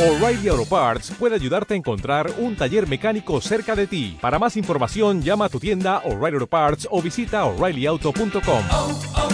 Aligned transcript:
O'Reilly 0.00 0.48
Auto 0.48 0.64
Parts 0.64 1.10
puede 1.18 1.34
ayudarte 1.34 1.74
a 1.74 1.76
encontrar 1.76 2.32
un 2.38 2.56
taller 2.56 2.88
mecánico 2.88 3.38
cerca 3.42 3.76
de 3.76 3.86
ti. 3.86 4.16
Para 4.18 4.38
más 4.38 4.56
información, 4.56 5.20
llama 5.20 5.44
a 5.44 5.48
tu 5.50 5.60
tienda 5.60 5.98
O'Reilly 6.06 6.36
Auto 6.36 6.46
Parts 6.46 6.88
o 6.90 7.02
visita 7.02 7.44
oreillyauto.com. 7.44 8.64
oh, 8.70 9.00
oh. 9.16 9.30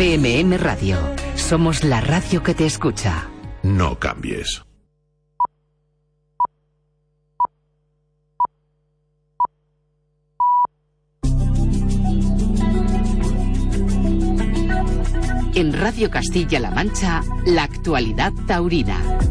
CMM 0.00 0.56
Radio. 0.56 0.96
Somos 1.34 1.84
la 1.84 2.00
radio 2.00 2.42
que 2.42 2.54
te 2.54 2.64
escucha. 2.64 3.28
No 3.62 3.98
cambies. 3.98 4.62
En 15.54 15.72
Radio 15.72 16.10
Castilla-La 16.10 16.70
Mancha, 16.70 17.22
la 17.44 17.64
actualidad 17.64 18.32
taurina. 18.46 19.29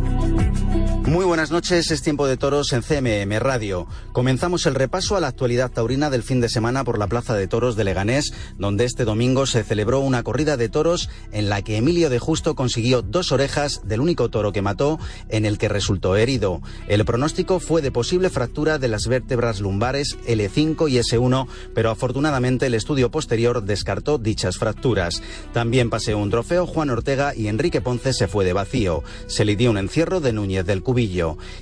Muy 1.10 1.26
buenas 1.26 1.50
noches, 1.50 1.90
es 1.90 2.04
tiempo 2.04 2.28
de 2.28 2.38
toros 2.38 2.72
en 2.72 2.84
CMM 2.84 3.40
Radio. 3.40 3.88
Comenzamos 4.12 4.68
el 4.68 4.76
repaso 4.76 5.18
a 5.18 5.20
la 5.20 5.30
actualidad 5.30 5.72
taurina 5.72 6.12
del 6.12 6.22
fin 6.22 6.40
de 6.40 6.50
semana 6.50 6.84
por 6.84 7.00
la 7.00 7.08
Plaza 7.08 7.34
de 7.34 7.48
Toros 7.48 7.76
de 7.76 7.84
Leganés, 7.84 8.32
donde 8.60 8.86
este 8.86 9.06
domingo 9.06 9.48
se 9.48 9.64
celebró 9.64 10.02
una 10.02 10.22
corrida 10.22 10.56
de 10.56 10.70
toros 10.70 11.10
en 11.32 11.50
la 11.50 11.64
que 11.64 11.78
Emilio 11.78 12.12
de 12.12 12.20
Justo 12.20 12.54
consiguió 12.54 13.02
dos 13.02 13.32
orejas 13.32 13.82
del 13.86 14.02
único 14.02 14.30
toro 14.30 14.52
que 14.52 14.62
mató, 14.62 15.00
en 15.30 15.46
el 15.46 15.58
que 15.58 15.68
resultó 15.68 16.16
herido. 16.16 16.62
El 16.88 17.04
pronóstico 17.06 17.60
fue 17.60 17.82
de 17.82 17.92
posible 17.92 18.30
fractura 18.30 18.78
de 18.78 18.90
las 18.90 19.08
vértebras 19.08 19.62
lumbares 19.62 20.16
L5 20.28 20.92
y 20.92 21.00
S1, 21.00 21.48
pero 21.74 21.90
afortunadamente 21.90 22.68
el 22.68 22.76
estudio 22.76 23.10
posterior 23.10 23.64
descartó 23.64 24.20
dichas 24.20 24.60
fracturas. 24.60 25.24
También 25.54 25.90
paseó 25.90 26.20
un 26.20 26.30
trofeo 26.30 26.68
Juan 26.68 26.92
Ortega 26.92 27.34
y 27.36 27.48
Enrique 27.48 27.82
Ponce 27.82 28.14
se 28.14 28.28
fue 28.28 28.46
de 28.46 28.54
vacío. 28.54 29.04
Se 29.26 29.44
le 29.44 29.56
dio 29.56 29.72
un 29.72 29.80
encierro 29.80 30.20
de 30.22 30.34
Núñez 30.34 30.68
del 30.68 30.84
Cubillo. 30.84 30.99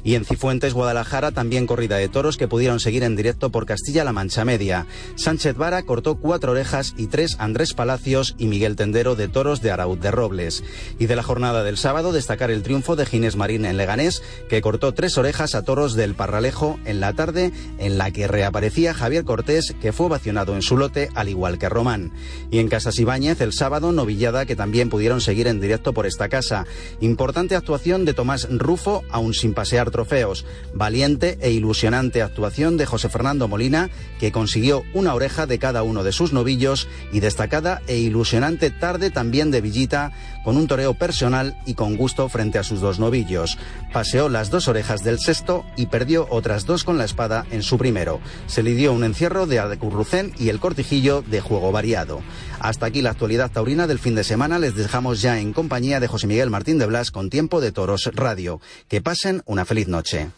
Y 0.03 0.15
en 0.15 0.25
Cifuentes, 0.25 0.73
Guadalajara, 0.73 1.31
también 1.31 1.67
corrida 1.67 1.97
de 1.97 2.09
toros 2.09 2.37
que 2.37 2.47
pudieron 2.47 2.79
seguir 2.79 3.03
en 3.03 3.15
directo 3.15 3.51
por 3.51 3.65
Castilla-La 3.67 4.11
Mancha 4.11 4.45
Media. 4.45 4.87
Sánchez 5.15 5.55
Vara 5.55 5.83
cortó 5.83 6.15
cuatro 6.15 6.53
orejas 6.53 6.95
y 6.97 7.07
tres 7.07 7.35
Andrés 7.39 7.73
Palacios 7.73 8.35
y 8.39 8.47
Miguel 8.47 8.75
Tendero 8.75 9.15
de 9.15 9.27
toros 9.27 9.61
de 9.61 9.71
Arauz 9.71 9.99
de 9.99 10.09
Robles. 10.09 10.63
Y 10.97 11.05
de 11.05 11.15
la 11.15 11.23
jornada 11.23 11.63
del 11.63 11.77
sábado, 11.77 12.13
destacar 12.13 12.49
el 12.49 12.63
triunfo 12.63 12.95
de 12.95 13.05
Ginés 13.05 13.35
Marín 13.35 13.65
en 13.65 13.77
Leganés, 13.77 14.23
que 14.49 14.61
cortó 14.61 14.93
tres 14.93 15.17
orejas 15.17 15.53
a 15.53 15.63
toros 15.63 15.93
del 15.93 16.15
Parralejo 16.15 16.79
en 16.85 16.99
la 16.99 17.13
tarde, 17.13 17.51
en 17.77 17.97
la 17.97 18.09
que 18.11 18.27
reaparecía 18.27 18.95
Javier 18.95 19.23
Cortés, 19.23 19.75
que 19.79 19.93
fue 19.93 20.07
ovacionado 20.07 20.55
en 20.55 20.63
su 20.63 20.77
lote, 20.77 21.09
al 21.13 21.29
igual 21.29 21.59
que 21.59 21.69
Román. 21.69 22.11
Y 22.49 22.57
en 22.59 22.69
Casas 22.69 22.97
Ibáñez, 22.97 23.39
el 23.41 23.53
sábado, 23.53 23.91
novillada 23.91 24.45
que 24.45 24.55
también 24.55 24.89
pudieron 24.89 25.21
seguir 25.21 25.47
en 25.47 25.61
directo 25.61 25.93
por 25.93 26.07
esta 26.07 26.27
casa. 26.27 26.65
Importante 27.01 27.55
actuación 27.55 28.05
de 28.05 28.13
Tomás 28.13 28.47
Rufo, 28.49 29.03
aún 29.27 29.33
sin 29.33 29.53
pasear 29.53 29.91
trofeos. 29.91 30.45
Valiente 30.73 31.37
e 31.41 31.51
ilusionante 31.51 32.21
actuación 32.21 32.77
de 32.77 32.85
José 32.85 33.09
Fernando 33.09 33.47
Molina, 33.47 33.89
que 34.19 34.31
consiguió 34.31 34.83
una 34.93 35.13
oreja 35.13 35.45
de 35.45 35.59
cada 35.59 35.83
uno 35.83 36.03
de 36.03 36.13
sus 36.13 36.31
novillos, 36.31 36.87
y 37.11 37.19
destacada 37.19 37.81
e 37.87 37.97
ilusionante 37.97 38.71
tarde 38.71 39.11
también 39.11 39.51
de 39.51 39.59
Villita, 39.61 40.13
con 40.45 40.55
un 40.55 40.67
toreo 40.67 40.93
personal 40.93 41.57
y 41.65 41.73
con 41.73 41.97
gusto 41.97 42.29
frente 42.29 42.57
a 42.57 42.63
sus 42.63 42.79
dos 42.79 42.99
novillos. 42.99 43.57
Paseó 43.91 44.29
las 44.29 44.49
dos 44.49 44.69
orejas 44.69 45.03
del 45.03 45.19
sexto 45.19 45.65
y 45.75 45.87
perdió 45.87 46.27
otras 46.29 46.65
dos 46.65 46.85
con 46.85 46.97
la 46.97 47.03
espada 47.03 47.45
en 47.51 47.63
su 47.63 47.77
primero. 47.77 48.21
Se 48.47 48.63
le 48.63 48.73
dio 48.73 48.93
un 48.93 49.03
encierro 49.03 49.45
de 49.45 49.59
Adecurrucén 49.59 50.31
y 50.39 50.47
el 50.47 50.59
cortijillo 50.61 51.21
de 51.21 51.41
juego 51.41 51.73
variado. 51.73 52.21
Hasta 52.59 52.87
aquí 52.87 53.01
la 53.01 53.11
actualidad 53.11 53.51
taurina 53.51 53.87
del 53.87 53.99
fin 53.99 54.15
de 54.15 54.23
semana. 54.23 54.59
Les 54.59 54.75
dejamos 54.75 55.21
ya 55.21 55.39
en 55.39 55.53
compañía 55.53 55.99
de 55.99 56.07
José 56.07 56.27
Miguel 56.27 56.49
Martín 56.49 56.77
de 56.79 56.85
Blas 56.85 57.11
con 57.11 57.29
Tiempo 57.29 57.61
de 57.61 57.71
Toros 57.71 58.09
Radio. 58.13 58.59
Que 58.87 59.01
pasen 59.01 59.41
una 59.45 59.65
feliz 59.65 59.87
noche. 59.87 60.29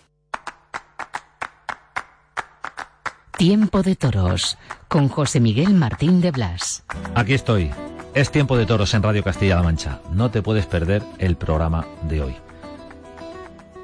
Tiempo 3.38 3.84
de 3.84 3.96
toros 3.96 4.58
con 4.90 5.08
José 5.08 5.40
Miguel 5.40 5.74
Martín 5.74 6.20
de 6.20 6.32
Blas. 6.32 6.84
Aquí 7.16 7.34
estoy. 7.34 7.72
Es 8.14 8.32
tiempo 8.32 8.58
de 8.58 8.66
toros 8.66 8.94
en 8.94 9.02
Radio 9.02 9.24
Castilla-La 9.24 9.64
Mancha. 9.64 10.02
No 10.12 10.30
te 10.30 10.42
puedes 10.42 10.66
perder 10.66 11.04
el 11.20 11.38
programa 11.38 11.88
de 12.10 12.22
hoy. 12.22 12.36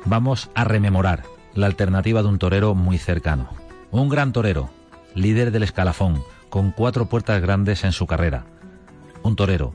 Vamos 0.03 0.49
a 0.55 0.65
rememorar 0.65 1.23
la 1.53 1.67
alternativa 1.67 2.21
de 2.21 2.27
un 2.27 2.37
torero 2.37 2.75
muy 2.75 2.97
cercano. 2.97 3.49
Un 3.91 4.09
gran 4.09 4.33
torero, 4.33 4.69
líder 5.13 5.51
del 5.51 5.63
escalafón, 5.63 6.21
con 6.49 6.71
cuatro 6.71 7.07
puertas 7.07 7.41
grandes 7.41 7.83
en 7.83 7.91
su 7.91 8.07
carrera. 8.07 8.45
Un 9.23 9.35
torero 9.35 9.73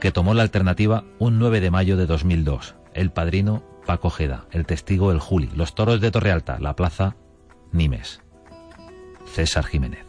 que 0.00 0.12
tomó 0.12 0.34
la 0.34 0.42
alternativa 0.42 1.04
un 1.18 1.38
9 1.38 1.60
de 1.60 1.70
mayo 1.70 1.96
de 1.96 2.06
2002. 2.06 2.74
El 2.92 3.10
padrino 3.10 3.62
Paco 3.86 4.10
Jeda, 4.10 4.46
el 4.50 4.66
testigo 4.66 5.12
el 5.12 5.20
Juli, 5.20 5.50
los 5.54 5.74
toros 5.74 6.00
de 6.00 6.10
Torrealta, 6.10 6.58
la 6.58 6.76
plaza 6.76 7.16
Nimes. 7.72 8.20
César 9.26 9.64
Jiménez. 9.64 10.04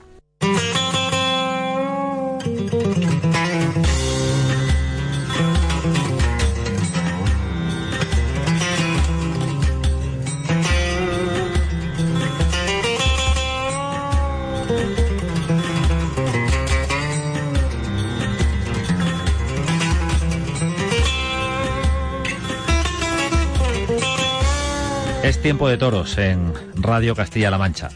Tiempo 25.46 25.70
de 25.70 25.78
toros 25.78 26.18
en 26.18 26.54
Radio 26.74 27.14
Castilla-La 27.14 27.60
Mancha. 27.60 27.90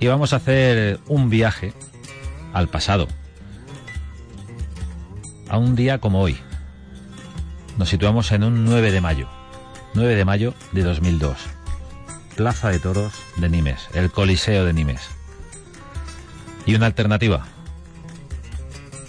Y 0.00 0.08
vamos 0.08 0.32
a 0.32 0.36
hacer 0.38 0.98
un 1.06 1.30
viaje 1.30 1.72
al 2.52 2.66
pasado. 2.66 3.06
A 5.48 5.56
un 5.58 5.76
día 5.76 5.98
como 5.98 6.20
hoy. 6.20 6.36
Nos 7.78 7.90
situamos 7.90 8.32
en 8.32 8.42
un 8.42 8.64
9 8.64 8.90
de 8.90 9.00
mayo. 9.00 9.28
9 9.94 10.16
de 10.16 10.24
mayo 10.24 10.52
de 10.72 10.82
2002. 10.82 11.36
Plaza 12.34 12.70
de 12.70 12.80
Toros 12.80 13.12
de 13.36 13.48
Nimes, 13.48 13.86
el 13.94 14.10
Coliseo 14.10 14.64
de 14.64 14.72
Nimes. 14.72 15.10
Y 16.66 16.74
una 16.74 16.86
alternativa. 16.86 17.46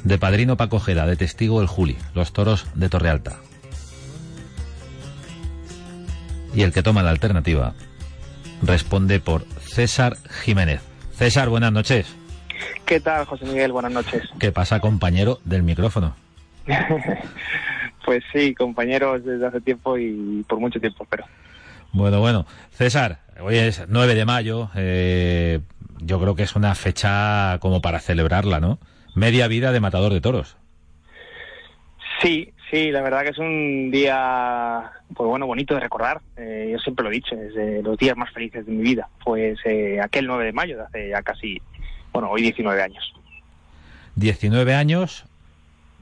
De 0.03 0.19
padrino 0.19 0.55
Paco 0.55 0.79
Jeda, 0.79 1.07
de 1.07 1.15
testigo 1.15 1.61
el 1.61 1.67
Juli, 1.67 1.97
los 2.13 2.31
toros 2.31 2.67
de 2.75 2.89
Torrealta. 2.89 3.39
Y 6.53 6.61
el 6.61 6.71
que 6.71 6.83
toma 6.83 7.03
la 7.03 7.11
alternativa 7.11 7.73
responde 8.61 9.19
por 9.19 9.45
César 9.59 10.17
Jiménez. 10.43 10.81
César, 11.11 11.49
buenas 11.49 11.71
noches. 11.71 12.15
¿Qué 12.85 12.99
tal, 12.99 13.25
José 13.25 13.45
Miguel? 13.45 13.71
Buenas 13.71 13.91
noches. 13.91 14.23
¿Qué 14.39 14.51
pasa, 14.51 14.79
compañero 14.79 15.39
del 15.45 15.63
micrófono? 15.63 16.15
pues 18.05 18.23
sí, 18.31 18.53
compañeros 18.53 19.23
desde 19.25 19.47
hace 19.47 19.61
tiempo 19.61 19.97
y 19.97 20.45
por 20.47 20.59
mucho 20.59 20.79
tiempo, 20.79 21.05
pero. 21.09 21.25
Bueno, 21.91 22.19
bueno. 22.19 22.45
César, 22.71 23.19
hoy 23.39 23.57
es 23.57 23.83
9 23.87 24.15
de 24.15 24.25
mayo. 24.25 24.69
eh, 24.75 25.59
yo 25.99 26.19
creo 26.19 26.35
que 26.35 26.43
es 26.43 26.55
una 26.55 26.75
fecha 26.75 27.57
como 27.59 27.81
para 27.81 27.99
celebrarla, 27.99 28.59
¿no? 28.59 28.79
Media 29.15 29.47
vida 29.47 29.71
de 29.71 29.79
matador 29.79 30.11
de 30.13 30.21
toros. 30.21 30.57
Sí, 32.21 32.53
sí, 32.73 32.91
la 32.91 33.03
verdad 33.03 33.21
que 33.21 33.29
es 33.29 33.37
un 33.37 33.91
día, 33.91 34.91
pues 35.15 35.27
bueno, 35.27 35.45
bonito 35.45 35.75
de 35.75 35.79
recordar. 35.79 36.21
Eh, 36.35 36.69
yo 36.71 36.79
siempre 36.79 37.03
lo 37.03 37.11
he 37.11 37.13
dicho, 37.13 37.35
es 37.35 37.53
de 37.53 37.83
los 37.83 37.97
días 37.99 38.17
más 38.17 38.31
felices 38.33 38.65
de 38.65 38.71
mi 38.71 38.81
vida. 38.81 39.07
Pues 39.23 39.59
eh, 39.65 39.99
aquel 40.01 40.25
9 40.25 40.45
de 40.45 40.53
mayo 40.53 40.77
de 40.77 40.83
hace 40.83 41.09
ya 41.09 41.21
casi, 41.21 41.61
bueno, 42.11 42.31
hoy 42.31 42.41
19 42.41 42.81
años. 42.81 43.13
19 44.15 44.73
años 44.73 45.25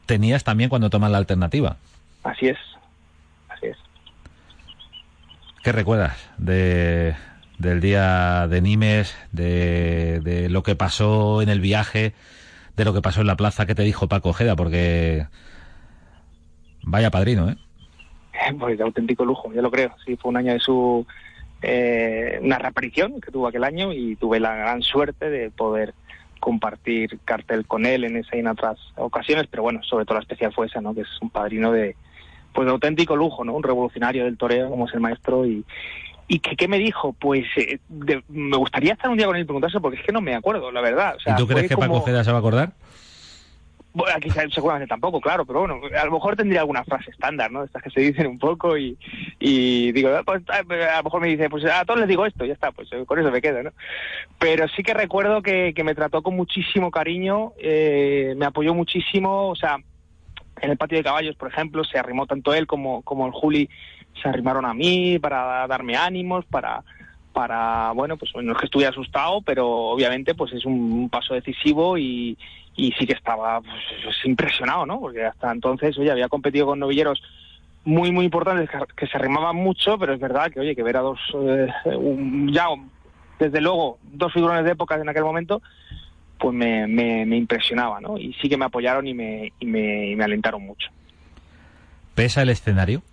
tenías 0.05 0.45
también 0.45 0.69
cuando 0.69 0.89
tomas 0.89 1.11
la 1.11 1.17
alternativa. 1.17 1.75
Así 2.23 2.47
es, 2.47 2.57
así 3.49 3.65
es. 3.67 3.77
¿Qué 5.63 5.73
recuerdas 5.73 6.29
de, 6.37 7.15
del 7.57 7.81
día 7.81 8.47
de 8.47 8.61
Nimes, 8.61 9.17
de, 9.33 10.21
de 10.21 10.47
lo 10.47 10.63
que 10.63 10.77
pasó 10.77 11.41
en 11.41 11.49
el 11.49 11.59
viaje, 11.59 12.13
de 12.77 12.85
lo 12.85 12.93
que 12.93 13.01
pasó 13.01 13.19
en 13.19 13.27
la 13.27 13.35
plaza 13.35 13.65
que 13.65 13.75
te 13.75 13.83
dijo 13.83 14.07
Paco 14.07 14.29
Ojeda? 14.29 14.55
Porque 14.55 15.27
vaya 16.83 17.09
padrino, 17.11 17.49
¿eh? 17.49 17.55
Pues 18.59 18.77
de 18.77 18.83
auténtico 18.83 19.23
lujo, 19.25 19.51
yo 19.53 19.61
lo 19.61 19.69
creo. 19.71 19.91
Sí, 20.05 20.15
fue 20.15 20.29
un 20.29 20.37
año 20.37 20.53
de 20.53 20.59
su. 20.59 21.05
eh, 21.61 22.39
una 22.41 22.57
reaparición 22.57 23.21
que 23.21 23.31
tuvo 23.31 23.47
aquel 23.47 23.63
año 23.63 23.93
y 23.93 24.15
tuve 24.15 24.39
la 24.39 24.55
gran 24.55 24.81
suerte 24.81 25.29
de 25.29 25.51
poder 25.51 25.93
compartir 26.39 27.19
cartel 27.23 27.67
con 27.67 27.85
él 27.85 28.03
en 28.03 28.17
esa 28.17 28.35
y 28.35 28.39
en 28.39 28.47
otras 28.47 28.79
ocasiones, 28.95 29.45
pero 29.49 29.61
bueno, 29.61 29.83
sobre 29.83 30.05
todo 30.05 30.15
la 30.15 30.21
especial 30.21 30.51
fue 30.53 30.65
esa, 30.65 30.81
¿no? 30.81 30.95
Que 30.95 31.01
es 31.01 31.21
un 31.21 31.29
padrino 31.29 31.71
de, 31.71 31.95
pues 32.53 32.65
de 32.65 32.71
auténtico 32.71 33.15
lujo, 33.15 33.43
¿no? 33.45 33.53
Un 33.53 33.61
revolucionario 33.61 34.23
del 34.25 34.37
toreo 34.37 34.69
como 34.71 34.87
es 34.87 34.93
el 34.93 35.01
maestro 35.01 35.45
y, 35.45 35.63
¿Y 36.27 36.39
que, 36.39 36.55
qué 36.55 36.69
me 36.69 36.77
dijo? 36.79 37.11
Pues 37.11 37.45
eh, 37.57 37.79
de- 37.89 38.23
me 38.29 38.55
gustaría 38.55 38.93
estar 38.93 39.11
un 39.11 39.17
día 39.17 39.25
con 39.27 39.35
él 39.35 39.41
y 39.41 39.45
preguntarse 39.45 39.81
porque 39.81 39.99
es 39.99 40.05
que 40.05 40.13
no 40.13 40.21
me 40.21 40.33
acuerdo, 40.33 40.71
la 40.71 40.79
verdad. 40.79 41.15
O 41.17 41.19
sea, 41.19 41.33
¿Y 41.33 41.35
tú 41.35 41.45
crees 41.45 41.67
que 41.67 41.75
Paco 41.75 41.87
como- 41.89 42.01
Ojeda 42.01 42.23
se 42.23 42.31
va 42.31 42.37
a 42.37 42.39
acordar? 42.39 42.71
Bueno, 43.93 44.17
quizá 44.21 44.47
seguramente 44.49 44.87
tampoco, 44.87 45.19
claro, 45.19 45.45
pero 45.45 45.59
bueno, 45.59 45.81
a 45.99 46.05
lo 46.05 46.11
mejor 46.11 46.37
tendría 46.37 46.61
alguna 46.61 46.85
frase 46.85 47.11
estándar, 47.11 47.51
¿no? 47.51 47.63
Estas 47.63 47.83
que 47.83 47.89
se 47.89 47.99
dicen 47.99 48.27
un 48.27 48.39
poco 48.39 48.77
y, 48.77 48.97
y 49.37 49.91
digo, 49.91 50.09
ah, 50.15 50.23
pues, 50.25 50.41
ah, 50.47 50.59
a 50.59 50.97
lo 50.97 51.03
mejor 51.03 51.21
me 51.21 51.27
dice, 51.27 51.49
pues 51.49 51.65
a 51.65 51.83
todos 51.83 51.99
les 51.99 52.07
digo 52.07 52.25
esto, 52.25 52.45
ya 52.45 52.53
está, 52.53 52.71
pues 52.71 52.87
eh, 52.93 53.03
con 53.05 53.19
eso 53.19 53.29
me 53.31 53.41
quedo, 53.41 53.63
¿no? 53.63 53.71
Pero 54.39 54.67
sí 54.69 54.81
que 54.81 54.93
recuerdo 54.93 55.41
que, 55.41 55.73
que 55.75 55.83
me 55.83 55.93
trató 55.93 56.21
con 56.21 56.37
muchísimo 56.37 56.89
cariño, 56.89 57.51
eh, 57.59 58.33
me 58.37 58.45
apoyó 58.45 58.73
muchísimo, 58.73 59.49
o 59.49 59.55
sea, 59.55 59.77
en 60.61 60.71
el 60.71 60.77
patio 60.77 60.97
de 60.97 61.03
caballos, 61.03 61.35
por 61.35 61.49
ejemplo, 61.49 61.83
se 61.83 61.99
arrimó 61.99 62.27
tanto 62.27 62.53
él 62.53 62.67
como, 62.67 63.01
como 63.01 63.25
el 63.25 63.33
Juli, 63.33 63.69
se 64.21 64.29
arrimaron 64.29 64.65
a 64.65 64.73
mí 64.73 65.19
para 65.19 65.67
darme 65.67 65.97
ánimos, 65.97 66.45
para 66.45 66.83
para 67.33 67.91
bueno 67.91 68.17
pues 68.17 68.31
no 68.35 68.51
es 68.51 68.57
que 68.57 68.65
estuviera 68.65 68.91
asustado 68.91 69.41
pero 69.41 69.67
obviamente 69.67 70.35
pues 70.35 70.53
es 70.53 70.65
un, 70.65 71.09
paso 71.09 71.33
decisivo 71.33 71.97
y, 71.97 72.37
y 72.75 72.91
sí 72.93 73.05
que 73.05 73.13
estaba 73.13 73.61
pues, 73.61 74.15
impresionado 74.25 74.85
no 74.85 74.99
porque 74.99 75.25
hasta 75.25 75.51
entonces 75.51 75.97
oye 75.97 76.11
había 76.11 76.29
competido 76.29 76.65
con 76.65 76.79
novilleros 76.79 77.21
muy 77.83 78.11
muy 78.11 78.25
importantes 78.25 78.69
que, 78.95 79.07
se 79.07 79.17
arrimaban 79.17 79.55
mucho 79.55 79.97
pero 79.97 80.13
es 80.13 80.19
verdad 80.19 80.51
que 80.51 80.59
oye 80.59 80.75
que 80.75 80.83
ver 80.83 80.97
a 80.97 81.01
dos 81.01 81.19
eh, 81.33 81.67
ya 82.51 82.67
desde 83.39 83.61
luego 83.61 83.97
dos 84.03 84.31
figurones 84.33 84.65
de 84.65 84.71
época 84.71 84.95
en 84.95 85.09
aquel 85.09 85.23
momento 85.23 85.61
pues 86.37 86.55
me, 86.55 86.87
me, 86.87 87.25
me 87.25 87.37
impresionaba 87.37 88.01
no 88.01 88.17
y 88.17 88.33
sí 88.41 88.49
que 88.49 88.57
me 88.57 88.65
apoyaron 88.65 89.07
y 89.07 89.13
me, 89.13 89.53
y 89.59 89.65
me, 89.65 90.09
y 90.09 90.15
me 90.15 90.23
alentaron 90.23 90.63
mucho. 90.63 90.89
¿Pesa 92.15 92.41
el 92.41 92.49
escenario? 92.49 93.03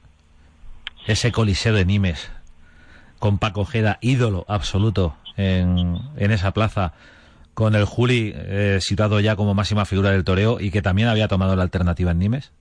Ese 1.07 1.31
coliseo 1.31 1.73
de 1.73 1.85
Nimes, 1.85 2.31
con 3.19 3.39
Paco 3.39 3.63
Ojeda, 3.63 3.99
ídolo 4.01 4.45
absoluto 4.49 5.17
en, 5.37 5.97
en 6.17 6.31
esa 6.31 6.53
plaza, 6.53 6.93
con 7.55 7.75
el 7.75 7.85
Juli 7.85 8.33
eh, 8.35 8.79
situado 8.81 9.21
ya 9.21 9.37
como 9.37 9.55
máxima 9.55 9.85
figura 9.85 10.11
del 10.11 10.25
toreo 10.25 10.61
y 10.61 10.71
que 10.71 10.83
también 10.83 11.09
había 11.09 11.29
tomado 11.29 11.57
la 11.57 11.63
alternativa 11.63 12.13
en 12.13 12.19
Nimes. 12.19 12.53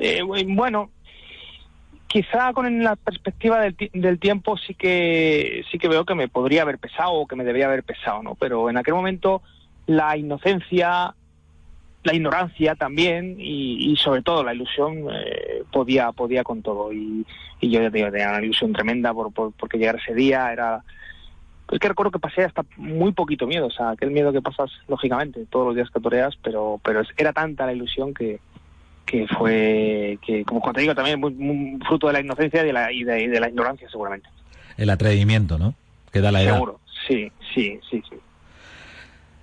Eh, 0.00 0.22
bueno, 0.22 0.90
quizá 2.06 2.52
con 2.52 2.82
la 2.82 2.96
perspectiva 2.96 3.60
del, 3.60 3.76
del 3.92 4.18
tiempo 4.18 4.56
sí 4.56 4.74
que 4.74 5.64
sí 5.70 5.78
que 5.78 5.88
veo 5.88 6.04
que 6.04 6.14
me 6.14 6.28
podría 6.28 6.62
haber 6.62 6.78
pesado 6.78 7.12
o 7.12 7.26
que 7.26 7.36
me 7.36 7.44
debería 7.44 7.66
haber 7.66 7.82
pesado, 7.82 8.22
¿no? 8.22 8.34
Pero 8.34 8.70
en 8.70 8.76
aquel 8.76 8.94
momento 8.94 9.42
la 9.86 10.16
inocencia, 10.16 11.14
la 12.04 12.14
ignorancia 12.14 12.74
también 12.74 13.36
y, 13.38 13.92
y 13.92 13.96
sobre 13.96 14.22
todo 14.22 14.42
la 14.42 14.54
ilusión 14.54 15.06
eh, 15.12 15.62
podía 15.72 16.12
podía 16.12 16.42
con 16.42 16.62
todo 16.62 16.92
y, 16.92 17.24
y 17.60 17.70
yo 17.70 17.88
digo, 17.90 18.10
tenía 18.10 18.30
una 18.30 18.42
ilusión 18.42 18.72
tremenda 18.72 19.14
por, 19.14 19.32
por 19.32 19.52
porque 19.52 19.78
llegara 19.78 19.98
ese 19.98 20.14
día 20.14 20.52
era 20.52 20.82
es 21.70 21.78
que 21.78 21.88
recuerdo 21.88 22.10
que 22.10 22.18
pasé 22.18 22.44
hasta 22.44 22.66
muy 22.76 23.12
poquito 23.12 23.46
miedo, 23.46 23.66
o 23.66 23.70
sea, 23.70 23.90
aquel 23.90 24.10
miedo 24.10 24.30
que 24.30 24.42
pasas 24.42 24.70
lógicamente 24.88 25.46
todos 25.48 25.68
los 25.68 25.74
días 25.74 25.88
que 25.90 26.00
toreas, 26.00 26.36
pero 26.42 26.80
pero 26.84 27.02
era 27.16 27.32
tanta 27.32 27.64
la 27.64 27.72
ilusión 27.72 28.12
que 28.12 28.40
que 29.06 29.26
fue, 29.26 30.18
que 30.24 30.44
como 30.44 30.72
te 30.72 30.80
digo, 30.80 30.94
también 30.94 31.20
muy, 31.20 31.34
muy 31.34 31.78
fruto 31.86 32.06
de 32.06 32.14
la 32.14 32.20
inocencia 32.20 32.62
y 32.62 32.66
de 32.66 32.72
la, 32.72 32.92
y 32.92 33.04
de, 33.04 33.28
de 33.28 33.40
la 33.40 33.48
ignorancia 33.48 33.88
seguramente. 33.90 34.28
El 34.76 34.90
atrevimiento, 34.90 35.58
¿no? 35.58 35.74
Que 36.12 36.20
da 36.20 36.32
la 36.32 36.42
edad. 36.42 36.54
Seguro, 36.54 36.80
sí, 37.06 37.30
sí, 37.54 37.78
sí, 37.90 38.02
sí. 38.08 38.16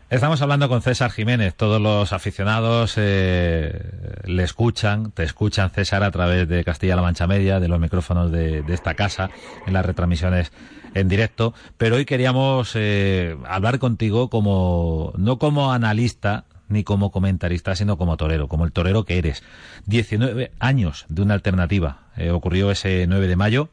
Estamos 0.09 0.41
hablando 0.41 0.67
con 0.69 0.81
César 0.81 1.11
Jiménez. 1.11 1.53
Todos 1.53 1.79
los 1.79 2.13
aficionados 2.13 2.95
eh, 2.97 3.91
le 4.25 4.41
escuchan, 4.41 5.11
te 5.11 5.21
escuchan, 5.21 5.69
César, 5.69 6.01
a 6.01 6.09
través 6.09 6.47
de 6.47 6.63
Castilla-La 6.63 7.03
Mancha 7.03 7.27
Media, 7.27 7.59
de 7.59 7.67
los 7.67 7.79
micrófonos 7.79 8.31
de, 8.31 8.63
esta 8.69 8.95
casa, 8.95 9.29
en 9.67 9.73
las 9.73 9.85
retransmisiones 9.85 10.51
en 10.95 11.09
directo. 11.09 11.53
Pero 11.77 11.97
hoy 11.97 12.06
queríamos 12.06 12.71
eh, 12.73 13.38
hablar 13.47 13.77
contigo 13.77 14.31
como, 14.31 15.13
no 15.15 15.38
como 15.38 15.71
analista, 15.71 16.45
ni 16.69 16.83
como 16.83 17.11
comentarista, 17.11 17.75
sino 17.75 17.95
como 18.00 18.17
torero, 18.17 18.47
como 18.47 18.65
el 18.65 18.71
torero 18.71 19.06
que 19.06 19.19
eres. 19.19 19.44
19 19.85 20.51
años 20.57 21.06
de 21.09 21.21
una 21.21 21.35
alternativa. 21.35 22.07
Eh, 22.17 22.31
ocurrió 22.31 22.71
ese 22.71 23.06
9 23.07 23.27
de 23.27 23.35
mayo 23.35 23.69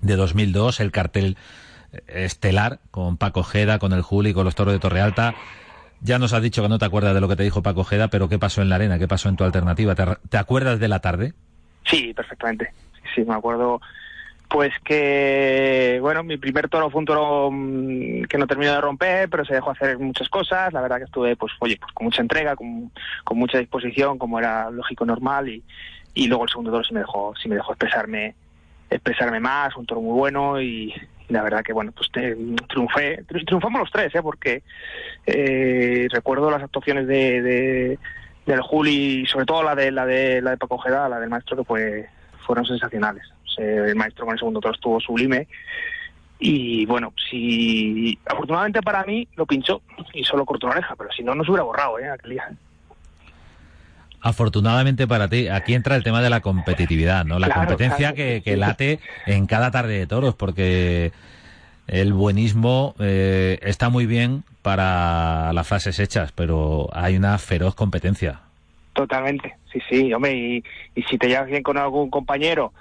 de 0.00 0.16
2002, 0.16 0.80
el 0.80 0.92
cartel 0.92 1.36
estelar 2.06 2.80
con 2.90 3.16
Paco 3.16 3.40
Ojeda, 3.40 3.78
con 3.78 3.92
el 3.92 4.02
Juli, 4.02 4.34
con 4.34 4.44
los 4.44 4.54
toros 4.54 4.72
de 4.72 4.80
Torrealta. 4.80 5.34
Ya 6.00 6.18
nos 6.18 6.32
has 6.32 6.42
dicho 6.42 6.62
que 6.62 6.68
no 6.68 6.78
te 6.78 6.84
acuerdas 6.84 7.14
de 7.14 7.20
lo 7.20 7.28
que 7.28 7.36
te 7.36 7.42
dijo 7.42 7.62
Paco 7.62 7.80
Ojeda, 7.80 8.08
pero 8.08 8.28
¿qué 8.28 8.38
pasó 8.38 8.62
en 8.62 8.68
la 8.68 8.76
arena? 8.76 8.98
¿Qué 8.98 9.08
pasó 9.08 9.28
en 9.28 9.36
tu 9.36 9.44
alternativa? 9.44 9.94
¿Te, 9.94 10.04
te 10.28 10.36
acuerdas 10.36 10.78
de 10.78 10.88
la 10.88 11.00
tarde? 11.00 11.34
Sí, 11.84 12.12
perfectamente. 12.14 12.72
Sí, 12.94 13.08
sí, 13.16 13.24
me 13.24 13.34
acuerdo. 13.34 13.80
Pues 14.48 14.72
que, 14.82 15.98
bueno, 16.00 16.22
mi 16.22 16.38
primer 16.38 16.68
toro 16.68 16.88
fue 16.88 17.00
un 17.00 17.04
toro 17.04 17.50
mm, 17.50 18.22
que 18.24 18.38
no 18.38 18.46
terminó 18.46 18.72
de 18.72 18.80
romper, 18.80 19.28
pero 19.28 19.44
se 19.44 19.54
dejó 19.54 19.72
hacer 19.72 19.98
muchas 19.98 20.28
cosas. 20.28 20.72
La 20.72 20.80
verdad 20.80 20.98
que 20.98 21.04
estuve, 21.04 21.36
pues, 21.36 21.52
oye, 21.58 21.76
pues 21.78 21.92
con 21.92 22.06
mucha 22.06 22.22
entrega, 22.22 22.56
con, 22.56 22.90
con 23.24 23.38
mucha 23.38 23.58
disposición, 23.58 24.18
como 24.18 24.38
era 24.38 24.70
lógico 24.70 25.04
normal. 25.04 25.48
Y, 25.48 25.62
y 26.14 26.28
luego 26.28 26.44
el 26.44 26.50
segundo 26.50 26.70
toro 26.70 26.84
sí 26.84 26.94
me 26.94 27.00
dejó, 27.00 27.34
sí 27.36 27.48
me 27.48 27.56
dejó 27.56 27.72
expresarme, 27.72 28.34
expresarme 28.88 29.40
más, 29.40 29.76
un 29.76 29.84
toro 29.84 30.00
muy 30.00 30.16
bueno 30.16 30.60
y 30.62 30.94
la 31.28 31.42
verdad 31.42 31.62
que, 31.62 31.72
bueno, 31.72 31.92
pues 31.92 32.10
te- 32.10 32.36
triunfé. 32.68 33.22
Tri- 33.26 33.44
Triunfamos 33.46 33.80
los 33.80 33.90
tres, 33.90 34.14
¿eh? 34.14 34.22
Porque 34.22 34.62
eh, 35.26 36.08
recuerdo 36.10 36.50
las 36.50 36.62
actuaciones 36.62 37.06
de, 37.06 37.42
de 37.42 37.98
del 38.46 38.60
Juli, 38.62 39.26
sobre 39.26 39.44
todo 39.44 39.62
la 39.62 39.74
de 39.74 39.90
la 39.90 40.06
de 40.06 40.40
la 40.40 40.50
de 40.52 40.56
Paco 40.56 40.76
Ojeda, 40.76 41.08
la 41.08 41.20
del 41.20 41.28
maestro 41.28 41.56
que 41.56 41.64
fue 41.64 42.08
fueron 42.46 42.64
sensacionales. 42.64 43.24
O 43.46 43.48
sea, 43.50 43.64
el 43.86 43.94
maestro 43.96 44.24
con 44.24 44.32
el 44.32 44.38
segundo 44.38 44.60
toro 44.60 44.74
estuvo 44.74 44.98
sublime 45.00 45.46
y 46.38 46.86
bueno, 46.86 47.12
si 47.28 48.18
afortunadamente 48.24 48.80
para 48.80 49.04
mí 49.04 49.26
lo 49.36 49.44
pinchó 49.44 49.82
y 50.14 50.22
solo 50.24 50.46
cortó 50.46 50.66
una 50.66 50.76
oreja, 50.76 50.94
pero 50.96 51.10
si 51.12 51.22
no, 51.24 51.34
no 51.34 51.44
se 51.44 51.50
hubiera 51.50 51.64
borrado, 51.64 51.98
¿eh? 51.98 52.08
Aquel 52.08 52.30
día. 52.30 52.48
Afortunadamente 54.20 55.06
para 55.06 55.28
ti, 55.28 55.48
aquí 55.48 55.74
entra 55.74 55.94
el 55.96 56.02
tema 56.02 56.20
de 56.22 56.30
la 56.30 56.40
competitividad, 56.40 57.24
¿no? 57.24 57.38
La 57.38 57.46
Claro, 57.46 57.60
competencia 57.62 58.12
claro. 58.12 58.16
que, 58.16 58.42
que 58.44 58.56
late 58.56 59.00
en 59.26 59.46
cada 59.46 59.70
tarde 59.70 59.98
de 59.98 60.06
toros, 60.06 60.34
porque 60.34 61.12
el 61.86 62.12
buenismo 62.12 62.94
eh, 62.98 63.58
está 63.62 63.88
muy 63.88 64.06
bien 64.06 64.44
para 64.62 65.52
las 65.52 65.66
frases 65.66 65.98
hechas, 65.98 66.32
pero 66.32 66.88
hay 66.92 67.16
una 67.16 67.38
feroz 67.38 67.74
competencia. 67.74 68.40
Totalmente, 68.92 69.54
sí, 69.72 69.80
sí, 69.88 70.12
hombre, 70.12 70.34
y, 70.34 70.64
y 70.94 71.02
si 71.04 71.18
te 71.18 71.28
llevas 71.28 71.46
bien 71.48 71.62
con 71.62 71.76
algún 71.78 72.10
compañero 72.10 72.72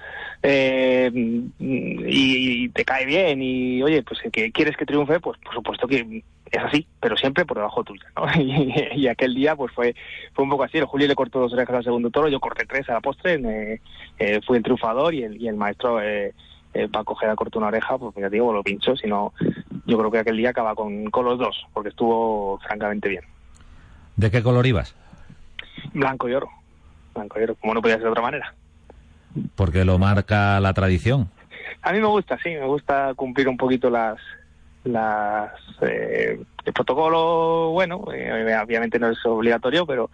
eh, 0.43 1.11
y, 1.13 2.63
y 2.65 2.69
te 2.69 2.85
cae 2.85 3.05
bien 3.05 3.41
y, 3.41 3.81
oye, 3.83 4.03
pues 4.03 4.19
que 4.31 4.51
quieres 4.51 4.77
que 4.77 4.85
triunfe, 4.85 5.19
pues 5.19 5.37
por 5.39 5.53
supuesto 5.53 5.87
que 5.87 6.23
es 6.51 6.63
así, 6.63 6.87
pero 7.01 7.17
siempre 7.17 7.45
por 7.45 7.57
debajo 7.57 7.83
tuya, 7.83 8.06
¿no? 8.15 8.25
Y, 8.41 9.01
y 9.01 9.07
aquel 9.07 9.33
día, 9.35 9.56
pues 9.56 9.71
fue 9.73 9.95
fue 10.33 10.44
un 10.44 10.49
poco 10.49 10.63
así, 10.63 10.77
el 10.77 10.85
Julio 10.85 11.07
le 11.07 11.15
cortó 11.15 11.39
dos 11.39 11.53
orejas 11.53 11.75
al 11.77 11.83
segundo 11.83 12.09
toro, 12.09 12.29
yo 12.29 12.39
corté 12.39 12.65
tres 12.65 12.89
a 12.89 12.94
la 12.94 13.01
postre, 13.01 13.37
me- 13.37 13.81
eh, 14.19 14.39
fui 14.45 14.57
el 14.57 14.63
triunfador 14.63 15.13
y 15.13 15.23
el, 15.23 15.41
y 15.41 15.47
el 15.47 15.56
maestro 15.56 16.01
eh, 16.01 16.33
eh, 16.73 16.87
Paco 16.91 17.13
Ojeda 17.13 17.35
cortó 17.35 17.59
una 17.59 17.67
oreja, 17.69 17.97
pues 17.97 18.13
ya 18.15 18.29
digo, 18.29 18.53
lo 18.53 18.63
pinchó, 18.63 18.95
sino 18.95 19.33
yo 19.85 19.97
creo 19.97 20.11
que 20.11 20.19
aquel 20.19 20.37
día 20.37 20.49
acaba 20.51 20.75
con, 20.75 21.06
con 21.11 21.25
los 21.25 21.37
dos, 21.39 21.65
porque 21.73 21.89
estuvo 21.89 22.59
francamente 22.59 23.09
bien. 23.09 23.23
¿De 24.15 24.29
qué 24.31 24.41
color 24.44 24.65
ibas? 24.65 24.95
Blanco 25.94 26.27
y 26.29 26.33
oro, 26.33 26.49
blanco 27.18 27.40
y 27.40 27.44
oro, 27.44 27.56
como 27.56 27.74
no 27.74 27.81
podía 27.81 27.95
ser 27.95 28.06
de 28.06 28.12
otra 28.12 28.24
manera. 28.24 28.54
Porque 29.56 29.86
lo 29.86 30.00
marca 30.00 30.59
la 30.59 30.74
tradición. 30.74 31.30
A 31.81 31.92
mí 31.92 32.00
me 32.00 32.07
gusta, 32.07 32.38
sí, 32.42 32.50
me 32.50 32.66
gusta 32.66 33.14
cumplir 33.16 33.47
un 33.47 33.57
poquito 33.57 33.90
las 33.90 34.18
las 34.83 35.52
eh, 35.81 36.40
el 36.66 36.74
protocolo, 36.74 37.71
bueno, 37.71 38.06
eh, 38.14 38.57
obviamente 38.64 39.00
no 39.00 39.09
es 39.09 39.26
obligatorio, 39.26 39.86
pero 39.86 40.09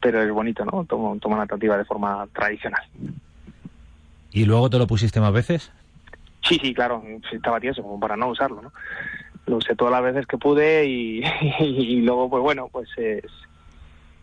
pero 0.00 0.22
es 0.22 0.30
bonito, 0.30 0.64
¿no? 0.64 0.84
Tomo, 0.84 1.16
tomo 1.18 1.34
una 1.34 1.46
tentativa 1.46 1.76
de 1.76 1.84
forma 1.84 2.26
tradicional. 2.32 2.82
¿Y 4.32 4.44
luego 4.44 4.68
te 4.68 4.78
lo 4.78 4.86
pusiste 4.86 5.20
más 5.20 5.32
veces? 5.32 5.72
Sí, 6.42 6.58
sí, 6.62 6.74
claro, 6.74 7.02
estaba 7.32 7.58
tieso, 7.60 7.82
como 7.82 7.98
para 7.98 8.16
no 8.16 8.28
usarlo, 8.28 8.62
¿no? 8.62 8.72
Lo 9.46 9.56
usé 9.56 9.74
todas 9.74 9.92
las 9.92 10.02
veces 10.02 10.26
que 10.26 10.38
pude 10.38 10.86
y, 10.86 11.22
y 11.60 12.02
luego, 12.02 12.28
pues 12.28 12.42
bueno, 12.42 12.68
pues 12.70 12.88
es, 12.96 13.24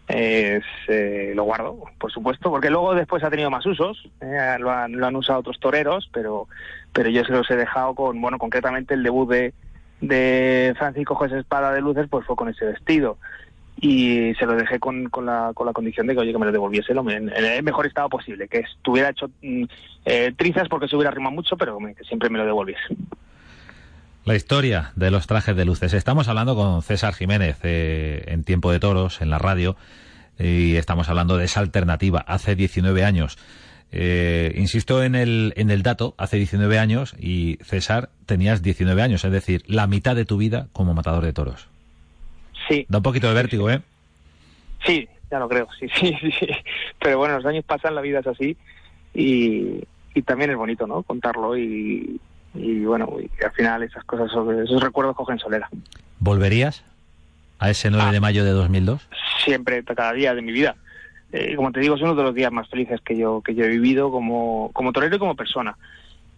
es, 0.08 0.64
eh, 0.88 1.32
lo 1.36 1.44
guardo, 1.44 1.80
por 1.98 2.12
supuesto, 2.12 2.50
porque 2.50 2.70
luego 2.70 2.94
después 2.94 3.24
ha 3.24 3.30
tenido 3.30 3.50
más 3.50 3.66
usos, 3.66 4.10
eh, 4.22 4.58
lo, 4.60 4.70
han, 4.72 4.94
lo 4.94 5.08
han 5.08 5.16
usado 5.16 5.40
otros 5.40 5.60
toreros, 5.60 6.10
pero 6.12 6.48
pero 6.94 7.10
yo 7.10 7.26
se 7.26 7.34
los 7.34 7.50
he 7.50 7.56
dejado 7.56 7.96
con, 7.96 8.22
bueno, 8.22 8.38
concretamente 8.38 8.94
el 8.94 9.04
debut 9.04 9.30
de, 9.30 9.54
de 10.00 10.74
Francisco 10.78 11.16
José 11.16 11.40
Espada 11.40 11.74
de 11.74 11.82
Luces, 11.82 12.08
pues 12.10 12.26
fue 12.26 12.36
con 12.36 12.50
ese 12.50 12.66
vestido. 12.66 13.18
Y 13.82 14.34
se 14.36 14.46
lo 14.46 14.56
dejé 14.56 14.80
con, 14.80 15.10
con, 15.10 15.26
la, 15.26 15.52
con 15.56 15.66
la 15.66 15.74
condición 15.74 16.06
de 16.06 16.14
que, 16.14 16.20
oye, 16.20 16.32
que 16.32 16.38
me 16.38 16.46
lo 16.46 16.52
devolviese 16.52 16.94
lo, 16.94 17.10
en, 17.10 17.30
el 17.30 17.64
mejor 17.64 17.88
estado 17.88 18.08
posible, 18.08 18.48
que 18.48 18.60
estuviera 18.60 19.10
hecho 19.10 19.30
mm, 19.42 19.64
eh, 20.06 20.34
trizas 20.38 20.70
porque 20.70 20.88
se 20.88 20.96
hubiera 20.96 21.10
arrimado 21.10 21.36
mucho, 21.36 21.58
pero 21.58 21.78
que 21.80 22.04
siempre 22.04 22.30
me 22.30 22.38
lo 22.38 22.46
devolviese. 22.46 22.96
La 24.26 24.36
historia 24.36 24.94
de 24.96 25.12
los 25.12 25.28
trajes 25.28 25.54
de 25.54 25.66
luces. 25.66 25.94
Estamos 25.94 26.30
hablando 26.30 26.56
con 26.56 26.82
César 26.82 27.14
Jiménez 27.14 27.60
eh, 27.64 28.24
en 28.28 28.46
Tiempo 28.46 28.72
de 28.72 28.80
Toros, 28.80 29.22
en 29.22 29.30
la 29.30 29.38
radio, 29.38 29.76
y 30.40 30.78
estamos 30.78 31.10
hablando 31.10 31.36
de 31.36 31.44
esa 31.44 31.60
alternativa 31.60 32.24
hace 32.26 32.56
19 32.56 33.04
años. 33.04 33.38
Eh, 33.92 34.54
insisto 34.56 35.04
en 35.04 35.16
el, 35.16 35.54
en 35.58 35.70
el 35.70 35.84
dato, 35.84 36.16
hace 36.18 36.38
19 36.38 36.80
años 36.80 37.16
y 37.20 37.58
César 37.64 38.10
tenías 38.26 38.64
19 38.64 39.02
años, 39.02 39.26
es 39.26 39.32
decir, 39.32 39.64
la 39.68 39.88
mitad 39.88 40.16
de 40.16 40.24
tu 40.24 40.38
vida 40.38 40.68
como 40.72 40.94
matador 40.94 41.26
de 41.26 41.34
toros. 41.34 41.68
Sí. 42.70 42.86
Da 42.88 43.00
un 43.00 43.04
poquito 43.04 43.28
de 43.28 43.34
vértigo, 43.34 43.70
¿eh? 43.70 43.82
Sí, 44.86 45.06
ya 45.30 45.38
lo 45.38 45.50
creo, 45.50 45.68
sí, 45.78 45.90
sí, 46.00 46.16
sí. 46.40 46.48
Pero 46.98 47.18
bueno, 47.18 47.36
los 47.36 47.46
años 47.46 47.66
pasan, 47.66 47.94
la 47.94 48.02
vida 48.02 48.20
es 48.20 48.28
así 48.28 48.56
y, 49.14 49.84
y 50.16 50.22
también 50.22 50.52
es 50.52 50.58
bonito, 50.58 50.88
¿no? 50.88 51.04
Contarlo 51.04 51.58
y, 51.58 52.22
y 52.54 52.84
bueno, 52.86 53.10
y 53.20 53.44
al 53.44 53.52
final 53.52 53.84
esas 53.84 54.04
cosas, 54.04 54.30
esos 54.64 54.82
recuerdos 54.82 55.16
cogen 55.16 55.40
solera. 55.40 55.70
¿Volverías 56.20 56.84
a 57.60 57.70
ese 57.70 57.90
9 57.90 58.06
Ah. 58.08 58.12
de 58.12 58.20
mayo 58.20 58.44
de 58.46 58.52
2002? 58.52 59.08
Siempre, 59.44 59.84
cada 59.84 60.14
día 60.14 60.34
de 60.36 60.42
mi 60.42 60.52
vida. 60.52 60.76
Eh, 61.32 61.56
como 61.56 61.72
te 61.72 61.80
digo, 61.80 61.96
es 61.96 62.02
uno 62.02 62.14
de 62.16 62.24
los 62.24 62.36
días 62.36 62.52
más 62.52 62.70
felices 62.70 63.02
que 63.02 63.18
yo 63.18 63.42
que 63.42 63.56
yo 63.56 63.66
he 63.66 63.70
vivido 63.70 64.12
como, 64.12 64.70
como 64.74 64.92
torero 64.94 65.16
y 65.16 65.20
como 65.20 65.36
persona. 65.36 65.76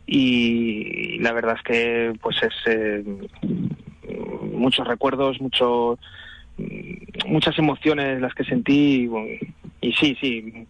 Y 0.08 1.20
la 1.20 1.34
verdad 1.34 1.56
es 1.58 1.64
que 1.64 2.14
pues 2.22 2.38
es 2.44 2.54
eh, 2.68 3.04
muchos 4.54 4.88
recuerdos, 4.88 5.42
mucho, 5.42 5.98
mm, 6.58 7.28
muchas 7.28 7.58
emociones 7.60 8.22
las 8.22 8.34
que 8.34 8.44
sentí 8.46 9.02
y, 9.04 9.08
bueno, 9.08 9.28
y 9.82 9.94
sí, 9.94 10.16
sí, 10.22 10.66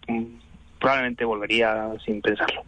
probablemente 0.80 1.24
volvería 1.24 1.92
sin 2.04 2.20
pensarlo. 2.20 2.62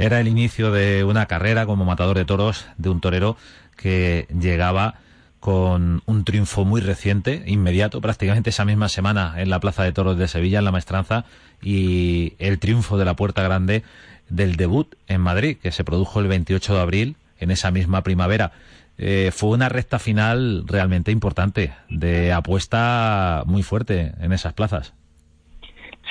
Era 0.00 0.18
el 0.18 0.28
inicio 0.28 0.72
de 0.72 1.04
una 1.04 1.26
carrera 1.26 1.66
como 1.66 1.84
matador 1.84 2.16
de 2.16 2.24
toros 2.24 2.64
de 2.78 2.88
un 2.88 3.02
torero 3.02 3.36
que 3.76 4.26
llegaba 4.28 4.94
con 5.40 6.02
un 6.06 6.24
triunfo 6.24 6.64
muy 6.64 6.80
reciente, 6.80 7.42
inmediato, 7.44 8.00
prácticamente 8.00 8.48
esa 8.48 8.64
misma 8.64 8.88
semana 8.88 9.34
en 9.36 9.50
la 9.50 9.60
Plaza 9.60 9.82
de 9.82 9.92
Toros 9.92 10.16
de 10.16 10.26
Sevilla, 10.26 10.60
en 10.60 10.64
la 10.64 10.72
Maestranza, 10.72 11.26
y 11.60 12.32
el 12.38 12.58
triunfo 12.58 12.96
de 12.96 13.04
la 13.04 13.14
Puerta 13.14 13.42
Grande 13.42 13.82
del 14.30 14.56
debut 14.56 14.94
en 15.06 15.20
Madrid, 15.20 15.58
que 15.62 15.70
se 15.70 15.84
produjo 15.84 16.20
el 16.20 16.28
28 16.28 16.76
de 16.76 16.80
abril, 16.80 17.16
en 17.38 17.50
esa 17.50 17.70
misma 17.70 18.02
primavera. 18.02 18.52
Eh, 18.96 19.30
fue 19.34 19.50
una 19.50 19.68
recta 19.68 19.98
final 19.98 20.64
realmente 20.66 21.10
importante, 21.10 21.74
de 21.90 22.32
apuesta 22.32 23.42
muy 23.44 23.62
fuerte 23.62 24.14
en 24.18 24.32
esas 24.32 24.54
plazas. 24.54 24.94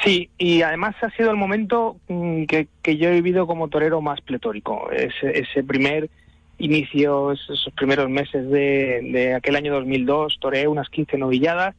Sí, 0.03 0.29
y 0.37 0.61
además 0.61 0.95
ha 1.01 1.09
sido 1.11 1.31
el 1.31 1.37
momento 1.37 1.97
mm, 2.07 2.45
que, 2.45 2.67
que 2.81 2.97
yo 2.97 3.09
he 3.09 3.13
vivido 3.13 3.47
como 3.47 3.67
torero 3.67 4.01
más 4.01 4.21
pletórico. 4.21 4.89
Ese, 4.91 5.39
ese 5.39 5.63
primer 5.63 6.09
inicio, 6.57 7.31
esos 7.31 7.69
primeros 7.75 8.09
meses 8.09 8.49
de, 8.49 9.33
aquel 9.35 9.55
año 9.55 9.73
2002, 9.73 10.37
toreé 10.39 10.67
unas 10.67 10.89
15 10.89 11.17
novilladas 11.17 11.75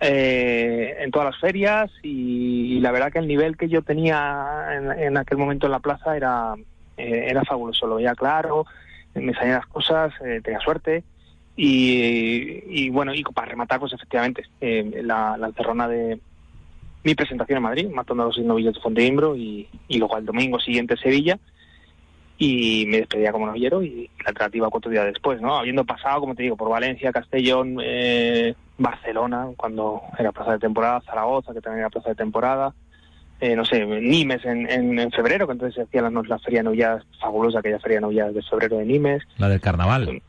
eh, 0.00 0.96
en 1.00 1.10
todas 1.10 1.32
las 1.32 1.40
ferias 1.40 1.90
y, 2.02 2.80
la 2.80 2.92
verdad 2.92 3.12
que 3.12 3.18
el 3.18 3.28
nivel 3.28 3.56
que 3.56 3.68
yo 3.68 3.82
tenía 3.82 4.68
en, 4.72 4.92
en 4.92 5.16
aquel 5.16 5.38
momento 5.38 5.66
en 5.66 5.72
la 5.72 5.80
plaza 5.80 6.16
era, 6.16 6.54
eh, 6.96 7.26
era 7.28 7.44
fabuloso. 7.44 7.86
Lo 7.86 7.96
veía 7.96 8.14
claro, 8.14 8.66
me 9.14 9.34
salían 9.34 9.56
las 9.56 9.66
cosas, 9.66 10.12
eh, 10.24 10.40
tenía 10.42 10.60
suerte. 10.60 11.04
Y, 11.56 12.62
y 12.68 12.90
bueno, 12.90 13.14
y 13.14 13.22
para 13.22 13.48
rematar, 13.48 13.80
pues 13.80 13.92
efectivamente, 13.92 14.44
eh, 14.60 15.00
la, 15.02 15.36
la 15.38 15.46
encerrona 15.46 15.88
de, 15.88 16.18
mi 17.06 17.14
presentación 17.14 17.58
en 17.58 17.62
Madrid, 17.62 17.88
matando 17.88 18.24
a 18.24 18.26
los 18.26 18.38
novillos 18.38 18.74
de 18.74 18.80
Fonteimbro 18.80 19.36
y, 19.36 19.68
y 19.86 19.98
luego 19.98 20.16
al 20.16 20.26
domingo 20.26 20.58
siguiente 20.58 20.96
Sevilla 20.96 21.38
y 22.38 22.84
me 22.88 22.98
despedía 22.98 23.30
como 23.32 23.46
novillero 23.46 23.82
y 23.82 24.10
la 24.24 24.28
alternativa 24.30 24.68
cuatro 24.68 24.90
días 24.90 25.06
después, 25.06 25.40
¿no? 25.40 25.56
Habiendo 25.56 25.84
pasado, 25.84 26.20
como 26.20 26.34
te 26.34 26.42
digo, 26.42 26.56
por 26.56 26.68
Valencia, 26.68 27.12
Castellón, 27.12 27.78
eh, 27.82 28.54
Barcelona, 28.76 29.46
cuando 29.56 30.02
era 30.18 30.32
plaza 30.32 30.52
de 30.52 30.58
temporada, 30.58 31.00
Zaragoza, 31.06 31.54
que 31.54 31.60
también 31.60 31.80
era 31.80 31.90
plaza 31.90 32.10
de 32.10 32.14
temporada, 32.16 32.74
eh, 33.40 33.54
no 33.54 33.64
sé, 33.64 33.86
Nimes 33.86 34.44
en, 34.44 34.68
en, 34.70 34.98
en 34.98 35.10
febrero, 35.12 35.46
que 35.46 35.52
entonces 35.52 35.76
se 35.76 35.82
hacía 35.82 36.02
la, 36.02 36.10
la 36.10 36.38
feria 36.40 36.60
de 36.60 36.64
novilladas 36.64 37.04
fabulosa, 37.20 37.60
aquella 37.60 37.78
feria 37.78 37.98
de 37.98 38.02
novilladas 38.02 38.34
de 38.34 38.42
febrero 38.42 38.78
de 38.78 38.84
Nimes. 38.84 39.22
La 39.38 39.48
del 39.48 39.60
carnaval. 39.60 40.20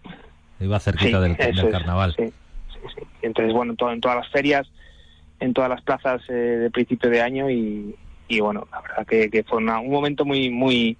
Iba 0.59 0.79
cerquita 0.79 1.17
Sí, 1.21 1.35
del, 1.35 1.57
es, 1.59 1.65
carnaval. 1.71 2.13
sí, 2.15 2.25
sí, 2.71 2.79
sí. 2.95 3.01
Entonces, 3.23 3.53
bueno, 3.53 3.71
en, 3.73 3.77
to- 3.77 3.91
en 3.91 3.99
todas 3.99 4.17
las 4.17 4.29
ferias, 4.29 4.65
en 5.39 5.53
todas 5.53 5.69
las 5.69 5.81
plazas 5.81 6.21
eh, 6.29 6.33
de 6.33 6.71
principio 6.71 7.09
de 7.09 7.21
año 7.21 7.49
y, 7.49 7.95
y 8.27 8.39
bueno, 8.39 8.67
la 8.71 8.81
verdad 8.81 9.05
que, 9.07 9.29
que 9.29 9.43
fue 9.43 9.57
un 9.59 9.65
momento 9.89 10.25
muy 10.25 10.49
muy 10.49 10.97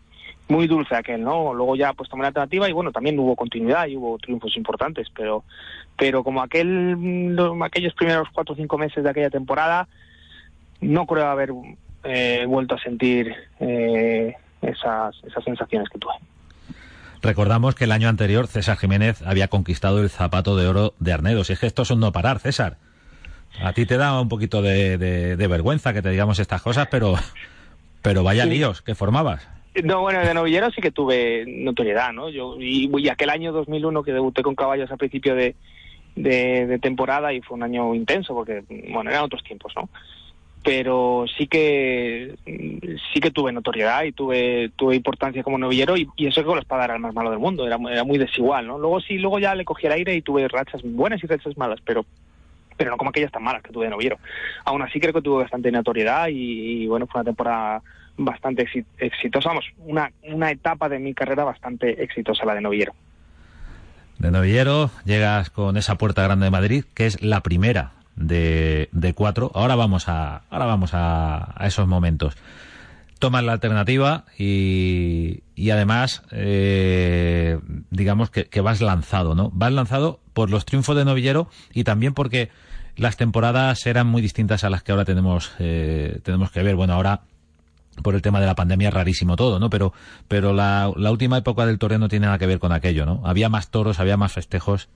muy 0.50 0.66
dulce 0.68 0.96
aquel, 0.96 1.22
¿no? 1.24 1.54
Luego 1.54 1.76
ya 1.76 1.92
pues 1.92 2.10
tomé 2.10 2.22
la 2.22 2.30
alternativa 2.30 2.70
y 2.70 2.72
bueno, 2.72 2.92
también 2.94 3.20
hubo 3.20 3.36
continuidad 3.36 3.88
y 3.88 3.98
hubo 3.98 4.18
triunfos 4.18 4.56
importantes, 4.56 5.08
pero 5.16 5.44
pero 5.98 6.24
como 6.24 6.42
aquel 6.42 7.36
lo- 7.36 7.62
aquellos 7.66 7.94
primeros 7.96 8.30
cuatro 8.32 8.54
o 8.54 8.56
cinco 8.56 8.78
meses 8.78 9.04
de 9.04 9.10
aquella 9.10 9.30
temporada, 9.30 9.88
no 10.80 11.06
creo 11.06 11.26
haber 11.28 11.52
eh, 12.04 12.46
vuelto 12.48 12.76
a 12.76 12.80
sentir 12.80 13.34
eh, 13.60 14.36
esas, 14.62 15.16
esas 15.26 15.44
sensaciones 15.44 15.90
que 15.90 16.00
tuve. 16.00 16.14
Recordamos 17.22 17.76
que 17.76 17.86
el 17.86 17.92
año 17.92 18.08
anterior 18.08 18.48
César 18.48 18.78
Jiménez 18.78 19.22
había 19.24 19.48
conquistado 19.48 20.02
el 20.02 20.10
zapato 20.10 20.56
de 20.56 20.68
oro 20.68 20.94
de 21.00 21.14
Arnedo. 21.14 21.44
Si 21.44 21.54
es 21.54 21.60
que 21.60 21.66
esto 21.68 21.82
es 21.82 21.92
un 21.92 22.00
no 22.00 22.12
parar, 22.12 22.40
César. 22.40 22.78
A 23.64 23.74
ti 23.74 23.86
te 23.86 23.98
da 23.98 24.20
un 24.22 24.30
poquito 24.30 24.62
de, 24.62 24.98
de- 24.98 25.36
de 25.36 25.48
vergüenza 25.48 25.94
que 25.94 26.02
te 26.02 26.10
digamos 26.12 26.40
estas 26.40 26.62
cosas, 26.62 26.88
pero, 26.92 27.16
pero 28.02 28.24
vaya 28.24 28.44
Sí. 28.44 28.50
líos 28.52 28.82
que 28.82 28.96
formabas. 28.96 29.48
No, 29.84 30.02
bueno, 30.02 30.20
de 30.22 30.34
novillero 30.34 30.72
sí 30.72 30.82
que 30.82 30.92
tuve 30.92 31.46
notoriedad, 31.48 32.12
¿no? 32.12 32.30
Yo 32.30 32.56
y, 32.60 32.90
y 32.98 33.10
aquel 33.10 33.30
año 33.30 33.52
2001 33.52 34.04
que 34.04 34.12
debuté 34.14 34.42
con 34.42 34.56
caballos 34.56 34.92
a 34.92 34.98
principio 34.98 35.36
de, 35.36 35.56
de, 36.16 36.66
de 36.66 36.80
temporada 36.80 37.32
y 37.34 37.42
fue 37.42 37.58
un 37.58 37.64
año 37.64 37.94
intenso 37.94 38.34
porque, 38.34 38.64
bueno, 38.92 39.10
eran 39.12 39.24
otros 39.24 39.44
tiempos, 39.44 39.74
¿no? 39.76 39.88
Pero 40.64 41.26
sí 41.38 41.48
que 41.48 42.36
sí 43.14 43.20
que 43.22 43.32
tuve 43.32 43.52
notoriedad 43.52 44.04
y 44.04 44.12
tuve 44.12 44.72
tuve 44.76 44.96
importancia 44.96 45.44
como 45.44 45.58
novillero 45.58 45.96
y, 45.96 46.08
y 46.18 46.26
eso 46.28 46.42
que 46.42 46.48
con 46.48 46.56
la 46.58 46.62
espada 46.62 46.86
era 46.86 46.96
el 46.96 47.00
más 47.02 47.14
malo 47.14 47.30
del 47.30 47.40
mundo, 47.40 47.66
era, 47.66 47.78
muy- 47.78 47.92
era 47.94 48.04
muy 48.04 48.18
desigual, 48.18 48.68
¿no? 48.68 48.78
Luego 48.80 49.00
sí, 49.00 49.18
luego 49.18 49.40
ya 49.40 49.54
le 49.56 49.64
cogí 49.64 49.86
el 49.86 49.94
aire 49.94 50.16
y 50.16 50.22
tuve 50.22 50.48
rachas 50.48 50.82
buenas 50.84 51.24
y 51.24 51.28
rachas 51.28 51.56
malas, 51.58 51.80
pero 51.86 52.04
pero 52.78 52.92
no 52.92 52.98
como 52.98 53.10
aquellas 53.10 53.32
tan 53.32 53.44
malas 53.44 53.64
que 53.64 53.74
tuve 53.74 53.86
de 53.86 53.92
novillero. 53.92 54.18
Aún 54.64 54.82
así 54.84 55.00
creo 55.00 55.14
que 55.14 55.22
tuve 55.22 55.44
bastante 55.44 55.72
notoriedad 55.72 56.28
y, 56.30 56.86
bueno, 56.88 57.08
fue 57.08 57.20
una 57.20 57.26
temporada 57.26 57.82
bastante 58.18 58.66
exi- 58.66 58.86
exitosa, 58.98 59.50
vamos, 59.50 59.66
una, 59.80 60.12
una 60.24 60.52
etapa 60.52 60.88
de 60.90 61.00
mi 61.00 61.14
carrera 61.14 61.44
bastante 61.44 62.04
exitosa 62.04 62.46
la 62.46 62.56
de 62.56 62.62
novillero. 62.62 62.94
De 64.20 64.32
novillero 64.32 64.90
llegas 65.06 65.50
con 65.50 65.78
esa 65.78 65.98
puerta 65.98 66.24
grande 66.24 66.46
de 66.46 66.52
Madrid, 66.52 66.86
que 66.96 67.06
es 67.06 67.22
la 67.22 67.42
primera 67.42 67.92
de, 68.16 68.90
cuatro. 69.16 69.52
Ahora 69.54 69.76
vamos 69.76 70.10
a, 70.10 70.42
ahora 70.50 70.66
vamos 70.66 70.92
a, 70.94 71.54
esos 71.62 71.88
momentos. 71.88 72.36
Tomas 73.20 73.44
la 73.44 73.54
alternativa 73.54 74.26
y, 74.38 75.42
y 75.56 75.70
además, 75.72 76.24
eh, 76.32 77.60
digamos 77.90 78.30
que 78.30 78.62
vas 78.62 78.82
lanzado, 78.82 79.36
¿no? 79.36 79.52
Vas 79.54 79.72
lanzado 79.72 80.20
por 80.34 80.52
los 80.52 80.66
triunfos 80.66 80.96
de 80.96 81.06
novillero 81.06 81.48
y 81.74 81.84
también 81.84 82.14
porque 82.14 82.50
las 82.98 83.18
temporadas 83.18 83.86
eran 83.86 84.08
muy 84.08 84.22
distintas 84.22 84.64
a 84.64 84.70
las 84.70 84.84
que 84.84 84.92
ahora 84.92 85.06
tenemos, 85.06 85.56
eh, 85.60 86.20
tenemos 86.24 86.52
que 86.52 86.64
ver. 86.64 86.76
Bueno, 86.76 86.94
ahora 86.94 87.22
por 88.04 88.16
el 88.16 88.22
tema 88.22 88.40
de 88.40 88.46
la 88.46 88.56
pandemia 88.56 88.92
rarísimo 88.92 89.36
todo, 89.36 89.60
¿no? 89.60 89.70
Pero, 89.70 89.94
pero 90.28 90.54
la, 90.54 90.90
última 90.90 91.38
época 91.38 91.66
del 91.66 91.80
toreo 91.80 92.00
no 92.00 92.10
tiene 92.10 92.26
nada 92.26 92.38
que 92.38 92.46
ver 92.46 92.60
con 92.60 92.72
aquello, 92.72 93.06
¿no? 93.06 93.22
Había 93.26 93.50
más 93.50 93.72
toros, 93.72 94.00
había 94.00 94.18
más 94.18 94.34
festejos. 94.34 94.90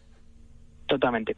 Totalmente. 0.88 1.36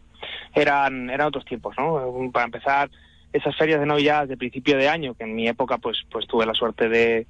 Eran, 0.54 1.10
eran 1.10 1.28
otros 1.28 1.46
tiempos, 1.46 1.76
¿no? 1.78 2.32
Para 2.32 2.46
empezar, 2.46 2.90
esas 3.32 3.56
ferias 3.56 3.80
de 3.80 3.86
novilladas 3.86 4.30
de 4.30 4.38
principio 4.38 4.78
de 4.78 4.90
año, 4.90 5.14
que 5.14 5.24
en 5.24 5.36
mi 5.36 5.48
época 5.48 5.78
pues, 5.78 6.00
pues 6.12 6.28
tuve 6.28 6.46
la 6.46 6.54
suerte 6.54 6.90
de, 6.90 7.28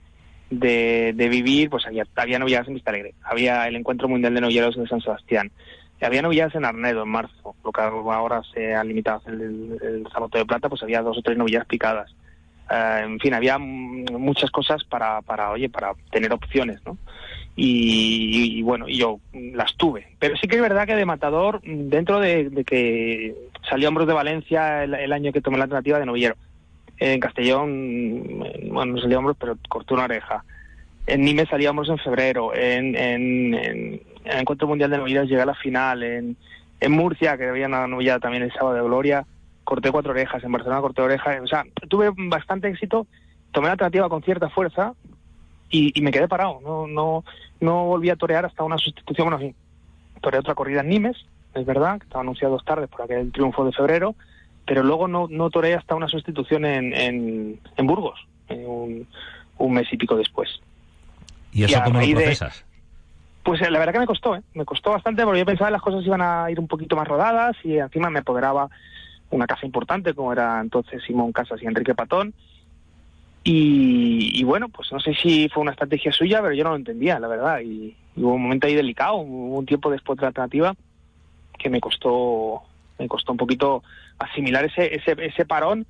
de, 0.50 1.14
de 1.16 1.30
vivir, 1.30 1.70
pues 1.70 1.86
había, 1.86 2.06
había 2.16 2.40
novilladas 2.40 2.68
en 2.68 2.76
Vista 2.76 2.92
Alegre, 2.92 3.14
había 3.24 3.68
el 3.68 3.76
Encuentro 3.76 4.08
Mundial 4.08 4.34
de 4.34 4.42
Novilleros 4.42 4.76
de 4.76 4.88
San 4.88 5.02
Sebastián, 5.02 5.52
había 6.06 6.22
novilladas 6.22 6.56
en 6.56 6.66
Arnedo 6.66 7.04
en 7.04 7.10
marzo, 7.10 7.56
lo 7.64 7.72
que 7.72 7.82
ahora 7.82 8.42
se 8.54 8.76
ha 8.76 8.84
limitado 8.84 9.22
el, 9.28 9.78
el 9.82 10.08
Zapato 10.12 10.38
de 10.38 10.46
Plata, 10.46 10.70
pues 10.70 10.84
había 10.84 11.02
dos 11.02 11.18
o 11.18 11.22
tres 11.22 11.38
novilladas 11.38 11.68
picadas. 11.68 12.14
Eh, 12.70 13.02
en 13.04 13.20
fin, 13.20 13.34
había 13.34 13.58
muchas 13.58 14.50
cosas 14.52 14.84
para, 14.84 15.22
para, 15.22 15.52
oye, 15.52 15.70
para 15.70 15.94
tener 16.12 16.32
opciones, 16.34 16.80
¿no? 16.86 16.98
Y, 17.56 18.58
y, 18.58 18.62
bueno, 18.64 18.88
y 18.88 18.98
yo 18.98 19.20
las 19.32 19.76
tuve. 19.76 20.08
Pero 20.18 20.36
sí 20.38 20.48
que 20.48 20.56
es 20.56 20.62
verdad 20.62 20.88
que 20.88 20.96
de 20.96 21.06
Matador, 21.06 21.62
dentro 21.64 22.20
de, 22.20 22.64
que 22.66 23.36
salió 23.70 23.90
Hombros 23.90 24.08
de 24.08 24.14
Valencia 24.14 24.84
el, 24.84 25.14
año 25.14 25.32
que 25.32 25.42
tomé 25.42 25.58
la 25.58 25.66
alternativa 25.66 26.00
de 26.00 26.06
novillero. 26.08 26.36
En 26.98 27.20
Castellón, 27.20 28.40
bueno, 28.72 28.94
no 28.94 29.02
salió 29.02 29.20
Hombros, 29.20 29.38
pero 29.40 29.58
cortó 29.70 29.94
una 29.94 30.06
oreja. 30.06 30.44
En 31.06 31.22
Nimes 31.22 31.50
salía 31.50 31.70
Hombros 31.70 31.90
en 31.90 32.00
febrero. 32.00 32.56
En, 32.56 32.96
en, 32.96 33.54
en 33.54 34.02
el 34.26 34.40
Encuentro 34.40 34.68
Mundial 34.68 34.90
de 34.90 34.98
Novilleros 34.98 35.30
llegué 35.30 35.42
a 35.42 35.46
la 35.46 35.56
final. 35.56 36.04
En, 36.04 36.38
en 36.80 36.92
Murcia, 36.92 37.38
que 37.38 37.48
había 37.50 37.68
una 37.68 37.88
novillada 37.88 38.20
también 38.20 38.44
el 38.44 38.52
sábado 38.54 38.76
de 38.76 38.82
Gloria, 38.82 39.26
corté 39.64 39.92
cuatro 39.92 40.12
orejas. 40.12 40.44
En 40.44 40.52
Barcelona 40.52 40.82
corté 40.82 41.02
orejas. 41.02 41.42
O 41.42 41.48
sea, 41.48 41.64
tuve 41.90 42.12
bastante 42.16 42.68
éxito. 42.70 43.08
Tomé 43.52 43.68
la 43.68 43.74
alternativa 43.74 44.10
con 44.10 44.24
cierta 44.24 44.50
fuerza 44.50 44.94
y, 45.70 45.98
y 45.98 46.02
me 46.02 46.12
quedé 46.12 46.28
parado. 46.28 46.60
No, 46.64 46.88
no, 46.88 47.24
no 47.60 47.86
volví 47.86 48.10
a 48.10 48.16
torear 48.16 48.46
hasta 48.46 48.64
una 48.64 48.78
sustitución. 48.78 49.30
Bueno, 49.30 49.40
sí, 49.46 49.56
toreé 50.22 50.40
otra 50.40 50.56
corrida 50.56 50.82
en 50.82 50.90
Nimes, 50.90 51.18
es 51.54 51.66
verdad, 51.66 52.00
que 52.00 52.06
estaba 52.06 52.22
anunciado 52.22 52.54
dos 52.56 52.66
tardes 52.66 52.90
por 52.90 53.04
aquel 53.04 53.32
triunfo 53.32 53.64
de 53.66 53.72
febrero, 53.72 54.16
pero 54.66 54.82
luego 54.82 55.08
no, 55.08 55.28
no 55.30 55.50
toreé 55.50 55.76
hasta 55.76 55.94
una 55.94 56.08
sustitución 56.08 56.66
en, 56.66 56.94
en, 56.94 57.60
en 57.78 57.88
Burgos. 57.88 58.20
En 58.50 58.66
un, 58.68 59.08
un 59.58 59.74
mes 59.74 59.88
y 59.92 59.98
pico 59.98 60.16
después. 60.16 60.50
¿Y 61.52 61.64
eso 61.64 61.78
a 61.80 61.84
cómo 61.84 62.00
lo 62.00 62.06
de- 62.08 62.14
procesas? 62.14 62.66
Pues 63.44 63.62
eh, 63.62 63.70
la 63.70 63.80
verdad 63.80 63.94
que 63.94 64.00
me 64.00 64.08
costó, 64.08 64.36
¿eh? 64.36 64.42
me 64.54 64.66
costó 64.66 64.92
bastante 64.92 65.24
porque 65.24 65.40
yo 65.40 65.46
pensaba 65.46 65.68
que 65.68 65.74
las 65.74 65.82
cosas 65.82 66.06
iban 66.06 66.22
a 66.22 66.50
ir 66.50 66.60
un 66.60 66.68
poquito 66.68 66.96
más 66.96 67.08
rodadas 67.08 67.56
y 67.64 67.78
encima 67.78 68.10
me 68.10 68.20
apoderaba 68.20 68.70
una 69.30 69.48
casa 69.48 69.66
importante 69.66 70.14
como 70.14 70.32
era 70.32 70.62
entonces 70.62 71.04
Simón 71.04 71.32
Casas 71.34 71.62
y 71.62 71.66
Enrique 71.66 71.96
Patón. 71.96 72.34
Y, 73.46 74.42
bueno, 74.46 74.70
pues 74.70 74.90
no 74.94 75.02
sé 75.02 75.14
si 75.16 75.50
fue 75.50 75.64
una 75.64 75.72
estrategia 75.72 76.14
suya, 76.14 76.42
pero 76.42 76.54
yo 76.54 76.64
no 76.64 76.70
lo 76.70 76.78
entendía, 76.78 77.20
la 77.20 77.28
verdad. 77.28 77.60
Y, 77.60 77.94
y 78.16 78.24
hubo 78.24 78.36
un 78.36 78.44
momento 78.44 78.68
ahí 78.68 78.76
delicado, 78.76 79.16
hubo 79.16 79.58
un 79.58 79.66
tiempo 79.66 79.92
después 79.92 80.16
de 80.18 80.22
la 80.22 80.28
alternativa 80.30 80.74
que 81.58 81.70
me 81.70 81.82
costó, 81.82 82.62
me 82.98 83.10
costó 83.10 83.34
un 83.34 83.38
poquito 83.38 83.84
asimilar 84.18 84.64
ese, 84.64 84.96
ese, 84.96 85.16
ese 85.20 85.46
parón 85.46 85.86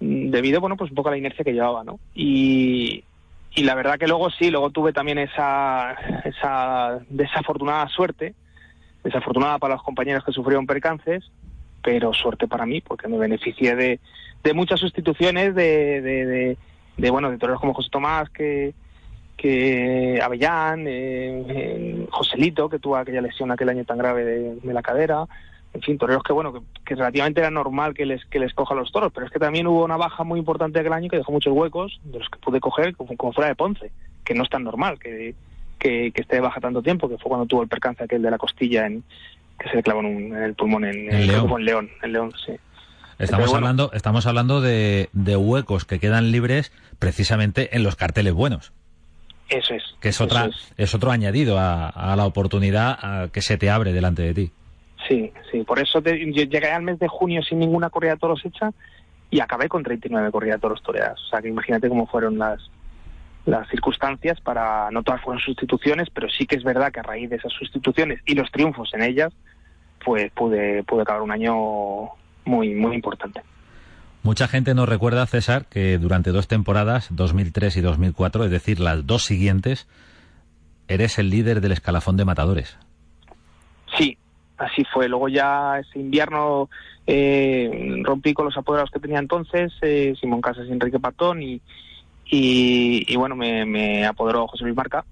mm, 0.00 0.30
debido, 0.30 0.60
bueno, 0.60 0.76
pues 0.76 0.90
un 0.90 0.96
poco 0.96 1.08
a 1.08 1.12
la 1.12 1.18
inercia 1.18 1.44
que 1.44 1.52
llevaba, 1.52 1.84
¿no? 1.84 2.00
Y, 2.16 3.04
y 3.54 3.64
la 3.64 3.74
verdad 3.74 3.98
que 3.98 4.06
luego 4.06 4.30
sí, 4.30 4.50
luego 4.50 4.70
tuve 4.70 4.92
también 4.92 5.18
esa, 5.18 5.92
esa 6.24 7.00
desafortunada 7.08 7.86
suerte, 7.88 8.34
desafortunada 9.04 9.58
para 9.58 9.74
los 9.74 9.82
compañeros 9.82 10.24
que 10.24 10.32
sufrieron 10.32 10.66
percances, 10.66 11.30
pero 11.82 12.14
suerte 12.14 12.48
para 12.48 12.64
mí, 12.64 12.80
porque 12.80 13.08
me 13.08 13.18
beneficié 13.18 13.76
de, 13.76 14.00
de 14.42 14.54
muchas 14.54 14.80
sustituciones 14.80 15.54
de, 15.54 16.00
de, 16.00 16.26
de, 16.26 16.56
de, 16.96 17.10
bueno, 17.10 17.30
de 17.30 17.38
toreros 17.38 17.60
como 17.60 17.74
José 17.74 17.90
Tomás, 17.90 18.30
que, 18.30 18.72
que 19.36 20.20
Avellán, 20.22 20.86
eh, 20.86 21.44
eh, 21.48 22.06
Joselito, 22.10 22.68
que 22.68 22.78
tuvo 22.78 22.96
aquella 22.96 23.20
lesión 23.20 23.50
aquel 23.50 23.68
año 23.68 23.84
tan 23.84 23.98
grave 23.98 24.24
de, 24.24 24.56
de 24.56 24.72
la 24.72 24.82
cadera, 24.82 25.26
en 25.74 25.80
fin, 25.82 25.96
toreros 25.98 26.22
que 26.22 26.32
bueno, 26.32 26.52
que, 26.52 26.60
que 26.84 26.94
relativamente 26.94 27.40
era 27.40 27.50
normal 27.50 27.94
que 27.94 28.04
les 28.06 28.24
que 28.26 28.38
les 28.38 28.52
coja 28.54 28.74
los 28.74 28.92
toros, 28.92 29.10
pero 29.14 29.26
es 29.26 29.32
que 29.32 29.38
también 29.38 29.66
hubo 29.66 29.84
una 29.84 29.96
baja 29.96 30.22
muy 30.24 30.38
importante 30.38 30.78
aquel 30.78 30.92
año 30.92 31.08
que 31.08 31.16
dejó 31.16 31.32
muchos 31.32 31.52
huecos, 31.54 31.98
de 32.04 32.18
los 32.18 32.28
que 32.28 32.38
pude 32.38 32.60
coger 32.60 32.94
como, 32.96 33.16
como 33.16 33.32
fuera 33.32 33.48
de 33.48 33.54
Ponce, 33.54 33.90
que 34.24 34.34
no 34.34 34.44
es 34.44 34.50
tan 34.50 34.64
normal 34.64 34.98
que, 34.98 35.34
que, 35.78 36.12
que 36.12 36.20
esté 36.22 36.36
de 36.36 36.42
baja 36.42 36.60
tanto 36.60 36.82
tiempo, 36.82 37.08
que 37.08 37.16
fue 37.18 37.28
cuando 37.30 37.46
tuvo 37.46 37.62
el 37.62 37.68
percance 37.68 38.04
aquel 38.04 38.20
de 38.22 38.30
la 38.30 38.38
costilla 38.38 38.86
en 38.86 39.02
que 39.58 39.68
se 39.70 39.76
le 39.76 39.82
clavó 39.82 40.00
en, 40.00 40.06
un- 40.06 40.36
en 40.36 40.42
el 40.42 40.54
pulmón 40.54 40.84
en, 40.84 41.12
En 41.12 41.26
León. 41.26 41.50
en 41.58 41.64
León, 41.64 41.90
en 42.02 42.12
León, 42.12 42.32
sí. 42.44 42.52
Estamos 43.18 43.46
bueno. 43.50 43.58
hablando, 43.66 43.90
estamos 43.92 44.26
hablando 44.26 44.60
de, 44.60 45.08
de 45.12 45.36
huecos 45.36 45.84
que 45.84 46.00
quedan 46.00 46.32
libres 46.32 46.72
precisamente 46.98 47.76
en 47.76 47.82
los 47.84 47.94
carteles 47.94 48.32
buenos, 48.32 48.72
Eso 49.48 49.74
es. 49.74 49.82
que 50.00 50.08
es 50.08 50.20
otra, 50.20 50.46
es. 50.46 50.72
es 50.76 50.94
otro 50.94 51.10
añadido 51.12 51.58
a, 51.58 51.88
a 51.88 52.16
la 52.16 52.26
oportunidad 52.26 52.98
a 53.00 53.28
que 53.28 53.40
se 53.42 53.56
te 53.58 53.70
abre 53.70 53.92
delante 53.92 54.22
de 54.22 54.34
ti. 54.34 54.50
Sí, 55.12 55.30
sí, 55.50 55.62
por 55.64 55.78
eso 55.78 56.00
te- 56.00 56.18
yo 56.32 56.44
llegué 56.44 56.70
al 56.70 56.82
mes 56.82 56.98
de 56.98 57.06
junio 57.06 57.42
sin 57.42 57.58
ninguna 57.58 57.90
corrida 57.90 58.12
de 58.12 58.18
toros 58.18 58.42
hecha 58.46 58.70
y 59.30 59.40
acabé 59.40 59.68
con 59.68 59.82
39 59.82 60.30
corridas 60.30 60.56
de 60.56 60.60
toros 60.62 60.82
toreadas. 60.82 61.20
O 61.20 61.28
sea, 61.28 61.42
que 61.42 61.48
imagínate 61.48 61.88
cómo 61.88 62.06
fueron 62.06 62.38
las 62.38 62.60
las 63.44 63.68
circunstancias 63.68 64.40
para 64.40 64.88
no 64.92 65.02
todas 65.02 65.20
fueron 65.20 65.42
sustituciones, 65.42 66.08
pero 66.14 66.28
sí 66.30 66.46
que 66.46 66.54
es 66.56 66.62
verdad 66.64 66.92
que 66.92 67.00
a 67.00 67.02
raíz 67.02 67.28
de 67.28 67.36
esas 67.36 67.52
sustituciones 67.52 68.20
y 68.24 68.34
los 68.36 68.50
triunfos 68.52 68.94
en 68.94 69.02
ellas, 69.02 69.32
pues 70.04 70.30
pude 70.32 70.82
pude 70.84 71.02
acabar 71.02 71.20
un 71.22 71.30
año 71.32 71.54
muy 72.44 72.72
muy 72.74 72.94
importante. 72.94 73.42
Mucha 74.22 74.46
gente 74.48 74.72
nos 74.74 74.88
recuerda, 74.88 75.26
César, 75.26 75.66
que 75.66 75.98
durante 75.98 76.30
dos 76.30 76.46
temporadas, 76.48 77.08
2003 77.10 77.76
y 77.76 77.80
2004, 77.82 78.44
es 78.44 78.50
decir, 78.50 78.78
las 78.80 79.04
dos 79.06 79.24
siguientes, 79.24 79.88
eres 80.88 81.18
el 81.18 81.28
líder 81.28 81.60
del 81.60 81.72
escalafón 81.72 82.16
de 82.16 82.24
matadores. 82.24 82.78
Sí, 84.68 84.82
así 84.82 84.84
fue. 84.92 85.08
Luego 85.08 85.28
ya 85.28 85.78
ese 85.78 85.98
invierno 85.98 86.68
eh, 87.06 88.00
rompí 88.02 88.32
con 88.34 88.46
los 88.46 88.56
apoderados 88.56 88.90
que 88.90 89.00
tenía 89.00 89.18
entonces, 89.18 89.72
eh, 89.82 90.14
Simón 90.20 90.40
Casas 90.40 90.66
y 90.68 90.72
Enrique 90.72 90.98
Patón, 90.98 91.42
y, 91.42 91.60
y, 92.30 93.16
bueno, 93.16 93.36
me, 93.36 94.06
apoderó 94.06 94.46
José 94.46 94.64
Luis 94.64 94.76
Marca. 94.76 95.04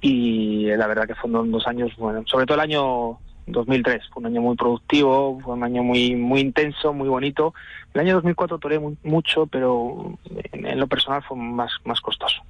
Y 0.00 0.66
la 0.66 0.86
verdad 0.86 1.06
que 1.08 1.14
fueron 1.16 1.50
dos 1.50 1.66
años, 1.66 1.90
bueno, 1.96 2.22
sobre 2.26 2.46
todo 2.46 2.54
el 2.54 2.60
año 2.60 3.18
2003, 3.46 4.02
fue 4.12 4.20
un 4.20 4.26
año 4.26 4.40
muy 4.42 4.54
productivo, 4.56 5.40
fue 5.40 5.54
un 5.54 5.64
año 5.64 5.82
muy 5.82 6.14
muy 6.14 6.40
intenso, 6.40 6.92
muy 6.92 7.08
bonito. 7.08 7.52
El 7.94 8.02
año 8.02 8.14
2004 8.14 8.58
toré 8.58 8.78
mu- 8.78 8.94
mucho, 9.02 9.46
pero 9.46 10.16
en, 10.52 10.66
en 10.66 10.78
lo 10.78 10.86
personal 10.86 11.22
fue 11.24 11.36
más, 11.36 11.72
más 11.84 12.00
costoso. 12.00 12.42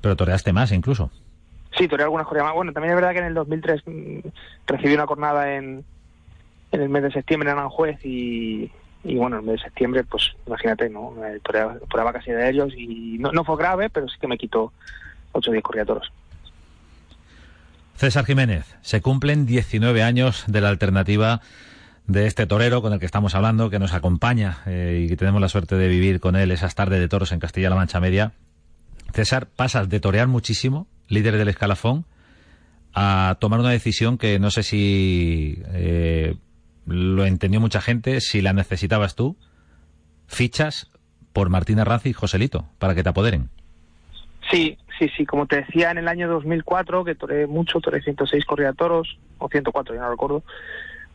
Pero 0.00 0.14
toreaste 0.14 0.52
más 0.52 0.70
incluso. 0.70 1.10
Sí, 1.76 1.88
toreé 1.88 2.04
algunas 2.04 2.26
más. 2.30 2.54
Bueno, 2.54 2.72
también 2.72 2.92
es 2.92 2.96
verdad 2.96 3.12
que 3.12 3.18
en 3.18 3.24
el 3.26 3.34
2003 3.34 3.82
mm, 3.86 4.18
recibí 4.66 4.94
una 4.94 5.06
jornada 5.06 5.54
en, 5.54 5.84
en 6.72 6.80
el 6.80 6.88
mes 6.88 7.02
de 7.02 7.12
septiembre 7.12 7.50
en 7.50 7.58
Aranjuez 7.58 7.98
y, 8.04 8.70
y 9.02 9.16
bueno, 9.16 9.36
en 9.36 9.42
el 9.42 9.46
mes 9.50 9.60
de 9.60 9.64
septiembre, 9.64 10.04
pues 10.04 10.32
imagínate, 10.46 10.88
¿no? 10.88 11.14
Eh, 11.24 11.40
Toreaba, 11.42 11.76
toreaba 11.90 12.12
casi 12.12 12.30
de 12.30 12.48
ellos 12.48 12.72
y 12.76 13.18
no, 13.18 13.32
no 13.32 13.44
fue 13.44 13.56
grave, 13.56 13.90
pero 13.90 14.08
sí 14.08 14.16
que 14.20 14.28
me 14.28 14.38
quitó 14.38 14.72
8 15.32 15.50
o 15.50 15.52
10 15.52 15.62
corridas 15.64 15.86
toros. 15.86 16.12
César 17.96 18.24
Jiménez, 18.24 18.76
se 18.82 19.00
cumplen 19.00 19.46
19 19.46 20.02
años 20.02 20.44
de 20.46 20.60
la 20.60 20.68
alternativa 20.68 21.40
de 22.06 22.26
este 22.26 22.46
torero 22.46 22.82
con 22.82 22.92
el 22.92 22.98
que 23.00 23.06
estamos 23.06 23.34
hablando, 23.34 23.70
que 23.70 23.78
nos 23.78 23.94
acompaña 23.94 24.58
eh, 24.66 25.02
y 25.04 25.08
que 25.08 25.16
tenemos 25.16 25.40
la 25.40 25.48
suerte 25.48 25.76
de 25.76 25.88
vivir 25.88 26.20
con 26.20 26.36
él 26.36 26.50
esas 26.50 26.74
tardes 26.74 27.00
de 27.00 27.08
toros 27.08 27.32
en 27.32 27.40
Castilla-La 27.40 27.76
Mancha 27.76 28.00
Media. 28.00 28.32
César, 29.12 29.46
pasas 29.46 29.88
de 29.88 30.00
torear 30.00 30.26
muchísimo, 30.26 30.86
líder 31.08 31.36
del 31.36 31.48
escalafón, 31.48 32.04
a 32.94 33.36
tomar 33.40 33.60
una 33.60 33.70
decisión 33.70 34.18
que 34.18 34.38
no 34.38 34.50
sé 34.50 34.62
si 34.62 35.62
eh, 35.72 36.36
lo 36.86 37.26
entendió 37.26 37.60
mucha 37.60 37.80
gente, 37.80 38.20
si 38.20 38.40
la 38.40 38.52
necesitabas 38.52 39.14
tú, 39.14 39.36
fichas 40.26 40.90
por 41.32 41.50
Martín 41.50 41.80
Arranz 41.80 42.06
y 42.06 42.12
Joselito, 42.12 42.68
para 42.78 42.94
que 42.94 43.02
te 43.02 43.08
apoderen. 43.08 43.50
Sí, 44.50 44.78
sí, 44.98 45.08
sí, 45.16 45.26
como 45.26 45.46
te 45.46 45.56
decía, 45.56 45.90
en 45.90 45.98
el 45.98 46.08
año 46.08 46.28
2004, 46.28 47.04
que 47.04 47.14
toré 47.14 47.46
mucho, 47.46 47.80
toré 47.80 48.02
106 48.02 48.44
corridas 48.44 48.74
de 48.74 48.76
toros, 48.76 49.18
o 49.38 49.48
104, 49.48 49.94
ya 49.94 50.02
no 50.02 50.10
recuerdo, 50.10 50.44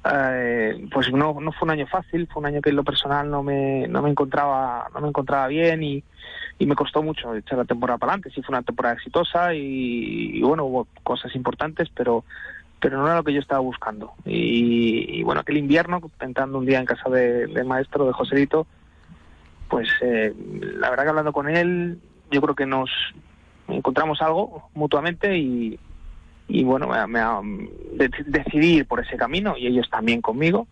eh, 0.05 0.87
pues 0.93 1.11
no, 1.11 1.35
no 1.41 1.51
fue 1.51 1.65
un 1.65 1.71
año 1.71 1.87
fácil, 1.87 2.27
fue 2.31 2.39
un 2.41 2.47
año 2.47 2.61
que 2.61 2.69
en 2.69 2.75
lo 2.77 2.83
personal 2.83 3.29
no 3.29 3.43
me, 3.43 3.87
no 3.87 4.01
me 4.01 4.09
encontraba 4.09 4.89
no 4.93 5.01
me 5.01 5.09
encontraba 5.09 5.47
bien 5.47 5.83
y, 5.83 6.03
y 6.57 6.65
me 6.65 6.75
costó 6.75 7.03
mucho 7.03 7.35
echar 7.35 7.57
la 7.57 7.65
temporada 7.65 7.97
para 7.97 8.13
adelante. 8.13 8.31
Sí 8.33 8.41
fue 8.41 8.53
una 8.53 8.63
temporada 8.63 8.95
exitosa 8.95 9.53
y, 9.53 10.41
bueno, 10.41 10.65
hubo 10.65 10.87
cosas 11.03 11.35
importantes, 11.35 11.89
pero 11.93 12.23
pero 12.81 12.97
no 12.97 13.07
era 13.07 13.17
lo 13.17 13.23
que 13.25 13.33
yo 13.33 13.41
estaba 13.41 13.59
buscando. 13.59 14.13
Y, 14.25 15.21
bueno, 15.23 15.41
aquel 15.41 15.57
invierno, 15.57 15.99
entrando 16.21 16.57
un 16.57 16.65
día 16.65 16.79
en 16.79 16.85
casa 16.85 17.09
de- 17.09 17.47
del 17.47 17.65
maestro, 17.65 18.05
de 18.05 18.13
Joselito, 18.13 18.67
pues 19.67 19.89
eh, 20.01 20.33
la 20.77 20.89
verdad 20.89 21.03
que 21.03 21.09
hablando 21.09 21.33
con 21.33 21.49
él, 21.49 21.99
yo 22.31 22.41
creo 22.41 22.55
que 22.55 22.65
nos 22.65 22.89
encontramos 23.67 24.21
algo 24.21 24.69
mutuamente 24.73 25.37
y, 25.37 25.77
y 26.49 26.63
bueno, 26.63 26.87
me, 26.87 27.07
me 27.07 27.19
de- 27.93 28.11
decidí 28.25 28.77
ir 28.77 28.85
por 28.87 28.99
ese 28.99 29.15
camino 29.15 29.55
y 29.55 29.67
ellos 29.67 29.89
también 29.89 30.21
conmigo. 30.21 30.67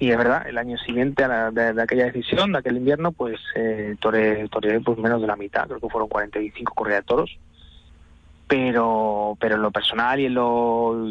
Y 0.00 0.10
es 0.10 0.18
verdad, 0.18 0.46
el 0.46 0.58
año 0.58 0.76
siguiente 0.78 1.24
a 1.24 1.28
la- 1.28 1.50
de, 1.50 1.80
aquella 1.80 2.04
decisión, 2.06 2.52
de 2.52 2.58
aquel 2.58 2.76
invierno, 2.76 3.12
pues 3.12 3.40
eh, 3.54 3.96
toré, 4.00 4.48
pues 4.84 4.98
menos 4.98 5.20
de 5.20 5.26
la 5.28 5.36
mitad, 5.36 5.66
creo 5.66 5.80
que 5.80 5.88
fueron 5.88 6.08
45 6.08 6.74
corridas 6.74 7.00
de 7.00 7.06
toros. 7.06 7.38
Pero, 8.46 9.36
pero 9.40 9.56
en 9.56 9.62
lo 9.62 9.70
personal 9.70 10.18
y 10.20 10.26
en 10.26 10.34
lo 10.34 11.06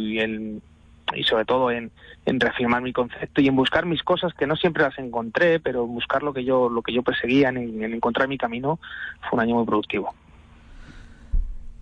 y, 1.15 1.23
sobre 1.23 1.45
todo 1.45 1.71
en, 1.71 1.91
en 2.25 2.39
reafirmar 2.39 2.81
mi 2.81 2.91
concepto 2.91 3.39
y 3.41 3.47
en 3.47 3.55
buscar 3.55 3.86
mis 3.86 4.03
cosas 4.03 4.33
que 4.33 4.47
no 4.47 4.55
siempre 4.55 4.83
las 4.83 4.97
encontré, 4.99 5.60
pero 5.60 5.86
buscar 5.86 6.21
lo 6.23 6.33
que 6.33 6.43
yo 6.43 6.67
lo 6.69 6.81
que 6.81 6.93
yo 6.93 7.03
perseguía, 7.03 7.49
en, 7.49 7.57
en 7.57 7.93
encontrar 7.93 8.27
mi 8.27 8.38
camino, 8.38 8.79
fue 9.21 9.38
un 9.38 9.41
año 9.41 9.55
muy 9.55 9.65
productivo. 9.65 10.13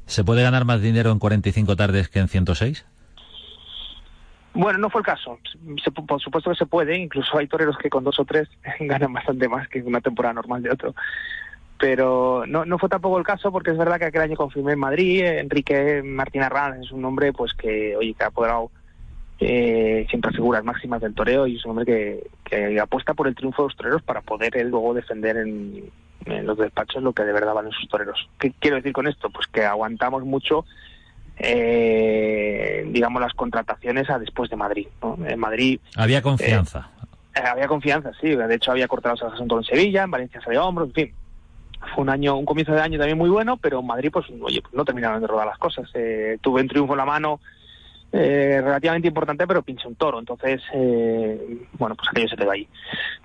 ¿Se 0.06 0.24
puede 0.24 0.44
ganar 0.44 0.65
más 0.65 0.82
dinero 0.82 1.12
en 1.12 1.20
45 1.20 1.76
tardes 1.76 2.10
que 2.10 2.20
en 2.20 2.28
106? 2.28 2.86
Bueno, 4.54 4.80
no 4.80 4.89
fue 4.89 5.02
el 5.02 5.06
caso. 5.06 5.38
Por 6.08 6.22
supuesto 6.22 6.50
que 6.50 6.56
se 6.56 6.65
puede. 6.65 6.98
Incluso 6.98 7.38
hay 7.38 7.48
toreros 7.48 7.78
que 7.78 7.89
con 7.89 8.04
dos 8.04 8.20
o 8.20 8.26
tres 8.26 8.48
ganan 8.80 9.13
bastante 9.13 9.50
más 9.50 9.68
que 9.68 9.82
una 9.82 10.02
temporada 10.02 10.34
normal 10.34 10.62
de 10.62 10.72
otro. 10.72 10.96
Pero 11.78 12.46
no, 12.48 12.63
no 12.63 12.78
fue 12.78 12.88
tampoco 12.88 13.18
el 13.18 13.26
caso 13.26 13.52
porque 13.52 13.72
es 13.72 13.78
verdad 13.78 14.00
que 14.00 14.06
aquel 14.06 14.22
año 14.22 14.38
confirmé 14.38 14.74
en 14.74 14.80
Madrid. 14.80 15.26
Enrique 15.26 16.02
Martín 16.04 16.44
Arranz 16.44 16.86
es 16.86 16.91
un 16.91 17.04
hombre 17.04 17.34
pues 17.34 17.54
que, 17.54 17.96
oye, 17.98 18.13
que 18.13 18.24
ha 18.24 18.28
apoderado 18.28 18.72
eh, 19.39 20.06
siempre 20.10 20.32
figuras 20.32 20.63
máximas 20.63 21.02
del 21.02 21.13
toreo 21.13 21.48
y 21.48 21.58
es 21.58 21.65
un 21.65 21.72
hombre 21.72 21.86
que, 21.86 22.30
que 22.46 22.80
apuesta 22.80 23.13
por 23.13 23.28
el 23.28 23.36
triunfo 23.36 23.63
de 23.63 23.68
los 23.68 23.76
toreros 23.76 24.04
para 24.04 24.22
poder 24.22 24.56
él 24.56 24.70
luego 24.70 24.94
defender 24.94 25.36
en, 25.36 25.91
en 26.26 26.46
los 26.46 26.58
despachos 26.58 27.02
lo 27.04 27.14
que 27.14 27.24
de 27.24 27.34
verdad 27.34 27.54
valen 27.54 27.72
sus 27.72 27.88
toreros. 27.88 28.30
¿Qué 28.40 28.52
quiero 28.60 28.78
decir 28.78 28.94
con 28.94 29.08
esto? 29.08 29.30
Pues 29.30 29.48
que 29.48 29.64
aguantamos 29.66 30.24
mucho 30.26 30.66
eh, 31.38 32.86
digamos, 32.88 33.22
las 33.22 33.34
contrataciones 33.34 34.10
a 34.10 34.20
después 34.20 34.50
de 34.50 34.56
Madrid. 34.56 34.88
¿no? 35.02 35.18
En 35.26 35.40
Madrid 35.40 35.80
Había 35.96 36.22
confianza. 36.22 36.90
eh, 37.36 37.40
había 37.46 37.68
confianza, 37.68 38.12
sí. 38.22 38.30
De 38.36 38.56
hecho, 38.56 38.72
había 38.72 38.88
cortado 38.88 39.16
a 39.26 39.34
Asunto 39.34 39.58
en 39.58 39.64
Sevilla, 39.64 40.04
en 40.04 40.12
Valencia 40.12 40.42
salió 40.42 40.66
hombro, 40.66 40.86
en 40.86 40.94
fin. 40.94 41.14
Fue 41.94 42.04
un 42.04 42.10
año, 42.10 42.36
un 42.38 42.46
comienzo 42.46 42.74
de 42.74 42.82
año 42.82 42.98
también 42.98 43.18
muy 43.18 43.30
bueno, 43.30 43.58
pero 43.58 43.80
en 43.80 43.86
Madrid, 43.88 44.10
pues, 44.12 44.26
oye, 44.42 44.62
pues 44.62 44.74
no 44.74 44.86
terminaron 44.86 45.22
de 45.22 45.28
rodar 45.28 45.46
las 45.46 45.58
cosas. 45.58 45.90
Eh, 45.94 46.38
tuve 46.42 46.62
un 46.62 46.68
triunfo 46.68 46.94
en 46.94 46.98
la 46.98 47.06
mano 47.06 47.40
eh, 48.17 48.62
relativamente 48.63 49.10
importante, 49.10 49.45
pero 49.45 49.62
pinché 49.62 49.88
un 49.88 49.95
toro. 49.95 50.19
Entonces, 50.19 50.62
eh, 50.73 51.60
bueno, 51.73 51.95
pues 51.95 52.08
aquello 52.10 52.30
se 52.30 52.38
quedó 52.38 52.51
ahí. 52.51 52.67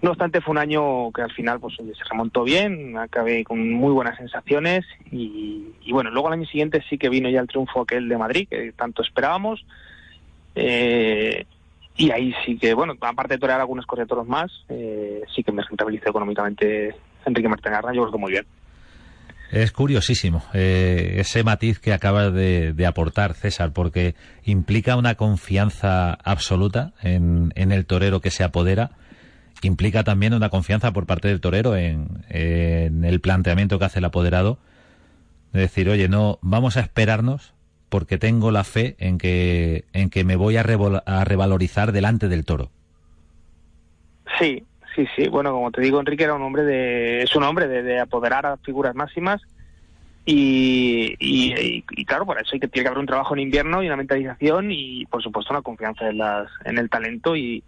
No 0.02 0.10
obstante, 0.10 0.40
fue 0.40 0.50
un 0.50 0.58
año 0.58 1.12
que 1.12 1.22
al 1.22 1.30
final 1.30 1.60
pues 1.60 1.76
se 1.76 2.04
remontó 2.10 2.42
bien, 2.42 2.98
acabé 2.98 3.44
con 3.44 3.72
muy 3.72 3.92
buenas 3.92 4.16
sensaciones 4.16 4.84
y, 5.12 5.68
y 5.82 5.92
bueno, 5.92 6.10
luego 6.10 6.26
al 6.26 6.34
año 6.34 6.46
siguiente 6.46 6.82
sí 6.90 6.98
que 6.98 7.08
vino 7.08 7.28
ya 7.28 7.40
el 7.40 7.46
triunfo 7.46 7.82
aquel 7.82 8.08
de 8.08 8.18
Madrid, 8.18 8.48
que 8.48 8.72
tanto 8.72 9.02
esperábamos. 9.02 9.64
Eh, 10.56 11.46
y 11.96 12.10
ahí 12.10 12.34
sí 12.44 12.58
que, 12.58 12.74
bueno, 12.74 12.94
aparte 13.00 13.34
de 13.34 13.38
torear 13.38 13.60
algunos 13.60 13.86
corredores 13.86 14.26
más, 14.26 14.50
eh, 14.70 15.22
sí 15.34 15.44
que 15.44 15.52
me 15.52 15.62
rentabilizó 15.62 16.10
económicamente 16.10 16.96
Enrique 17.24 17.48
Martínez 17.48 17.78
Arran, 17.78 17.94
yo 17.94 18.02
creo 18.02 18.12
que 18.12 18.18
muy 18.18 18.32
bien. 18.32 18.46
Es 19.50 19.72
curiosísimo 19.72 20.44
eh, 20.54 21.16
ese 21.18 21.42
matiz 21.42 21.80
que 21.80 21.92
acaba 21.92 22.30
de, 22.30 22.86
aportar 22.86 23.34
César, 23.34 23.72
porque 23.72 24.14
implica 24.44 24.96
una 24.96 25.16
confianza 25.16 26.12
absoluta 26.12 26.92
en, 27.02 27.52
el 27.56 27.84
torero 27.86 28.20
que 28.20 28.30
se 28.30 28.44
apodera, 28.44 28.92
implica 29.62 30.04
también 30.04 30.34
una 30.34 30.50
confianza 30.50 30.92
por 30.92 31.06
parte 31.06 31.28
del 31.28 31.40
torero 31.40 31.76
en, 31.76 32.24
el 32.28 33.20
planteamiento 33.20 33.78
que 33.78 33.86
hace 33.86 33.98
el 33.98 34.04
apoderado, 34.04 34.58
de 35.52 35.62
decir, 35.62 35.88
oye, 35.88 36.08
no, 36.08 36.38
vamos 36.42 36.76
a 36.76 36.80
esperarnos 36.80 37.52
porque 37.88 38.18
tengo 38.18 38.52
la 38.52 38.62
fe 38.62 38.94
en 39.00 39.18
que, 39.18 39.84
en 39.92 40.10
que 40.10 40.22
me 40.22 40.36
voy 40.36 40.58
a, 40.58 40.60
a 41.06 41.24
revalorizar 41.24 41.90
delante 41.90 42.28
del 42.28 42.44
toro. 42.44 42.70
Sí, 44.38 44.64
Sí, 44.94 45.06
sí, 45.14 45.28
bueno, 45.28 45.52
como 45.52 45.70
te 45.70 45.80
digo, 45.80 46.00
Enrique 46.00 46.24
era 46.24 46.34
un 46.34 46.42
hombre 46.42 46.64
de, 46.64 47.22
es 47.22 47.34
un 47.36 47.44
hombre 47.44 47.68
de, 47.68 47.82
de 47.82 48.00
apoderar 48.00 48.44
a 48.46 48.56
figuras 48.56 48.94
máximas 48.94 49.40
y, 50.24 51.16
y, 51.18 52.04
claro, 52.04 52.26
por 52.26 52.40
eso 52.40 52.50
hay 52.52 52.60
que, 52.60 52.68
tiene 52.68 52.84
que 52.84 52.88
haber 52.88 52.98
un 52.98 53.06
trabajo 53.06 53.34
en 53.34 53.40
invierno 53.40 53.82
y 53.82 53.86
una 53.86 53.96
mentalización 53.96 54.70
y, 54.70 55.06
por 55.06 55.22
supuesto, 55.22 55.52
una 55.52 55.62
confianza 55.62 56.08
en, 56.08 56.18
las, 56.18 56.50
en 56.64 56.78
el 56.78 56.90
talento 56.90 57.36
y, 57.36 57.62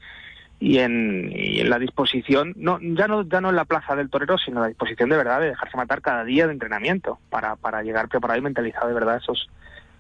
y, 0.61 0.79
en, 0.79 1.33
y 1.35 1.61
en 1.61 1.71
la 1.71 1.79
disposición, 1.79 2.55
no, 2.57 2.79
ya, 2.81 3.07
no, 3.07 3.23
ya 3.23 3.41
no 3.41 3.51
en 3.51 3.57
la 3.57 3.65
plaza 3.65 3.97
del 3.97 4.11
torero, 4.11 4.37
sino 4.39 4.61
la 4.61 4.69
disposición 4.69 5.09
de 5.09 5.17
verdad 5.17 5.41
de 5.41 5.49
dejarse 5.49 5.77
matar 5.77 6.03
cada 6.03 6.25
día 6.25 6.47
de 6.47 6.53
entrenamiento 6.53 7.19
para, 7.31 7.57
para 7.57 7.83
llegar 7.83 8.09
preparado 8.09 8.39
y 8.39 8.43
mentalizado 8.43 8.89
de 8.89 8.95
verdad 8.95 9.15
a 9.15 9.19
esos, 9.19 9.49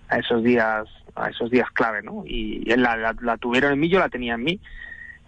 a 0.09 0.19
esos 0.19 0.43
días 0.43 0.89
a 1.15 1.29
esos 1.29 1.51
días 1.51 1.71
clave, 1.73 2.03
¿no? 2.03 2.25
Y, 2.25 2.63
y 2.65 2.77
la, 2.77 2.97
la, 2.97 3.15
la 3.21 3.37
tuvieron 3.37 3.73
en 3.73 3.81
mí, 3.81 3.89
yo 3.91 3.99
la 3.99 4.09
tenía 4.09 4.35
en 4.35 4.45
mí 4.45 4.61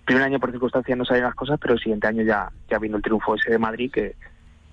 primer 0.05 0.23
año 0.23 0.41
por 0.41 0.51
circunstancias 0.51 0.97
no 0.97 1.05
salían 1.05 1.27
las 1.27 1.35
cosas, 1.35 1.59
pero 1.61 1.75
el 1.75 1.81
siguiente 1.81 2.07
año 2.07 2.23
ya, 2.23 2.51
ya 2.69 2.79
vino 2.79 2.97
el 2.97 3.03
triunfo 3.03 3.35
ese 3.35 3.51
de 3.51 3.59
Madrid 3.59 3.91
que, 3.93 4.15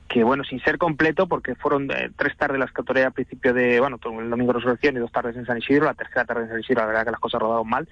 que 0.08 0.24
bueno, 0.24 0.44
sin 0.44 0.62
ser 0.62 0.78
completo, 0.78 1.28
porque 1.28 1.56
fueron 1.56 1.90
eh, 1.92 2.12
tres 2.18 2.36
tardes 2.38 2.60
las 2.60 2.72
que 2.72 2.84
toré 2.84 3.06
a 3.06 3.12
principio 3.12 3.54
de, 3.54 3.80
bueno, 3.80 3.98
el 4.20 4.30
domingo 4.30 4.52
de 4.52 4.60
resurrección 4.60 4.96
y 4.98 5.00
dos 5.00 5.12
tardes 5.12 5.38
en 5.38 5.46
San 5.46 5.58
Isidro, 5.58 5.86
la 5.86 5.94
tercera 5.94 6.26
tarde 6.26 6.44
en 6.44 6.50
San 6.50 6.60
Isidro, 6.60 6.82
la 6.82 6.88
verdad 6.88 7.06
que 7.06 7.12
las 7.12 7.20
cosas 7.20 7.42
rodaron 7.42 7.70
mal, 7.70 7.88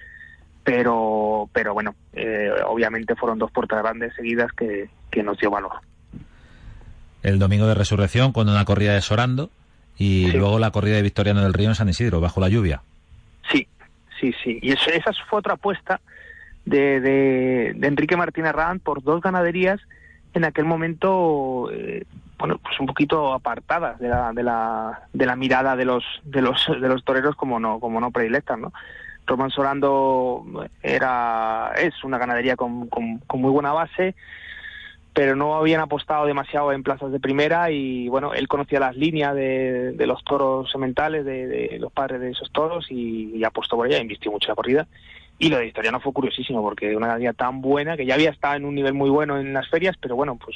pero, 0.62 1.48
pero 1.52 1.72
bueno, 1.72 1.94
eh, 2.12 2.50
obviamente 2.66 3.16
fueron 3.16 3.38
dos 3.38 3.50
puertas 3.50 3.82
grandes 3.82 4.14
seguidas 4.14 4.52
que, 4.52 4.90
que 5.10 5.22
nos 5.22 5.38
dio 5.38 5.50
valor. 5.50 5.72
El 7.22 7.38
domingo 7.38 7.66
de 7.66 7.74
resurrección 7.74 8.32
con 8.32 8.48
una 8.48 8.64
corrida 8.64 8.94
de 8.94 9.00
Sorando 9.00 9.50
y 9.96 10.30
sí. 10.30 10.36
luego 10.36 10.58
la 10.58 10.70
corrida 10.70 10.96
de 10.96 11.02
Victoriano 11.02 11.42
del 11.42 11.54
Río 11.54 11.68
en 11.68 11.74
San 11.74 11.88
Isidro, 11.88 12.20
bajo 12.20 12.40
la 12.40 12.48
lluvia. 12.48 12.82
Sí, 13.50 13.66
sí, 14.18 14.34
sí. 14.44 14.58
Y 14.62 14.72
eso, 14.72 14.90
esa 14.90 15.12
fue 15.28 15.38
otra 15.38 15.54
apuesta 15.54 16.00
de, 16.64 17.00
de, 17.00 17.86
Enrique 17.86 18.16
Martínez 18.16 18.52
Rand 18.52 18.80
por 18.80 19.02
dos 19.02 19.20
ganaderías 19.20 19.80
en 20.34 20.44
aquel 20.44 20.64
momento 20.64 21.70
eh, 21.72 22.04
bueno 22.38 22.58
pues 22.58 22.78
un 22.78 22.86
poquito 22.86 23.32
apartadas 23.32 23.98
de 23.98 24.08
la, 24.08 24.32
de 24.32 24.42
la 24.42 25.02
de 25.12 25.26
la 25.26 25.36
mirada 25.36 25.76
de 25.76 25.84
los 25.84 26.04
de 26.24 26.42
los 26.42 26.66
de 26.68 26.88
los 26.88 27.04
toreros 27.04 27.34
como 27.36 27.58
no 27.58 27.80
como 27.80 28.00
no 28.00 28.10
predilectas 28.10 28.58
no 28.58 28.72
Román 29.26 29.50
Solando 29.50 30.44
era 30.82 31.72
es 31.76 32.02
una 32.04 32.18
ganadería 32.18 32.56
con, 32.56 32.88
con, 32.88 33.20
muy 33.34 33.50
buena 33.50 33.72
base 33.72 34.14
pero 35.12 35.34
no 35.34 35.56
habían 35.56 35.80
apostado 35.80 36.26
demasiado 36.26 36.72
en 36.72 36.82
plazas 36.82 37.10
de 37.10 37.18
primera 37.18 37.70
y 37.70 38.08
bueno, 38.08 38.32
él 38.32 38.46
conocía 38.46 38.78
las 38.78 38.96
líneas 38.96 39.34
de, 39.34 39.92
de 39.92 40.06
los 40.06 40.22
toros 40.22 40.70
sementales, 40.70 41.24
de, 41.24 41.48
de, 41.48 41.78
los 41.80 41.92
padres 41.92 42.20
de 42.20 42.30
esos 42.30 42.50
toros 42.52 42.86
y, 42.90 43.32
y 43.34 43.42
apostó 43.42 43.76
por 43.76 43.88
ella, 43.88 43.98
invirtió 43.98 44.30
mucho 44.30 44.46
en 44.46 44.52
la 44.52 44.54
corrida. 44.54 44.88
Y 45.40 45.48
lo 45.48 45.56
de 45.56 45.68
Historiano 45.68 46.00
fue 46.00 46.12
curiosísimo 46.12 46.62
porque 46.62 46.94
una 46.94 47.06
ganadería 47.06 47.32
tan 47.32 47.62
buena 47.62 47.96
que 47.96 48.04
ya 48.04 48.12
había 48.12 48.28
estado 48.28 48.56
en 48.56 48.66
un 48.66 48.74
nivel 48.74 48.92
muy 48.92 49.08
bueno 49.08 49.40
en 49.40 49.54
las 49.54 49.66
ferias, 49.70 49.96
pero 49.98 50.14
bueno, 50.14 50.36
pues 50.36 50.54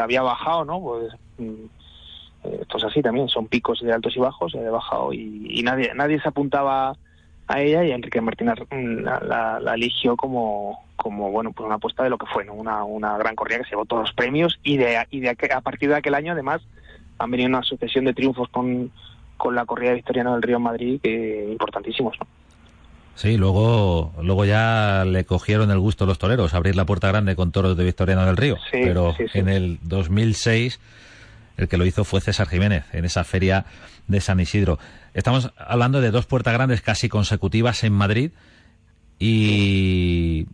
había 0.00 0.22
bajado, 0.22 0.64
¿no? 0.64 0.80
Pues 0.80 1.12
eh, 1.40 2.60
esto 2.62 2.78
es 2.78 2.84
así 2.84 3.02
también, 3.02 3.28
son 3.28 3.48
picos 3.48 3.80
de 3.80 3.92
altos 3.92 4.16
y 4.16 4.20
bajos, 4.20 4.54
había 4.54 4.70
bajado 4.70 5.12
y, 5.12 5.48
y 5.50 5.64
nadie 5.64 5.92
nadie 5.96 6.20
se 6.20 6.28
apuntaba 6.28 6.96
a 7.48 7.60
ella 7.60 7.84
y 7.84 7.90
Enrique 7.90 8.20
Martínez 8.20 8.54
la, 8.70 9.18
la, 9.18 9.58
la, 9.58 9.74
eligió 9.74 10.14
como, 10.14 10.84
como 10.94 11.32
bueno 11.32 11.50
pues 11.50 11.66
una 11.66 11.74
apuesta 11.74 12.04
de 12.04 12.10
lo 12.10 12.16
que 12.16 12.26
fue, 12.26 12.44
¿no? 12.44 12.54
una, 12.54 12.84
una 12.84 13.18
gran 13.18 13.34
corrida 13.34 13.58
que 13.58 13.64
se 13.64 13.70
llevó 13.70 13.84
todos 13.84 14.02
los 14.02 14.12
premios 14.12 14.60
y 14.62 14.76
de, 14.76 15.04
y 15.10 15.20
de 15.20 15.36
a 15.52 15.60
partir 15.60 15.88
de 15.88 15.96
aquel 15.96 16.14
año 16.14 16.34
además 16.34 16.62
han 17.18 17.32
venido 17.32 17.48
una 17.48 17.64
sucesión 17.64 18.04
de 18.04 18.14
triunfos 18.14 18.48
con, 18.50 18.92
con 19.36 19.56
la 19.56 19.66
corrida 19.66 19.90
de 19.90 19.96
Victoriano 19.96 20.34
del 20.34 20.42
Río 20.42 20.60
Madrid 20.60 21.00
que 21.02 21.48
importantísimos. 21.50 22.16
¿no? 22.20 22.43
Sí, 23.16 23.36
luego, 23.36 24.12
luego 24.20 24.44
ya 24.44 25.04
le 25.06 25.24
cogieron 25.24 25.70
el 25.70 25.78
gusto 25.78 26.04
los 26.04 26.18
toreros, 26.18 26.52
abrir 26.54 26.74
la 26.74 26.84
puerta 26.84 27.08
grande 27.08 27.36
con 27.36 27.52
toros 27.52 27.76
de 27.76 27.84
Victoriano 27.84 28.26
del 28.26 28.36
Río. 28.36 28.56
Sí, 28.70 28.80
pero 28.82 29.14
sí, 29.16 29.24
sí. 29.32 29.38
en 29.38 29.48
el 29.48 29.78
2006 29.82 30.80
el 31.56 31.68
que 31.68 31.76
lo 31.76 31.86
hizo 31.86 32.04
fue 32.04 32.20
César 32.20 32.48
Jiménez, 32.48 32.84
en 32.92 33.04
esa 33.04 33.24
feria 33.24 33.64
de 34.08 34.20
San 34.20 34.40
Isidro. 34.40 34.78
Estamos 35.14 35.52
hablando 35.56 36.00
de 36.00 36.10
dos 36.10 36.26
puertas 36.26 36.52
grandes 36.52 36.82
casi 36.82 37.08
consecutivas 37.08 37.84
en 37.84 37.92
Madrid 37.92 38.32
y 39.18 40.46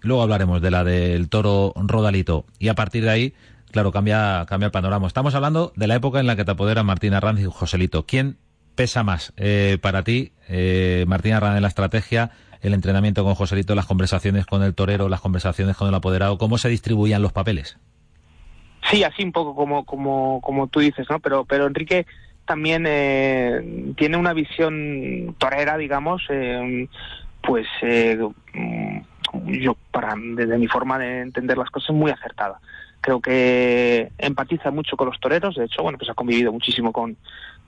luego 0.00 0.22
hablaremos 0.22 0.62
de 0.62 0.70
la 0.70 0.84
del 0.84 1.28
toro 1.28 1.72
Rodalito. 1.76 2.46
Y 2.58 2.68
a 2.68 2.74
partir 2.74 3.04
de 3.04 3.10
ahí, 3.10 3.34
claro, 3.72 3.90
cambia, 3.90 4.46
cambia 4.48 4.66
el 4.66 4.72
panorama. 4.72 5.08
Estamos 5.08 5.34
hablando 5.34 5.72
de 5.74 5.88
la 5.88 5.96
época 5.96 6.20
en 6.20 6.26
la 6.26 6.36
que 6.36 6.44
te 6.44 6.52
apodera 6.52 6.84
Martín 6.84 7.14
Arranz 7.14 7.40
y 7.40 7.44
Joselito. 7.44 8.06
¿Quién 8.06 8.36
pesa 8.74 9.02
más 9.02 9.32
eh, 9.36 9.78
para 9.80 10.02
ti, 10.04 10.32
eh, 10.48 11.04
Martín 11.08 11.32
Arranz, 11.34 11.56
en 11.56 11.62
la 11.62 11.68
estrategia, 11.68 12.30
el 12.60 12.74
entrenamiento 12.74 13.24
con 13.24 13.34
Joselito, 13.34 13.74
las 13.74 13.86
conversaciones 13.86 14.46
con 14.46 14.62
el 14.62 14.74
torero, 14.74 15.08
las 15.08 15.20
conversaciones 15.20 15.76
con 15.76 15.88
el 15.88 15.94
apoderado? 15.94 16.38
¿Cómo 16.38 16.58
se 16.58 16.68
distribuían 16.68 17.22
los 17.22 17.32
papeles? 17.32 17.78
Sí, 18.90 19.04
así 19.04 19.22
un 19.22 19.32
poco 19.32 19.54
como, 19.54 19.84
como, 19.84 20.40
como 20.40 20.66
tú 20.68 20.80
dices, 20.80 21.06
¿no? 21.10 21.20
Pero, 21.20 21.44
pero 21.44 21.66
Enrique 21.66 22.06
también 22.44 22.84
eh, 22.86 23.94
tiene 23.96 24.16
una 24.16 24.32
visión 24.32 25.34
torera, 25.38 25.76
digamos, 25.76 26.22
eh, 26.28 26.88
pues 27.42 27.66
eh, 27.82 28.18
yo, 29.46 29.76
para, 29.90 30.14
desde 30.16 30.58
mi 30.58 30.66
forma 30.66 30.98
de 30.98 31.20
entender 31.20 31.58
las 31.58 31.70
cosas, 31.70 31.94
muy 31.94 32.10
acertada. 32.10 32.60
Creo 33.00 33.20
que 33.20 34.10
empatiza 34.18 34.70
mucho 34.70 34.96
con 34.96 35.08
los 35.08 35.20
toreros, 35.20 35.56
de 35.56 35.64
hecho, 35.64 35.82
bueno, 35.82 35.98
pues 35.98 36.10
ha 36.10 36.14
convivido 36.14 36.52
muchísimo 36.52 36.92
con, 36.92 37.16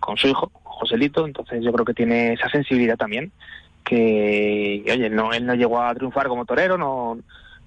con 0.00 0.16
su 0.16 0.28
hijo, 0.28 0.50
Joselito, 0.62 1.26
entonces 1.26 1.64
yo 1.64 1.72
creo 1.72 1.84
que 1.84 1.94
tiene 1.94 2.34
esa 2.34 2.48
sensibilidad 2.48 2.96
también, 2.96 3.32
que, 3.84 4.84
oye, 4.90 5.10
no, 5.10 5.32
él 5.32 5.46
no 5.46 5.54
llegó 5.54 5.80
a 5.80 5.94
triunfar 5.94 6.28
como 6.28 6.44
torero, 6.44 6.76
no, 6.76 7.18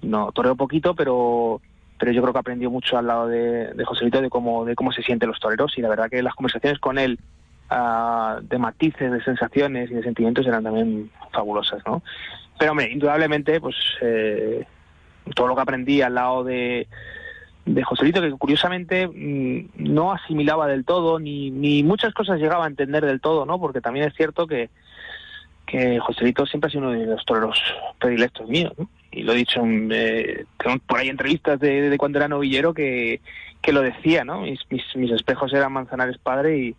no 0.02 0.32
toreó 0.32 0.54
poquito, 0.56 0.94
pero 0.94 1.60
pero 2.00 2.12
yo 2.12 2.22
creo 2.22 2.32
que 2.32 2.38
aprendió 2.38 2.70
mucho 2.70 2.96
al 2.96 3.06
lado 3.06 3.28
de, 3.28 3.74
de 3.74 3.84
Joselito 3.84 4.22
de 4.22 4.30
cómo, 4.30 4.64
de 4.64 4.74
cómo 4.74 4.90
se 4.90 5.02
sienten 5.02 5.28
los 5.28 5.38
toreros 5.38 5.76
y 5.76 5.82
la 5.82 5.90
verdad 5.90 6.08
que 6.08 6.22
las 6.22 6.34
conversaciones 6.34 6.78
con 6.78 6.98
él 6.98 7.18
uh, 7.70 8.40
de 8.40 8.56
matices, 8.56 9.12
de 9.12 9.22
sensaciones 9.22 9.90
y 9.90 9.94
de 9.94 10.02
sentimientos 10.02 10.46
eran 10.46 10.64
también 10.64 11.10
fabulosas, 11.30 11.82
¿no? 11.84 12.02
Pero 12.58 12.72
hombre, 12.72 12.90
indudablemente, 12.90 13.60
pues 13.60 13.76
eh, 14.00 14.64
todo 15.34 15.48
lo 15.48 15.54
que 15.54 15.60
aprendí 15.60 16.00
al 16.00 16.14
lado 16.14 16.42
de, 16.42 16.88
de 17.66 17.82
Joselito, 17.82 18.20
que 18.20 18.30
curiosamente 18.32 19.06
mmm, 19.06 19.68
no 19.76 20.12
asimilaba 20.12 20.66
del 20.66 20.84
todo, 20.84 21.18
ni, 21.18 21.50
ni 21.50 21.82
muchas 21.82 22.14
cosas 22.14 22.40
llegaba 22.40 22.64
a 22.64 22.68
entender 22.68 23.04
del 23.04 23.20
todo, 23.20 23.46
¿no? 23.46 23.60
Porque 23.60 23.80
también 23.80 24.06
es 24.06 24.14
cierto 24.14 24.46
que, 24.46 24.70
que 25.66 25.98
Joselito 26.00 26.46
siempre 26.46 26.68
ha 26.68 26.70
sido 26.70 26.84
uno 26.88 26.92
de 26.92 27.06
los 27.06 27.24
toreros 27.24 27.60
predilectos 27.98 28.48
míos, 28.48 28.72
¿no? 28.78 28.88
y 29.12 29.22
lo 29.22 29.32
he 29.32 29.36
dicho, 29.36 29.62
eh, 29.64 30.44
tengo 30.56 30.78
por 30.86 30.98
ahí 30.98 31.08
entrevistas 31.08 31.58
de, 31.58 31.96
cuando 31.98 32.18
era 32.18 32.28
novillero 32.28 32.72
que, 32.72 33.20
que 33.60 33.72
lo 33.72 33.82
decía, 33.82 34.24
¿no? 34.24 34.42
Mis, 34.42 34.60
mis, 34.70 35.10
espejos 35.10 35.52
eran 35.52 35.72
Manzanares 35.72 36.18
padre 36.18 36.58
y, 36.58 36.76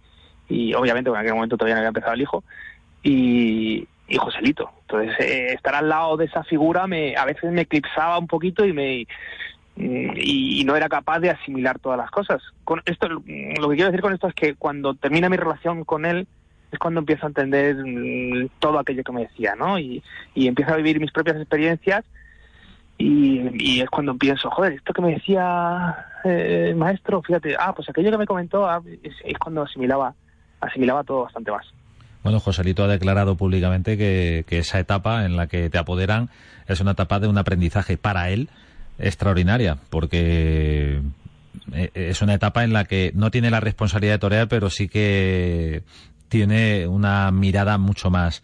y 0.48 0.74
obviamente 0.74 1.10
en 1.10 1.16
aquel 1.18 1.34
momento 1.34 1.58
todavía 1.58 1.76
no 1.76 1.80
había 1.80 1.90
empezado 1.90 2.14
el 2.14 2.22
hijo 2.22 2.44
y, 3.04 3.88
y 4.08 4.18
Joselito. 4.18 4.72
Entonces, 4.82 5.20
eh, 5.20 5.54
estar 5.54 5.76
al 5.76 5.90
lado 5.90 6.16
de 6.16 6.26
esa 6.26 6.44
figura 6.44 6.88
me 6.88 7.16
a 7.18 7.26
veces 7.26 7.52
me 7.52 7.62
eclipsaba 7.62 8.18
un 8.18 8.28
poquito 8.28 8.66
y 8.66 8.72
me 8.72 9.08
y, 9.76 10.62
y 10.62 10.64
no 10.64 10.76
era 10.76 10.90
capaz 10.90 11.20
de 11.20 11.30
asimilar 11.30 11.80
todas 11.80 11.98
las 11.98 12.12
cosas. 12.12 12.42
Esto 12.86 13.10
lo 13.10 13.22
que 13.24 13.76
quiero 13.76 13.86
decir 13.86 14.02
con 14.02 14.14
esto 14.14 14.28
es 14.28 14.34
que 14.34 14.56
cuando 14.56 14.94
termina 14.94 15.30
mi 15.30 15.38
relación 15.38 15.84
con 15.84 16.06
él 16.06 16.28
es 16.72 16.80
cuando 16.80 17.00
empiezo 17.00 17.26
a 17.26 17.30
entender 17.30 17.76
mmm, 17.76 18.48
todo 18.60 18.80
aquello 18.80 19.04
que 19.04 19.12
me 19.12 19.22
decía, 19.22 19.56
¿no? 19.56 19.78
Y, 19.78 20.04
y 20.34 20.48
empiezo 20.48 20.74
a 20.74 20.78
vivir 20.78 21.00
mis 21.00 21.12
propias 21.12 21.38
experiencias 21.38 22.06
y, 22.98 23.82
es 23.82 23.90
cuando 23.90 24.16
pienso, 24.16 24.50
joder, 24.52 24.74
esto 24.74 24.94
que 24.94 25.02
me 25.02 25.14
decía 25.14 26.06
eh, 26.24 26.74
maestro, 26.78 27.22
fíjate, 27.24 27.56
ah, 27.60 27.74
pues 27.76 27.90
aquello 27.90 28.12
que 28.12 28.18
me 28.18 28.28
comentó 28.28 28.68
ah, 28.68 28.82
es, 29.04 29.14
es, 29.24 29.38
cuando 29.40 29.64
asimilaba, 29.64 30.14
asimilaba 30.60 31.04
todo 31.04 31.24
bastante 31.24 31.52
más. 31.52 31.66
Bueno, 32.24 32.40
Joselito 32.40 32.84
ha 32.84 32.88
declarado 32.88 33.36
públicamente 33.36 33.98
que, 33.98 34.46
que 34.48 34.60
esa 34.60 34.80
etapa 34.80 35.26
en 35.26 35.36
la 35.36 35.48
que 35.48 35.72
te 35.72 35.80
apoderan 35.80 36.30
es 36.68 36.80
una 36.80 36.92
etapa 36.92 37.20
de 37.20 37.28
un 37.28 37.40
aprendizaje 37.40 37.98
para 37.98 38.30
él 38.30 38.50
extraordinaria, 39.00 39.78
porque 39.90 41.02
eh, 41.74 41.92
es 41.94 42.22
una 42.22 42.34
etapa 42.34 42.64
en 42.64 42.74
la 42.74 42.86
que 42.86 43.12
no 43.16 43.32
tiene 43.32 43.50
la 43.52 43.60
responsabilidad 43.60 44.14
de 44.16 44.20
torear, 44.20 44.48
pero 44.48 44.70
sí 44.70 44.88
que 44.88 45.84
tiene 46.30 46.88
una 46.88 47.32
mirada 47.32 47.78
mucho 47.78 48.10
más 48.10 48.44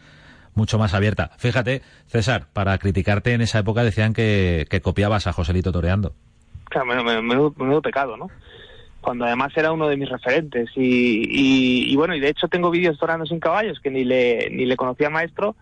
mucho 0.55 0.79
más 0.79 0.95
abierta. 0.95 1.29
Fíjate, 1.37 1.83
César, 2.07 2.47
para 2.51 2.75
criticarte 2.79 3.33
en 3.33 3.41
esa 3.41 3.59
época 3.59 3.83
decían 3.83 4.13
que, 4.13 4.65
copiabas 4.81 5.27
a 5.27 5.31
Joselito 5.33 5.71
toreando. 5.71 6.13
Claro, 6.65 6.87
menudo, 6.87 7.21
menudo- 7.21 7.53
menudo 7.57 7.81
pecado, 7.83 8.17
¿no? 8.17 8.31
Cuando 8.99 9.25
además 9.25 9.51
era 9.55 9.71
uno 9.71 9.87
de 9.87 9.97
mis 9.97 10.09
referentes. 10.09 10.71
Y, 10.75 11.27
y, 11.29 11.93
y 11.93 11.95
bueno, 11.95 12.15
y 12.15 12.19
de 12.19 12.29
hecho 12.29 12.47
tengo 12.47 12.71
vídeos 12.71 12.97
toreando 12.97 13.27
sin 13.27 13.39
caballos 13.39 13.79
que 13.79 13.91
ni 13.91 14.03
le, 14.03 14.49
ni 14.49 14.65
le 14.65 14.75
conocía 14.75 15.11
maestro, 15.11 15.55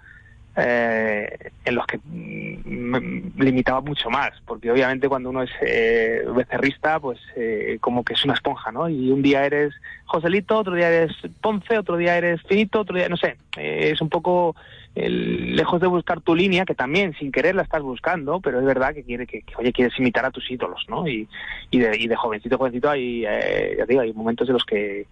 eh, 0.55 1.51
en 1.65 1.75
los 1.75 1.85
que 1.85 1.97
mm, 1.97 3.35
me 3.35 3.45
limitaba 3.45 3.81
mucho 3.81 4.09
más. 4.09 4.31
Porque 4.45 4.71
obviamente 4.71 5.09
cuando 5.09 5.29
uno 5.29 5.43
es 5.43 5.51
eh, 5.61 6.23
becerrista, 6.35 6.99
pues 6.99 7.19
eh, 7.35 7.77
como 7.81 8.03
que 8.03 8.13
es 8.13 8.23
una 8.23 8.33
esponja, 8.33 8.71
¿no? 8.71 8.87
Y 8.89 9.11
un 9.11 9.21
día 9.21 9.45
eres 9.45 9.73
Joselito, 10.05 10.57
otro 10.59 10.75
día 10.75 10.89
eres 10.89 11.13
Ponce, 11.41 11.77
otro 11.77 11.97
día 11.97 12.17
eres 12.17 12.41
Finito, 12.43 12.81
otro 12.81 12.95
día, 12.95 13.09
no 13.09 13.17
sé. 13.17 13.37
eh, 13.57 13.91
es 13.93 14.01
un 14.01 14.09
poco 14.09 14.55
el- 14.95 15.55
lejos 15.55 15.79
de 15.81 15.87
buscar 15.87 16.21
tu 16.21 16.33
línea, 16.35 16.65
que 16.65 16.73
también 16.75 17.13
sin 17.19 17.31
querer 17.31 17.55
la 17.55 17.61
estás 17.63 17.81
buscando, 17.81 18.39
pero 18.39 18.59
es 18.59 18.65
verdad 18.65 18.93
que 18.93 19.03
quiere 19.03 19.27
que, 19.27 19.43
oye 19.57 19.71
quieres 19.73 19.97
imitar 19.99 20.25
a 20.25 20.31
tus 20.31 20.49
ídolos, 20.49 20.85
¿no? 20.89 21.07
Y, 21.07 21.27
y, 21.69 21.79
de, 21.79 21.97
y 21.97 22.07
de 22.07 22.15
jovencito, 22.15 22.57
jovencito 22.57 22.89
hay, 22.89 23.25
eh, 23.27 23.75
ya 23.77 23.85
digo, 23.85 24.01
hay 24.01 24.13
momentos 24.13 24.47
en 24.47 24.53
los 24.53 24.65
que 24.65 25.05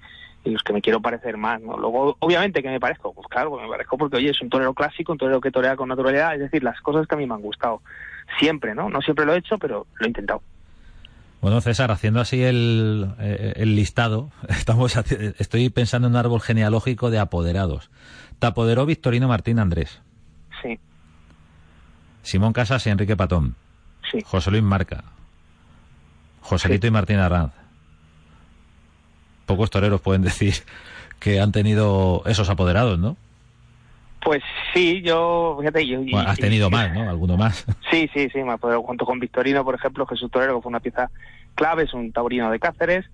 en 0.45 0.51
los 0.51 0.61
que 0.61 0.73
me 0.73 0.81
quiero 0.81 0.99
parecer 1.01 1.37
más, 1.37 1.61
¿no? 1.61 1.77
Luego, 1.77 2.17
obviamente 2.19 2.61
que 2.61 2.67
me 2.69 2.79
parezco, 2.79 3.13
pues 3.13 3.27
claro, 3.29 3.57
me 3.61 3.67
parezco 3.69 3.97
porque, 3.97 4.17
oye, 4.17 4.31
es 4.31 4.41
un 4.41 4.49
torero 4.49 4.73
clásico, 4.73 5.13
un 5.13 5.17
torero 5.17 5.39
que 5.39 5.51
torea 5.51 5.77
con 5.77 5.87
naturalidad, 5.87 6.33
es 6.33 6.41
decir, 6.41 6.61
las 6.65 6.81
cosas 6.81 7.07
que 7.07 7.15
a 7.15 7.17
mí 7.17 7.25
me 7.25 7.33
han 7.33 7.41
gustado, 7.41 7.81
siempre, 8.39 8.75
¿no? 8.75 8.89
No 8.89 9.01
siempre 9.01 9.25
lo 9.25 9.33
he 9.33 9.37
hecho, 9.37 9.57
pero 9.57 9.87
lo 9.99 10.05
he 10.05 10.09
intentado. 10.09 10.41
Bueno, 11.43 11.59
César, 11.59 11.91
haciendo 11.91 12.21
así 12.21 12.41
el, 12.41 13.15
eh, 13.19 13.51
el 13.57 13.75
listado, 13.75 14.31
estamos 14.47 14.95
estoy 14.95 15.69
pensando 15.69 16.07
en 16.07 16.13
un 16.13 16.17
árbol 16.17 16.39
genealógico 16.39 17.11
de 17.11 17.19
apoderados. 17.19 17.91
Te 18.39 18.47
apoderó 18.47 18.85
Victorino 18.85 19.27
Martín 19.27 19.59
Andrés, 19.59 20.01
Sí, 20.61 20.79
Simón 22.21 22.53
Casas 22.53 22.87
y 22.87 22.91
Enrique 22.91 23.17
Patón, 23.17 23.55
sí. 24.09 24.19
José 24.25 24.51
Luis 24.51 24.63
Marca, 24.63 25.03
Joselito 26.39 26.87
y 26.87 26.91
Martín 26.91 27.17
Arranz. 27.17 27.51
Pocos 29.45 29.69
toreros 29.69 29.99
pueden 29.99 30.21
decir 30.21 30.53
que 31.19 31.41
han 31.41 31.51
tenido 31.51 32.23
esos 32.25 32.49
apoderados, 32.49 32.97
¿no? 32.97 33.17
Pues 34.23 34.41
sí, 34.73 35.01
yo, 35.01 35.57
fíjate, 35.59 35.85
yo... 35.85 35.99
Bueno, 35.99 36.29
has 36.29 36.39
y- 36.39 36.41
tenido 36.41 36.69
más, 36.69 36.93
¿no? 36.93 37.09
Alguno 37.09 37.37
más. 37.37 37.65
Sí, 37.91 38.09
sí, 38.11 38.27
sí, 38.31 38.41
me 38.41 38.53
apoderó 38.53 38.81
junto 38.81 39.05
con 39.05 39.19
Victorino, 39.19 39.63
por 39.63 39.75
ejemplo, 39.75 40.07
Jesús 40.07 40.31
Torero, 40.31 40.55
que 40.55 40.63
fue 40.63 40.69
una 40.71 40.79
pieza 40.79 41.11
clave, 41.53 41.83
es 41.83 41.93
un 41.93 42.11
taurino 42.11 42.49
de 42.49 42.59
Cáceres. 42.59 43.05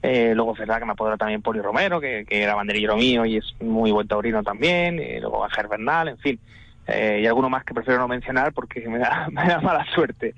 Eh, 0.00 0.32
luego 0.36 0.52
es 0.52 0.60
verdad 0.60 0.78
que 0.78 0.84
me 0.84 0.92
apoderó 0.92 1.16
también 1.18 1.42
Poli 1.42 1.60
Romero, 1.60 2.00
que, 2.00 2.24
que 2.24 2.42
era 2.42 2.54
banderillero 2.54 2.96
mío 2.96 3.24
y 3.26 3.38
es 3.38 3.44
muy 3.60 3.90
buen 3.90 4.06
taurino 4.06 4.44
también. 4.44 5.00
Y 5.00 5.18
luego 5.18 5.44
Ángel 5.44 5.66
Bernal, 5.66 6.08
en 6.08 6.18
fin. 6.18 6.38
Eh, 6.86 7.20
y 7.22 7.26
alguno 7.26 7.50
más 7.50 7.64
que 7.64 7.74
prefiero 7.74 7.98
no 7.98 8.06
mencionar 8.06 8.52
porque 8.52 8.80
me 8.88 8.98
da, 8.98 9.28
me 9.32 9.44
da 9.46 9.60
mala 9.60 9.84
suerte. 9.92 10.34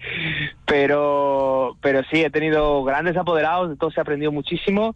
Pero, 0.65 1.77
pero 1.83 2.03
sí, 2.11 2.23
he 2.23 2.31
tenido 2.31 2.83
grandes 2.85 3.17
apoderados, 3.17 3.69
de 3.69 3.77
todos 3.77 3.97
he 3.97 4.01
aprendido 4.01 4.33
muchísimo. 4.33 4.95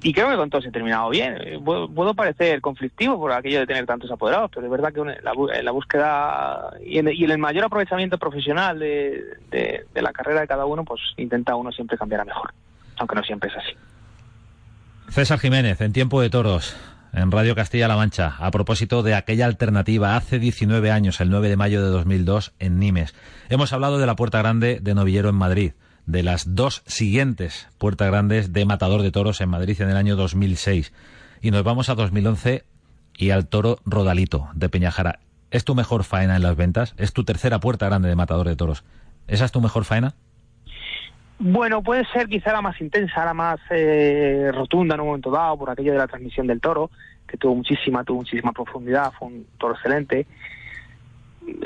Y 0.00 0.12
creo 0.12 0.30
que 0.30 0.36
con 0.36 0.48
todos 0.48 0.64
he 0.64 0.70
terminado 0.70 1.10
bien. 1.10 1.36
Eh, 1.40 1.58
Puedo, 1.64 1.88
puedo 1.88 2.14
parecer 2.14 2.60
conflictivo 2.60 3.18
por 3.18 3.32
aquello 3.32 3.58
de 3.60 3.66
tener 3.66 3.84
tantos 3.84 4.10
apoderados, 4.12 4.50
pero 4.54 4.64
es 4.66 4.70
verdad 4.70 4.92
que 4.92 5.00
la, 5.22 5.32
la 5.62 5.70
búsqueda 5.72 6.70
y 6.86 6.98
en, 6.98 7.08
el 7.08 7.38
mayor 7.38 7.64
aprovechamiento 7.64 8.16
profesional 8.18 8.78
de, 8.78 9.24
de- 9.50 9.86
de 9.92 10.02
la 10.02 10.12
carrera 10.12 10.40
de 10.42 10.46
cada 10.46 10.66
uno, 10.66 10.84
pues 10.84 11.00
intenta 11.16 11.56
uno 11.56 11.72
siempre 11.72 11.98
cambiar 11.98 12.20
a 12.20 12.24
mejor, 12.24 12.52
aunque 12.98 13.16
no 13.16 13.22
siempre 13.24 13.50
es 13.50 13.56
así. 13.56 13.72
César 15.08 15.38
Jiménez, 15.38 15.80
en 15.80 15.92
Tiempo 15.92 16.20
de 16.20 16.30
Toros, 16.30 16.76
en 17.12 17.30
Radio 17.32 17.54
Castilla-La 17.54 17.96
Mancha, 17.96 18.36
a 18.38 18.50
propósito 18.50 19.02
de 19.02 19.14
aquella 19.14 19.46
alternativa 19.46 20.16
hace 20.16 20.38
19 20.38 20.90
años, 20.90 21.20
el 21.20 21.30
9 21.30 21.48
de 21.48 21.56
mayo 21.56 21.82
de 21.82 21.88
2002, 21.90 22.52
en 22.58 22.78
Nimes. 22.78 23.14
Hemos 23.48 23.72
hablado 23.72 23.98
de 23.98 24.06
la 24.06 24.14
Puerta 24.16 24.38
Grande 24.38 24.78
de 24.80 24.94
Novillero 24.94 25.28
en 25.30 25.34
Madrid, 25.34 25.72
de 26.08 26.22
las 26.22 26.54
dos 26.54 26.82
siguientes 26.86 27.68
Puertas 27.76 28.08
Grandes 28.08 28.52
de 28.54 28.64
Matador 28.64 29.02
de 29.02 29.12
Toros 29.12 29.42
en 29.42 29.50
Madrid 29.50 29.80
en 29.80 29.90
el 29.90 29.96
año 29.96 30.16
2006. 30.16 30.92
Y 31.42 31.50
nos 31.50 31.62
vamos 31.62 31.90
a 31.90 31.94
2011 31.94 32.64
y 33.18 33.30
al 33.30 33.46
Toro 33.46 33.78
Rodalito 33.84 34.48
de 34.54 34.70
Peñajara. 34.70 35.20
¿Es 35.50 35.64
tu 35.64 35.74
mejor 35.74 36.04
faena 36.04 36.36
en 36.36 36.42
las 36.42 36.56
ventas? 36.56 36.94
¿Es 36.96 37.12
tu 37.12 37.24
tercera 37.24 37.60
Puerta 37.60 37.86
Grande 37.86 38.08
de 38.08 38.16
Matador 38.16 38.48
de 38.48 38.56
Toros? 38.56 38.84
¿Esa 39.26 39.44
es 39.44 39.52
tu 39.52 39.60
mejor 39.60 39.84
faena? 39.84 40.14
Bueno, 41.38 41.82
puede 41.82 42.06
ser 42.06 42.26
quizá 42.26 42.52
la 42.52 42.62
más 42.62 42.80
intensa, 42.80 43.24
la 43.26 43.34
más 43.34 43.60
eh, 43.70 44.50
rotunda 44.52 44.94
en 44.94 45.02
un 45.02 45.08
momento 45.08 45.30
dado, 45.30 45.58
por 45.58 45.70
aquello 45.70 45.92
de 45.92 45.98
la 45.98 46.08
transmisión 46.08 46.46
del 46.46 46.60
toro, 46.60 46.90
que 47.26 47.36
tuvo 47.36 47.54
muchísima, 47.54 48.02
tuvo 48.02 48.18
muchísima 48.18 48.52
profundidad, 48.52 49.12
fue 49.18 49.28
un 49.28 49.46
toro 49.58 49.74
excelente. 49.74 50.26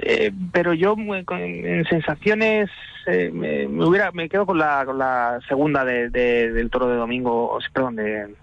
Eh, 0.02 0.30
pero 0.52 0.74
yo 0.74 0.94
con- 1.24 1.38
en 1.40 1.84
sensaciones 1.86 2.70
eh, 3.06 3.30
me, 3.32 3.66
me 3.68 3.84
hubiera 3.84 4.12
me 4.12 4.28
quedo 4.28 4.46
con 4.46 4.58
la, 4.58 4.84
con 4.84 4.98
la 4.98 5.40
segunda 5.48 5.84
de, 5.84 6.08
de- 6.10 6.52
del 6.52 6.70
toro 6.70 6.88
de 6.88 6.96
domingo, 6.96 7.58
perdón, 7.72 7.96
de, 7.96 8.34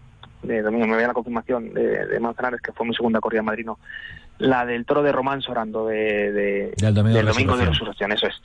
de 0.43 0.62
domingo, 0.62 0.88
me 0.88 0.95
voy 0.95 1.04
a 1.04 1.08
la 1.08 1.13
confirmación 1.13 1.73
de, 1.73 2.19
Manzanares, 2.19 2.62
que 2.62 2.71
fue 2.73 2.86
mi 2.88 2.93
segunda 2.93 3.19
corrida 3.21 3.41
madrino. 3.41 3.80
La 4.38 4.65
del 4.65 4.86
toro 4.86 5.02
de 5.04 5.12
Román 5.12 5.41
Sorando, 5.41 5.86
de, 5.88 6.32
de- 6.32 6.73
Del 6.78 6.93
domingo 6.93 7.17
de 7.19 7.23
del 7.23 7.34
domingo 7.34 7.58
de 7.58 7.65
Resurrección. 7.65 8.10
resurrección, 8.10 8.12
eso 8.12 8.28
es. 8.28 8.41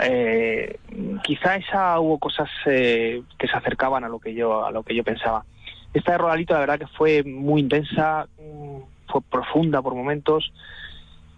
Eh, 0.00 0.78
quizá 1.22 1.56
esa 1.56 2.00
hubo 2.00 2.18
cosas 2.18 2.48
eh, 2.66 3.22
que 3.38 3.46
se 3.46 3.56
acercaban 3.56 4.04
a 4.04 4.08
lo 4.08 4.18
que 4.18 4.32
yo 4.34 4.64
a 4.64 4.70
lo 4.70 4.82
que 4.82 4.94
yo 4.94 5.04
pensaba. 5.04 5.44
Esta 5.92 6.12
de 6.12 6.18
Rodalito 6.18 6.54
la 6.54 6.60
verdad 6.60 6.78
que 6.78 6.86
fue 6.86 7.22
muy 7.24 7.60
intensa, 7.60 8.26
mm, 8.38 8.78
fue 9.10 9.20
profunda 9.30 9.82
por 9.82 9.94
momentos, 9.94 10.50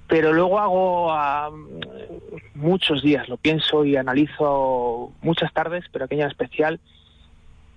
pero 0.06 0.32
luego 0.32 0.58
hago 0.58 1.12
ah, 1.12 1.50
muchos 2.54 3.02
días, 3.02 3.28
lo 3.28 3.36
pienso 3.36 3.84
y 3.84 3.96
analizo 3.96 5.12
muchas 5.22 5.52
tardes, 5.52 5.84
pero 5.92 6.04
aquella 6.04 6.24
en 6.24 6.30
especial, 6.30 6.80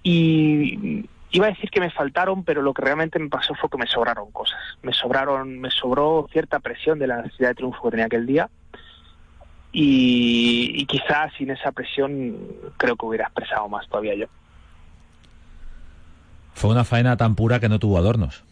y 0.04 1.08
iba 1.32 1.48
a 1.48 1.50
decir 1.50 1.70
que 1.70 1.80
me 1.80 1.92
faltaron, 1.92 2.44
pero 2.44 2.62
lo 2.62 2.74
que 2.74 2.82
realmente 2.82 3.20
me 3.20 3.30
pasó 3.30 3.54
fue 3.56 3.70
que 3.70 3.78
me 3.78 3.88
sobraron 3.88 4.32
cosas. 4.32 4.60
Me 4.82 4.94
sobraron, 4.94 5.60
me 5.60 5.72
sobró 5.72 6.28
cierta 6.32 6.60
presión 6.60 7.00
de 7.00 7.08
la 7.08 7.22
necesidad 7.22 7.50
de 7.50 7.56
triunfo 7.56 7.84
que 7.84 7.92
tenía 7.92 8.06
aquel 8.06 8.26
día, 8.26 8.50
y, 9.72 10.72
y 10.76 10.86
quizás 10.86 11.32
sin 11.38 11.52
esa 11.52 11.72
presión 11.72 12.38
creo 12.78 12.96
que 12.96 13.06
hubiera 13.06 13.26
expresado 13.26 13.68
más 13.70 13.88
todavía 13.88 14.16
yo. 14.16 14.28
Fue 16.54 16.72
una 16.72 16.84
faena 16.84 17.18
tan 17.18 17.36
pura 17.36 17.60
que 17.60 17.70
no 17.70 17.78
tuvo 17.78 17.98
adornos. 17.98 18.44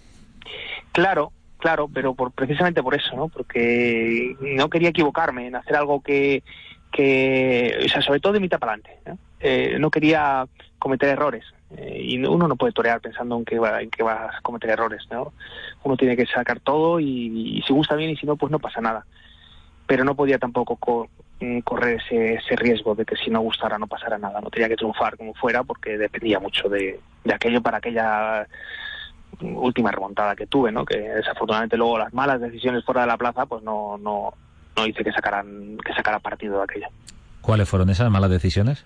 Claro, 0.92 1.32
claro, 1.66 1.90
pero 1.92 2.14
por, 2.14 2.32
precisamente 2.32 2.84
por 2.84 2.94
eso, 2.94 3.16
¿no? 3.16 3.28
Porque 3.28 4.36
no 4.40 4.70
quería 4.70 4.90
equivocarme 4.90 5.48
en 5.48 5.56
hacer 5.56 5.76
algo 5.76 6.00
que, 6.00 6.44
que 6.92 7.76
o 7.84 7.90
sea, 7.90 8.04
sobre 8.04 8.20
todo 8.20 8.34
de 8.34 8.40
mitad 8.40 8.60
para 8.60 8.74
adelante. 8.74 9.00
¿no? 9.08 9.18
Eh, 9.40 9.78
no 9.80 9.90
quería 9.90 10.46
cometer 10.78 11.10
errores. 11.10 11.44
Eh, 11.76 12.02
y 12.04 12.24
uno 12.24 12.48
no 12.48 12.56
puede 12.56 12.72
torear 12.72 13.02
pensando 13.02 13.36
en 13.36 13.46
que, 13.46 13.58
va, 13.58 13.82
en 13.82 13.90
que 13.90 14.04
vas 14.04 14.36
a 14.36 14.42
cometer 14.42 14.70
errores, 14.70 15.02
¿no? 15.10 15.34
Uno 15.84 15.98
tiene 15.98 16.16
que 16.16 16.28
sacar 16.28 16.60
todo 16.60 17.00
y, 17.00 17.58
y 17.58 17.62
si 17.64 17.74
gusta 17.74 17.96
bien 17.96 18.12
y 18.12 18.16
si 18.16 18.28
no, 18.28 18.36
pues 18.36 18.52
no 18.52 18.60
pasa 18.60 18.80
nada. 18.80 19.04
Pero 19.88 20.04
no 20.04 20.14
podía 20.14 20.38
tampoco 20.38 20.76
co- 20.76 21.10
mm, 21.40 21.62
correr 21.62 22.00
ese, 22.00 22.36
ese 22.36 22.56
riesgo 22.58 22.94
de 22.94 23.06
que 23.06 23.16
si 23.16 23.32
no 23.32 23.42
gustara 23.42 23.80
no 23.80 23.88
pasara 23.88 24.20
nada. 24.20 24.40
No 24.40 24.52
tenía 24.52 24.70
que 24.70 24.76
triunfar 24.76 25.18
como 25.18 25.34
fuera 25.34 25.64
porque 25.64 25.98
dependía 25.98 26.40
mucho 26.40 26.70
de, 26.70 27.00
de 27.24 27.34
aquello 27.34 27.64
para 27.64 27.78
aquella 27.80 28.48
última 29.42 29.92
remontada 29.92 30.36
que 30.36 30.48
tuve, 30.48 30.72
¿no? 30.72 30.86
Que 30.86 30.98
desafortunadamente 30.98 31.78
luego 31.78 31.98
las 31.98 32.14
malas 32.14 32.40
decisiones 32.42 32.84
fuera 32.86 33.02
de 33.02 33.08
la 33.08 33.18
plaza, 33.18 33.46
pues 33.46 33.64
no, 33.64 33.98
no, 33.98 34.34
no 34.76 34.86
hice 34.88 35.04
que 35.04 35.12
sacaran, 35.12 35.78
que 35.86 35.94
sacara 35.94 36.20
partido 36.20 36.58
de 36.58 36.64
aquello. 36.64 36.88
¿Cuáles 37.42 37.70
fueron 37.70 37.90
esas 37.90 38.10
malas 38.10 38.30
decisiones? 38.30 38.86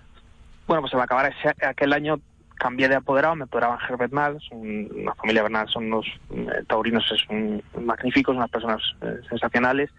Bueno, 0.66 0.82
pues 0.82 0.94
al 0.94 1.00
acabar 1.00 1.32
ese- 1.32 1.66
aquel 1.66 1.92
año 1.92 2.20
cambié 2.56 2.88
de 2.88 2.94
apoderado, 2.96 3.34
me 3.36 3.44
apoderaba 3.44 3.74
Ángel 3.74 3.96
Bernal, 3.96 4.36
es 4.36 4.50
un- 4.52 4.90
una 5.02 5.14
familia 5.14 5.42
Bernal, 5.42 5.68
son 5.68 5.86
unos 5.86 6.06
eh, 6.30 6.62
taurinos 6.68 7.10
es 7.10 7.26
un- 7.30 7.62
magníficos, 7.80 8.36
unas 8.36 8.50
personas 8.50 8.82
eh, 9.02 9.20
sensacionales, 9.28 9.90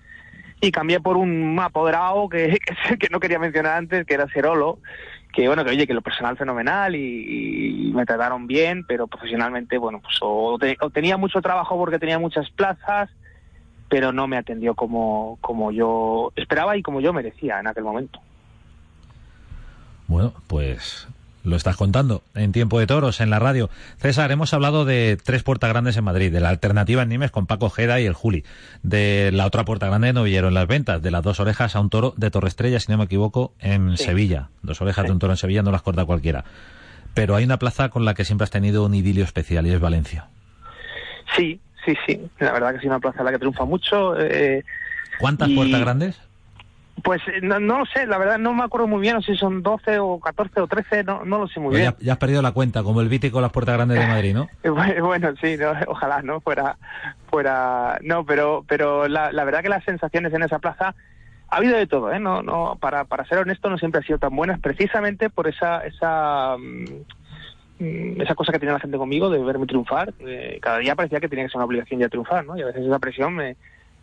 y 0.62 0.72
cambié 0.72 1.00
por 1.00 1.18
un 1.18 1.58
apoderado 1.60 2.30
que, 2.30 2.60
que, 2.88 2.98
que 3.00 3.10
no 3.10 3.20
quería 3.20 3.40
mencionar 3.40 3.78
antes, 3.78 4.06
que 4.06 4.14
era 4.14 4.28
Cerolo, 4.28 4.78
que 5.34 5.48
bueno, 5.48 5.64
que 5.64 5.72
oye, 5.72 5.88
que 5.88 5.94
lo 5.94 6.02
personal 6.02 6.38
fenomenal 6.38 6.96
y, 6.96 7.92
me 7.94 8.06
trataron 8.06 8.48
bien, 8.48 8.86
pero 8.88 9.08
profesionalmente, 9.08 9.78
bueno, 9.78 10.00
pues 10.00 10.18
o 10.22 10.58
tenía 10.94 11.18
mucho 11.18 11.42
trabajo 11.42 11.78
porque 11.78 12.00
tenía 12.00 12.20
muchas 12.20 12.50
plazas, 12.52 13.10
pero 13.90 14.14
no 14.14 14.28
me 14.28 14.38
atendió 14.38 14.76
como, 14.76 15.38
como 15.42 15.72
yo 15.72 16.32
esperaba 16.38 16.78
y 16.78 16.82
como 16.82 17.02
yo 17.02 17.12
merecía 17.12 17.60
en 17.60 17.68
aquel 17.68 17.84
momento. 17.84 18.22
Bueno, 20.08 20.34
pues 20.48 21.08
Lo 21.44 21.56
estás 21.56 21.76
contando 21.76 22.22
en 22.36 22.52
Tiempo 22.52 22.80
de 22.80 22.86
Toros, 22.86 23.20
en 23.20 23.32
la 23.32 23.40
radio. 23.40 23.70
César, 23.98 24.32
hemos 24.32 24.54
hablado 24.54 24.86
de 24.86 25.18
tres 25.24 25.42
puertas 25.42 25.72
grandes 25.72 25.98
en 25.98 26.04
Madrid, 26.04 26.32
de 26.32 26.40
la 26.40 26.50
alternativa 26.50 27.02
en 27.02 27.10
Nimes 27.10 27.32
con 27.32 27.48
Paco 27.48 27.70
Jeda 27.72 28.00
y 28.00 28.06
el 28.06 28.14
Juli, 28.14 28.44
de 28.84 29.32
la 29.34 29.48
otra 29.48 29.66
puerta 29.66 29.88
grande 29.88 30.08
de 30.08 30.14
Novillero 30.14 30.50
en 30.50 30.54
las 30.54 30.68
ventas, 30.68 31.02
de 31.02 31.10
las 31.10 31.24
dos 31.24 31.40
orejas 31.40 31.76
a 31.76 31.80
un 31.80 31.90
toro 31.90 32.14
de 32.16 32.30
Torre 32.30 32.48
Estrella, 32.48 32.80
si 32.80 32.92
no 32.92 33.00
me 33.00 33.06
equivoco, 33.06 33.54
en 33.60 33.98
Sí. 33.98 34.04
Sevilla. 34.04 34.50
Dos 34.62 34.82
orejas 34.82 35.06
de 35.06 35.12
un 35.14 35.20
toro 35.20 35.34
en 35.34 35.38
Sevilla 35.38 35.64
no 35.64 35.72
las 35.72 35.82
corta 35.82 36.06
cualquiera. 36.06 36.44
Pero 37.16 37.36
hay 37.36 37.44
una 37.44 37.58
plaza 37.58 37.90
con 37.90 38.06
la 38.06 38.14
que 38.14 38.24
siempre 38.24 38.44
has 38.44 38.52
tenido 38.52 38.86
un 38.86 38.94
idilio 38.94 39.24
especial 39.24 39.66
y 39.66 39.72
es 39.72 39.80
Valencia. 39.80 40.28
Sí, 41.36 41.60
sí, 41.86 41.94
sí. 42.06 42.22
La 42.40 42.52
verdad 42.52 42.72
que 42.72 42.78
es 42.78 42.84
una 42.86 43.00
plaza 43.00 43.20
en 43.20 43.26
la 43.26 43.32
que 43.32 43.40
triunfa 43.40 43.66
mucho. 43.66 44.20
eh, 44.20 44.64
¿Cuántas 45.20 45.50
Y- 45.50 45.56
puertas 45.56 45.82
grandes? 45.82 46.20
Pues 47.04 47.22
eh, 47.28 47.40
no, 47.42 47.60
no 47.60 47.80
lo 47.80 47.86
sé, 47.86 48.06
la 48.06 48.18
verdad 48.18 48.38
no 48.38 48.54
me 48.54 48.64
acuerdo 48.64 48.88
muy 48.88 49.02
bien, 49.02 49.16
no 49.16 49.22
sé 49.22 49.34
si 49.34 49.38
son 49.38 49.64
12 49.64 50.00
o 50.00 50.20
14 50.20 50.62
o 50.62 50.68
13, 50.68 51.04
no, 51.04 51.26
no 51.26 51.40
lo 51.40 51.48
sé 51.48 51.60
muy 51.60 51.76
bien. 51.76 51.92
ya, 51.92 52.06
ya 52.06 52.14
has 52.14 52.20
perdido 52.20 52.42
la 52.42 52.52
cuenta, 52.52 52.84
como 52.84 53.02
el 53.02 53.10
Viti 53.10 53.32
con 53.32 53.42
las 53.42 53.52
puertas 53.52 53.76
grandes 53.76 54.00
de 54.00 54.08
Madrid, 54.08 54.34
¿no? 54.34 54.50
Eh, 54.64 54.70
Bueno, 55.02 55.34
sí, 55.42 55.58
no, 55.58 55.72
ojalá 55.88 56.22
no 56.22 56.42
fuera, 56.42 56.78
fuera, 57.30 57.98
no, 58.04 58.26
pero, 58.26 58.64
pero 58.68 59.08
la, 59.08 59.32
la 59.32 59.44
verdad 59.44 59.62
que 59.62 59.70
las 59.70 59.84
sensaciones 59.84 60.34
en 60.34 60.44
esa 60.44 60.60
plaza 60.60 60.94
ha 61.50 61.58
habido 61.58 61.78
de 61.78 61.88
todo, 61.88 62.12
¿eh? 62.14 62.20
No, 62.20 62.42
no, 62.44 62.78
para, 62.80 63.04
para 63.06 63.26
ser 63.26 63.40
honesto, 63.40 63.70
no 63.70 63.78
siempre 63.78 64.00
han 64.00 64.06
sido 64.06 64.20
tan 64.20 64.36
buenas, 64.36 64.60
precisamente 64.60 65.30
por 65.30 65.48
esa, 65.48 65.80
esa, 65.86 66.56
mm, 66.58 68.22
esa 68.22 68.36
cosa 68.36 68.52
que 68.54 68.60
tenía 68.60 68.74
la 68.74 68.80
gente 68.80 68.98
conmigo 68.98 69.30
de 69.30 69.44
verme 69.44 69.66
triunfar. 69.66 70.14
Eh, 70.20 70.60
cada 70.62 70.78
día 70.78 70.96
parecía 70.96 71.20
que 71.20 71.28
tenía 71.28 71.46
que 71.46 71.50
ser 71.50 71.58
una 71.58 71.66
obligación 71.66 72.00
ya 72.00 72.10
triunfar, 72.10 72.46
¿no? 72.46 72.58
Y 72.58 72.62
a 72.62 72.68
veces 72.68 72.86
esa 72.86 73.00
presión 73.00 73.36
me, 73.36 73.58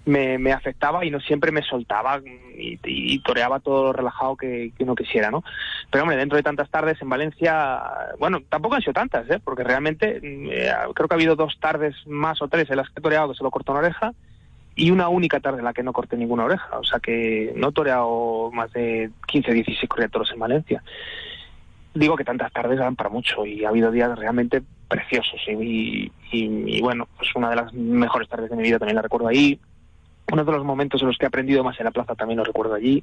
me, 0.08 0.52
afectaba 0.52 1.04
y 1.04 1.10
no 1.10 1.20
siempre 1.20 1.52
me 1.52 1.62
soltaba 1.62 2.20
y, 2.24 2.78
y 2.84 3.18
toreaba 3.20 3.60
todo 3.60 3.84
lo 3.84 3.92
relajado 3.92 4.36
que, 4.36 4.72
que 4.76 4.84
uno 4.84 4.94
quisiera, 4.94 5.30
¿no? 5.30 5.44
Pero 5.90 6.02
hombre, 6.04 6.16
dentro 6.16 6.36
de 6.36 6.42
tantas 6.42 6.70
tardes 6.70 7.00
en 7.02 7.08
Valencia, 7.08 7.80
bueno, 8.18 8.40
tampoco 8.48 8.74
han 8.76 8.80
sido 8.82 8.94
tantas, 8.94 9.28
¿eh? 9.30 9.38
Porque 9.42 9.64
realmente 9.64 10.20
mm, 10.20 10.48
eh, 10.50 10.72
creo 10.94 11.08
que 11.08 11.14
ha 11.14 11.16
habido 11.16 11.36
dos 11.36 11.58
tardes 11.60 11.94
más 12.06 12.40
o 12.42 12.48
tres 12.48 12.70
en 12.70 12.76
las 12.76 12.88
que 12.90 13.00
he 13.00 13.02
toreado 13.02 13.28
que 13.30 13.34
solo 13.36 13.50
corto 13.50 13.72
una 13.72 13.80
oreja 13.80 14.12
y 14.74 14.90
una 14.90 15.08
única 15.08 15.40
tarde 15.40 15.58
en 15.58 15.64
la 15.64 15.72
que 15.72 15.82
no 15.82 15.92
corté 15.92 16.16
ninguna 16.16 16.44
oreja. 16.44 16.78
O 16.78 16.84
sea 16.84 17.00
que 17.00 17.52
no 17.56 17.68
he 17.68 17.72
toreado 17.72 18.50
más 18.52 18.72
de 18.72 19.10
15, 19.26 19.52
16 19.52 19.88
corredores 19.88 20.30
en 20.32 20.38
Valencia. 20.38 20.82
Digo 21.94 22.16
que 22.16 22.24
tantas 22.24 22.52
tardes 22.52 22.78
dan 22.78 22.94
para 22.96 23.10
mucho 23.10 23.44
y 23.44 23.64
ha 23.64 23.70
habido 23.70 23.90
días 23.90 24.16
realmente 24.18 24.62
preciosos 24.88 25.40
y- 25.48 26.10
y, 26.30 26.80
bueno, 26.80 27.08
pues 27.16 27.34
una 27.34 27.50
de 27.50 27.56
las 27.56 27.72
mejores 27.72 28.28
tardes 28.28 28.50
de 28.50 28.56
mi 28.56 28.62
vida 28.62 28.78
también 28.78 28.96
la 28.96 29.02
recuerdo 29.02 29.28
ahí. 29.28 29.58
Uno 30.32 30.44
de 30.44 30.52
los 30.52 30.64
momentos 30.64 31.00
en 31.00 31.08
los 31.08 31.16
que 31.16 31.24
he 31.24 31.28
aprendido 31.28 31.64
más 31.64 31.78
en 31.80 31.84
la 31.84 31.90
plaza 31.90 32.14
también 32.14 32.38
lo 32.38 32.44
recuerdo 32.44 32.74
allí. 32.74 33.02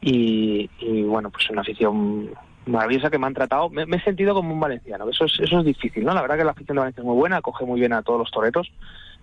Y, 0.00 0.70
y, 0.80 1.02
bueno, 1.02 1.30
pues 1.30 1.48
una 1.50 1.62
afición 1.62 2.30
maravillosa 2.66 3.10
que 3.10 3.18
me 3.18 3.26
han 3.26 3.34
tratado. 3.34 3.70
Me, 3.70 3.86
me 3.86 3.96
he 3.96 4.00
sentido 4.02 4.34
como 4.34 4.52
un 4.52 4.60
valenciano. 4.60 5.08
Eso 5.08 5.24
es, 5.24 5.40
eso 5.40 5.60
es 5.60 5.64
difícil, 5.64 6.04
¿no? 6.04 6.14
La 6.14 6.22
verdad 6.22 6.36
que 6.36 6.44
la 6.44 6.52
afición 6.52 6.76
de 6.76 6.80
Valencia 6.80 7.00
es 7.00 7.06
muy 7.06 7.16
buena, 7.16 7.38
acoge 7.38 7.64
muy 7.64 7.80
bien 7.80 7.92
a 7.92 8.02
todos 8.02 8.18
los 8.18 8.30
toreros. 8.30 8.70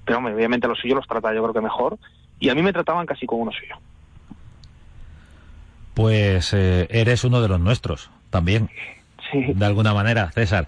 Pero 0.06 0.18
hombre, 0.18 0.34
obviamente 0.34 0.66
a 0.66 0.70
los 0.70 0.80
suyos 0.80 0.96
los 0.96 1.08
trata 1.08 1.34
yo 1.34 1.42
creo 1.42 1.54
que 1.54 1.62
mejor. 1.62 1.98
Y 2.40 2.50
a 2.50 2.56
mí 2.56 2.62
me 2.64 2.74
trataban 2.74 3.06
casi 3.06 3.26
como 3.26 3.44
uno 3.44 3.52
suyo. 3.52 3.76
Pues 5.94 6.54
eh, 6.54 6.88
eres 6.90 7.24
uno 7.24 7.42
de 7.42 7.48
los 7.48 7.60
nuestros, 7.60 8.10
también. 8.30 8.70
Sí. 9.32 9.54
de 9.54 9.66
alguna 9.66 9.94
manera, 9.94 10.32
César. 10.32 10.68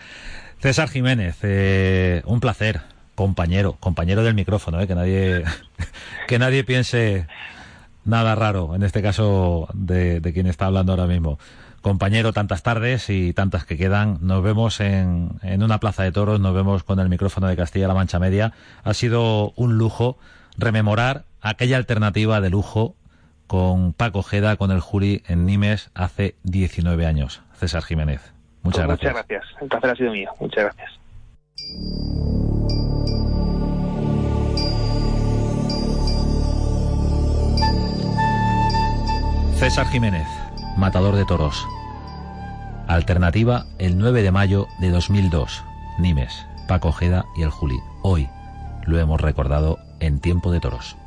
César 0.59 0.87
Jiménez, 0.87 1.39
eh, 1.43 2.21
un 2.25 2.39
placer, 2.39 2.81
compañero, 3.15 3.77
compañero 3.79 4.23
del 4.23 4.33
micrófono, 4.35 4.79
eh, 4.81 4.87
que 4.87 4.95
nadie, 4.95 5.43
que 6.27 6.39
nadie 6.39 6.63
piense 6.63 7.27
nada 8.05 8.35
raro, 8.35 8.75
en 8.75 8.83
este 8.83 9.01
caso 9.01 9.67
de, 9.73 10.19
de 10.19 10.33
quien 10.33 10.47
está 10.47 10.65
hablando 10.65 10.93
ahora 10.93 11.07
mismo. 11.07 11.39
Compañero, 11.81 12.31
tantas 12.31 12.63
tardes 12.63 13.09
y 13.09 13.33
tantas 13.33 13.65
que 13.65 13.77
quedan. 13.77 14.19
Nos 14.21 14.41
vemos 14.41 14.79
en, 14.79 15.31
en 15.41 15.63
una 15.63 15.79
plaza 15.79 16.03
de 16.03 16.13
toros, 16.13 16.39
nos 16.39 16.53
vemos 16.53 16.83
con 16.83 16.99
el 16.99 17.09
micrófono 17.09 17.47
de 17.47 17.57
Castilla-La 17.57 17.93
Mancha 17.93 18.19
Media. 18.19 18.53
Ha 18.85 18.93
sido 18.93 19.51
un 19.57 19.77
lujo 19.77 20.17
rememorar 20.57 21.25
aquella 21.41 21.75
alternativa 21.75 22.39
de 22.39 22.49
lujo 22.49 22.95
con 23.47 23.91
Paco 23.91 24.23
Jeda, 24.23 24.55
con 24.55 24.71
el 24.71 24.79
jury 24.79 25.23
en 25.27 25.45
Nimes 25.45 25.91
hace 25.93 26.35
19 26.43 27.05
años. 27.05 27.41
César 27.59 27.83
Jiménez. 27.83 28.33
Muchas 28.61 28.85
Pues 28.85 28.99
gracias. 28.99 29.13
Muchas 29.13 29.27
gracias. 29.27 29.61
El 29.61 29.67
placer 29.67 29.89
ha 29.89 29.95
sido 29.95 30.11
mío. 30.13 30.31
Muchas 30.39 30.63
gracias. 30.63 31.02
César 39.63 39.87
Jiménez, 39.87 40.27
matador 40.77 41.15
de 41.15 41.23
toros. 41.23 41.65
Alternativa 42.87 43.65
el 43.79 43.97
9 43.97 44.21
de 44.21 44.31
mayo 44.31 44.67
de 44.79 44.89
2002. 44.89 45.63
Nimes, 45.99 46.45
Paco 46.67 46.89
Ojeda 46.89 47.25
y 47.37 47.43
el 47.43 47.49
Juli. 47.49 47.79
Hoy 48.01 48.29
lo 48.85 48.99
hemos 48.99 49.21
recordado 49.21 49.79
en 50.01 50.19
Tiempo 50.19 50.51
de 50.51 50.59
Toros. 50.59 50.97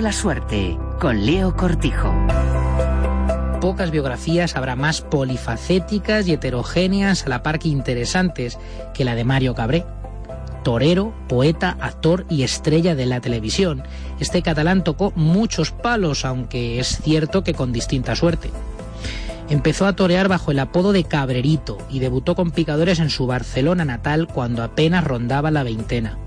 La 0.00 0.10
suerte 0.10 0.78
con 0.98 1.26
Leo 1.26 1.54
Cortijo. 1.54 2.12
Pocas 3.60 3.92
biografías 3.92 4.56
habrá 4.56 4.74
más 4.74 5.00
polifacéticas 5.00 6.26
y 6.26 6.32
heterogéneas 6.32 7.24
a 7.24 7.28
la 7.28 7.42
par 7.44 7.60
que 7.60 7.68
interesantes 7.68 8.58
que 8.94 9.04
la 9.04 9.14
de 9.14 9.22
Mario 9.22 9.54
Cabré. 9.54 9.84
Torero, 10.64 11.14
poeta, 11.28 11.76
actor 11.80 12.26
y 12.28 12.42
estrella 12.42 12.96
de 12.96 13.06
la 13.06 13.20
televisión, 13.20 13.84
este 14.18 14.42
catalán 14.42 14.82
tocó 14.82 15.12
muchos 15.14 15.70
palos, 15.70 16.24
aunque 16.24 16.80
es 16.80 17.00
cierto 17.02 17.44
que 17.44 17.54
con 17.54 17.72
distinta 17.72 18.16
suerte. 18.16 18.50
Empezó 19.50 19.86
a 19.86 19.94
torear 19.94 20.26
bajo 20.26 20.50
el 20.50 20.58
apodo 20.58 20.92
de 20.92 21.04
Cabrerito 21.04 21.78
y 21.90 22.00
debutó 22.00 22.34
con 22.34 22.50
picadores 22.50 22.98
en 22.98 23.10
su 23.10 23.28
Barcelona 23.28 23.84
natal 23.84 24.26
cuando 24.26 24.64
apenas 24.64 25.04
rondaba 25.04 25.52
la 25.52 25.62
veintena. 25.62 26.18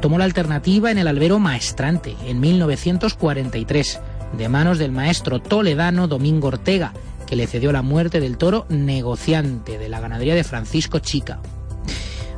Tomó 0.00 0.18
la 0.18 0.24
alternativa 0.24 0.90
en 0.90 0.98
el 0.98 1.08
albero 1.08 1.38
Maestrante 1.38 2.16
en 2.24 2.38
1943, 2.40 4.00
de 4.36 4.48
manos 4.48 4.78
del 4.78 4.92
maestro 4.92 5.40
toledano 5.40 6.06
Domingo 6.06 6.48
Ortega, 6.48 6.92
que 7.26 7.34
le 7.36 7.46
cedió 7.46 7.72
la 7.72 7.82
muerte 7.82 8.20
del 8.20 8.38
toro 8.38 8.64
negociante 8.68 9.76
de 9.76 9.88
la 9.88 10.00
ganadería 10.00 10.34
de 10.34 10.44
Francisco 10.44 11.00
Chica. 11.00 11.40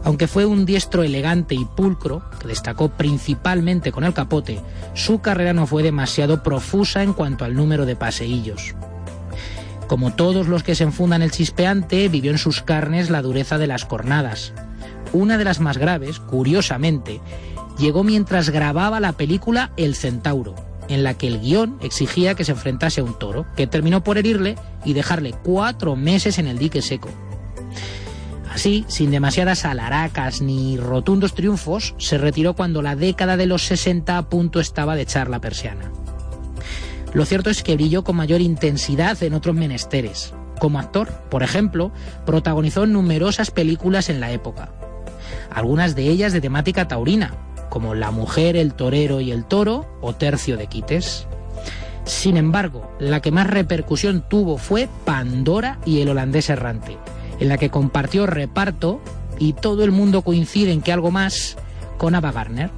Aunque 0.03 0.27
fue 0.27 0.47
un 0.47 0.65
diestro 0.65 1.03
elegante 1.03 1.55
y 1.55 1.67
pulcro, 1.67 2.23
que 2.41 2.49
destacó 2.49 2.89
principalmente 2.89 3.93
con 3.93 4.05
el 4.05 4.15
capote, 4.15 4.61
su 4.95 5.21
carrera 5.21 5.53
no 5.53 5.67
fue 5.67 5.83
demasiado 5.83 6.43
profusa 6.43 7.03
en 7.03 7.13
cuanto 7.13 7.45
al 7.45 7.55
número 7.55 7.85
de 7.85 7.97
paseillos. 7.97 8.75
Como 9.87 10.15
todos 10.15 10.49
los 10.49 10.63
que 10.63 10.75
se 10.75 10.85
enfundan 10.85 11.21
el 11.21 11.33
chispeante, 11.33 12.09
vivió 12.09 12.31
en 12.31 12.39
sus 12.39 12.63
carnes 12.63 13.11
la 13.11 13.23
dureza 13.23 13.59
de 13.59 13.67
las 13.67 13.85
cornadas. 13.85 14.55
Una 15.13 15.37
de 15.37 15.45
las 15.45 15.61
más 15.61 15.77
graves, 15.77 16.21
curiosamente, 16.21 17.21
llegó 17.81 18.05
mientras 18.05 18.51
grababa 18.51 19.01
la 19.01 19.13
película 19.13 19.73
El 19.77 19.97
Centauro, 19.97 20.55
en 20.89 21.03
la 21.03 21.15
que 21.15 21.27
el 21.27 21.41
guion 21.41 21.79
exigía 21.81 22.35
que 22.35 22.45
se 22.45 22.53
enfrentase 22.53 23.01
a 23.01 23.05
un 23.05 23.19
toro, 23.19 23.47
que 23.57 23.67
terminó 23.67 24.05
por 24.05 24.19
herirle 24.19 24.57
y 24.85 24.93
dejarle 24.93 25.35
cuatro 25.43 25.97
meses 25.97 26.39
en 26.39 26.47
el 26.47 26.59
dique 26.59 26.83
seco. 26.83 27.09
Así, 28.53 28.85
sin 28.89 29.11
demasiadas 29.11 29.65
alaracas 29.65 30.43
ni 30.43 30.77
rotundos 30.77 31.35
triunfos, 31.35 31.95
se 31.99 32.19
retiró 32.19 32.55
cuando 32.55 32.83
la 32.83 32.97
década 32.97 33.37
de 33.37 33.47
los 33.47 33.63
60 33.63 34.19
a 34.19 34.29
punto 34.29 34.61
estaba 34.61 34.97
de 34.97 35.03
echar 35.03 35.31
la 35.31 35.41
persiana. 35.41 35.91
Lo 37.15 37.25
cierto 37.25 37.51
es 37.51 37.63
que 37.63 37.75
brilló 37.75 38.05
con 38.05 38.17
mayor 38.17 38.41
intensidad 38.41 39.21
en 39.23 39.35
otros 39.35 39.55
menesteres. 39.55 40.35
Como 40.59 40.79
actor, 40.79 41.09
por 41.31 41.43
ejemplo, 41.43 41.93
protagonizó 42.27 42.87
numerosas 42.87 43.51
películas 43.51 44.11
en 44.11 44.21
la 44.21 44.33
época. 44.33 44.73
Algunas 45.51 45.95
de 45.95 46.09
ellas 46.09 46.33
de 46.33 46.41
temática 46.41 46.87
taurina, 46.87 47.35
como 47.71 47.95
La 47.95 48.11
mujer, 48.11 48.57
el 48.57 48.75
torero 48.75 49.23
y 49.23 49.33
el 49.33 49.45
toro 49.45 49.87
o 50.03 50.13
Tercio 50.13 50.59
de 50.59 50.67
Quites. 50.67 51.27
Sin 52.05 52.37
embargo, 52.37 52.91
la 52.99 53.21
que 53.21 53.31
más 53.31 53.47
repercusión 53.47 54.25
tuvo 54.29 54.59
fue 54.59 54.89
Pandora 55.05 55.79
y 55.87 56.01
el 56.01 56.11
holandés 56.11 56.51
errante, 56.51 56.99
en 57.39 57.49
la 57.49 57.57
que 57.57 57.71
compartió 57.71 58.27
reparto 58.27 59.01
y 59.39 59.55
todo 59.55 59.85
el 59.85 59.93
mundo 59.93 60.23
coincide 60.23 60.73
en 60.73 60.83
que 60.83 60.93
algo 60.93 61.11
más 61.11 61.57
con 61.97 62.15
Ava 62.15 62.33
Gardner. 62.33 62.71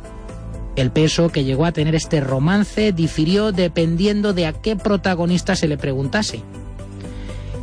El 0.76 0.90
peso 0.90 1.28
que 1.30 1.45
llegó 1.45 1.66
a 1.66 1.72
tener 1.72 1.95
este 1.95 2.20
romance 2.20 2.93
difirió 2.93 3.53
dependiendo 3.53 4.32
de 4.32 4.47
a 4.47 4.53
qué 4.53 4.76
protagonista 4.76 5.57
se 5.57 5.68
le 5.68 5.76
preguntase. 5.76 6.43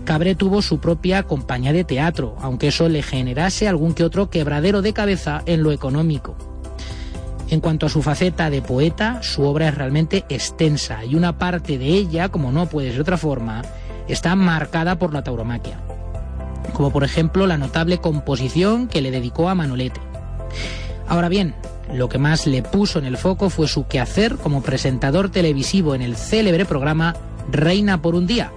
Cabré 0.06 0.34
tuvo 0.34 0.62
su 0.62 0.80
propia 0.80 1.24
compañía 1.24 1.72
de 1.72 1.84
teatro, 1.84 2.36
aunque 2.42 2.70
eso 2.70 2.90
le 2.90 3.04
generase 3.04 3.68
algún 3.68 3.94
que 3.94 4.04
otro 4.04 4.30
quebradero 4.30 4.82
de 4.82 4.94
cabeza 4.94 5.44
en 5.46 5.62
lo 5.62 5.72
económico. 5.72 6.36
En 7.50 7.62
cuanto 7.62 7.88
a 7.88 7.90
su 7.90 8.04
faceta 8.04 8.50
de 8.50 8.62
poeta, 8.62 9.24
su 9.24 9.44
obra 9.44 9.70
es 9.70 9.76
realmente 9.76 10.24
extensa 10.30 11.04
y 11.04 11.16
una 11.16 11.38
parte 11.38 11.78
de 11.80 11.88
ella, 11.88 12.30
como 12.30 12.52
no 12.52 12.68
puede 12.68 12.92
ser 12.92 13.02
otra 13.02 13.18
forma, 13.18 13.64
está 14.08 14.36
marcada 14.36 14.98
por 15.00 15.14
la 15.14 15.24
tauromaquia. 15.24 15.80
Como 16.74 16.92
por 16.92 17.04
ejemplo 17.04 17.48
la 17.48 17.58
notable 17.58 17.98
composición 17.98 18.88
que 18.88 19.02
le 19.02 19.10
dedicó 19.10 19.50
a 19.50 19.56
Manolete. 19.56 20.00
Ahora 21.08 21.28
bien, 21.28 21.56
lo 21.92 22.08
que 22.08 22.20
más 22.20 22.46
le 22.46 22.62
puso 22.62 23.00
en 23.00 23.06
el 23.06 23.18
foco 23.18 23.50
fue 23.50 23.68
su 23.68 23.88
quehacer 23.88 24.36
como 24.36 24.62
presentador 24.62 25.32
televisivo 25.32 25.96
en 25.96 26.04
el 26.04 26.16
célebre 26.16 26.66
programa 26.66 27.16
Reina 27.52 28.00
por 28.00 28.14
un 28.14 28.28
día, 28.28 28.52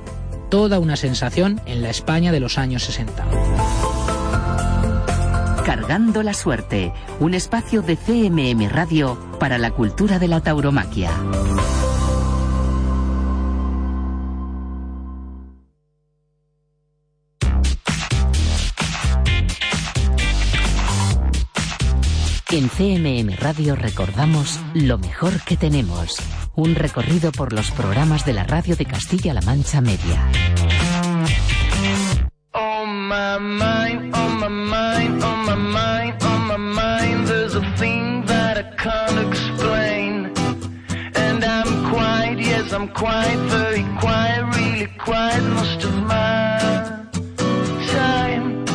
toda 0.51 0.78
una 0.78 0.97
sensación 0.97 1.62
en 1.64 1.80
la 1.80 1.88
España 1.88 2.30
de 2.30 2.40
los 2.40 2.59
años 2.59 2.82
60. 2.82 3.82
Cargando 5.64 6.24
la 6.24 6.34
suerte, 6.34 6.92
un 7.20 7.34
espacio 7.34 7.82
de 7.82 7.96
CMM 7.96 8.68
Radio 8.68 9.16
para 9.38 9.58
la 9.58 9.70
cultura 9.70 10.18
de 10.18 10.26
la 10.26 10.40
tauromaquia. 10.40 11.10
En 22.50 22.68
CMM 22.68 23.36
Radio 23.38 23.76
recordamos 23.76 24.58
lo 24.74 24.98
mejor 24.98 25.40
que 25.42 25.56
tenemos. 25.56 26.16
Un 26.54 26.74
recorrido 26.74 27.30
por 27.30 27.52
los 27.52 27.70
programas 27.70 28.26
de 28.26 28.32
la 28.32 28.44
radio 28.44 28.74
de 28.74 28.84
Castilla-La 28.84 29.40
Mancha 29.40 29.80
Media. 29.80 30.28
On 32.93 33.09
my 33.09 33.38
mind, 33.38 34.14
on 34.14 34.38
my 34.38 34.49
mind, 34.49 35.24
on 35.24 35.47
my 35.47 35.55
mind, 35.55 36.22
on 36.22 36.40
my 36.47 36.59
mind, 36.59 37.26
there's 37.26 37.55
a 37.55 37.64
thing 37.78 38.26
that 38.26 38.59
I 38.59 38.64
can't 38.84 39.18
explain. 39.28 40.12
And 41.14 41.43
I'm 41.43 41.70
quiet, 41.90 42.38
yes, 42.38 42.70
I'm 42.74 42.88
quiet, 42.88 43.38
very 43.49 43.84
quiet, 43.99 44.43
really 44.59 44.88
quiet, 44.99 45.43
most 45.59 45.84
of 45.88 45.95
my 46.05 46.61
time. 47.97 48.66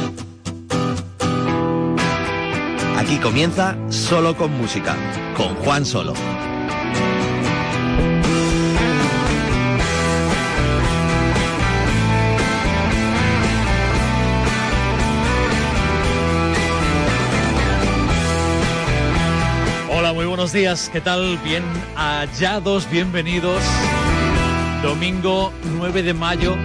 Aquí 2.97 3.17
comienza 3.19 3.75
Solo 3.89 4.35
con 4.35 4.49
Música, 4.57 4.95
con 5.35 5.53
Juan 5.63 5.85
Solo. 5.85 6.15
Buenos 20.47 20.53
días. 20.53 20.89
¿Qué 20.93 21.01
tal? 21.01 21.37
Bien 21.43 21.63
hallados, 21.95 22.89
bienvenidos. 22.89 23.61
Domingo 24.81 25.51
9 25.77 26.03
de 26.03 26.13
mayo. 26.13 26.55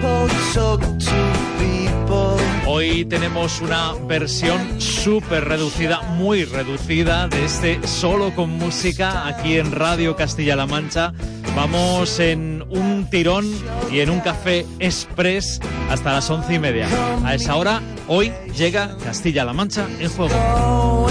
Hoy 2.65 3.03
tenemos 3.05 3.59
una 3.59 3.93
versión 4.07 4.79
súper 4.79 5.45
reducida, 5.45 6.01
muy 6.01 6.45
reducida, 6.45 7.27
de 7.27 7.43
este 7.43 7.85
solo 7.85 8.33
con 8.33 8.51
música 8.51 9.27
aquí 9.27 9.57
en 9.57 9.71
Radio 9.73 10.15
Castilla-La 10.15 10.65
Mancha. 10.65 11.11
Vamos 11.53 12.19
en 12.19 12.63
un 12.69 13.09
tirón 13.09 13.45
y 13.91 13.99
en 13.99 14.11
un 14.11 14.21
café 14.21 14.65
express 14.79 15.59
hasta 15.89 16.13
las 16.13 16.29
once 16.29 16.53
y 16.53 16.59
media. 16.59 16.87
A 17.25 17.35
esa 17.35 17.55
hora, 17.57 17.81
hoy 18.07 18.31
llega 18.55 18.95
Castilla-La 19.03 19.51
Mancha 19.51 19.85
en 19.99 20.09
juego. 20.09 21.09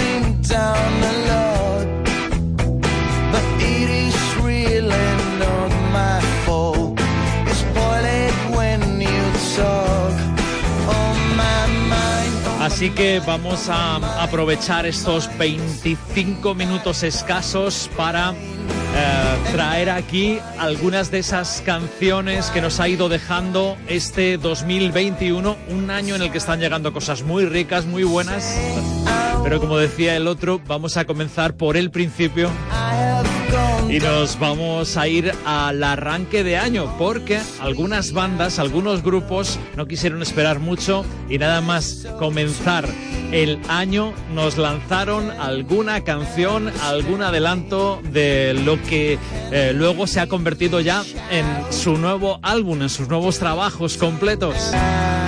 Así 12.73 12.89
que 12.89 13.19
vamos 13.19 13.69
a 13.69 14.23
aprovechar 14.23 14.87
estos 14.87 15.29
25 15.37 16.55
minutos 16.55 17.03
escasos 17.03 17.87
para 17.95 18.31
eh, 18.31 18.35
traer 19.51 19.91
aquí 19.91 20.39
algunas 20.57 21.11
de 21.11 21.19
esas 21.19 21.61
canciones 21.63 22.49
que 22.49 22.61
nos 22.61 22.79
ha 22.79 22.87
ido 22.89 23.09
dejando 23.09 23.77
este 23.87 24.39
2021, 24.39 25.55
un 25.69 25.91
año 25.91 26.15
en 26.15 26.23
el 26.23 26.31
que 26.31 26.39
están 26.39 26.59
llegando 26.59 26.91
cosas 26.93 27.21
muy 27.21 27.45
ricas, 27.45 27.85
muy 27.85 28.03
buenas. 28.05 28.57
Pero 29.43 29.59
como 29.59 29.77
decía 29.77 30.15
el 30.15 30.27
otro, 30.27 30.61
vamos 30.65 30.97
a 30.97 31.05
comenzar 31.05 31.55
por 31.55 31.77
el 31.77 31.91
principio 31.91 32.49
y 33.89 33.99
nos 33.99 34.39
vamos 34.39 34.97
a 34.97 35.07
ir 35.07 35.31
al 35.45 35.83
arranque 35.83 36.43
de 36.43 36.57
año 36.57 36.95
porque 36.97 37.39
algunas 37.61 38.13
bandas, 38.13 38.57
algunos 38.57 39.03
grupos 39.03 39.59
no 39.75 39.87
quisieron 39.87 40.21
esperar 40.21 40.59
mucho 40.59 41.05
y 41.29 41.37
nada 41.37 41.61
más 41.61 42.07
comenzar 42.17 42.87
el 43.31 43.59
año 43.67 44.13
nos 44.33 44.57
lanzaron 44.57 45.31
alguna 45.31 46.03
canción, 46.03 46.71
algún 46.83 47.21
adelanto 47.23 48.01
de 48.11 48.53
lo 48.53 48.81
que 48.83 49.17
eh, 49.51 49.73
luego 49.75 50.07
se 50.07 50.19
ha 50.19 50.27
convertido 50.27 50.79
ya 50.79 51.03
en 51.31 51.45
su 51.71 51.97
nuevo 51.97 52.39
álbum, 52.41 52.83
en 52.83 52.89
sus 52.89 53.09
nuevos 53.09 53.39
trabajos 53.39 53.97
completos. 53.97 54.55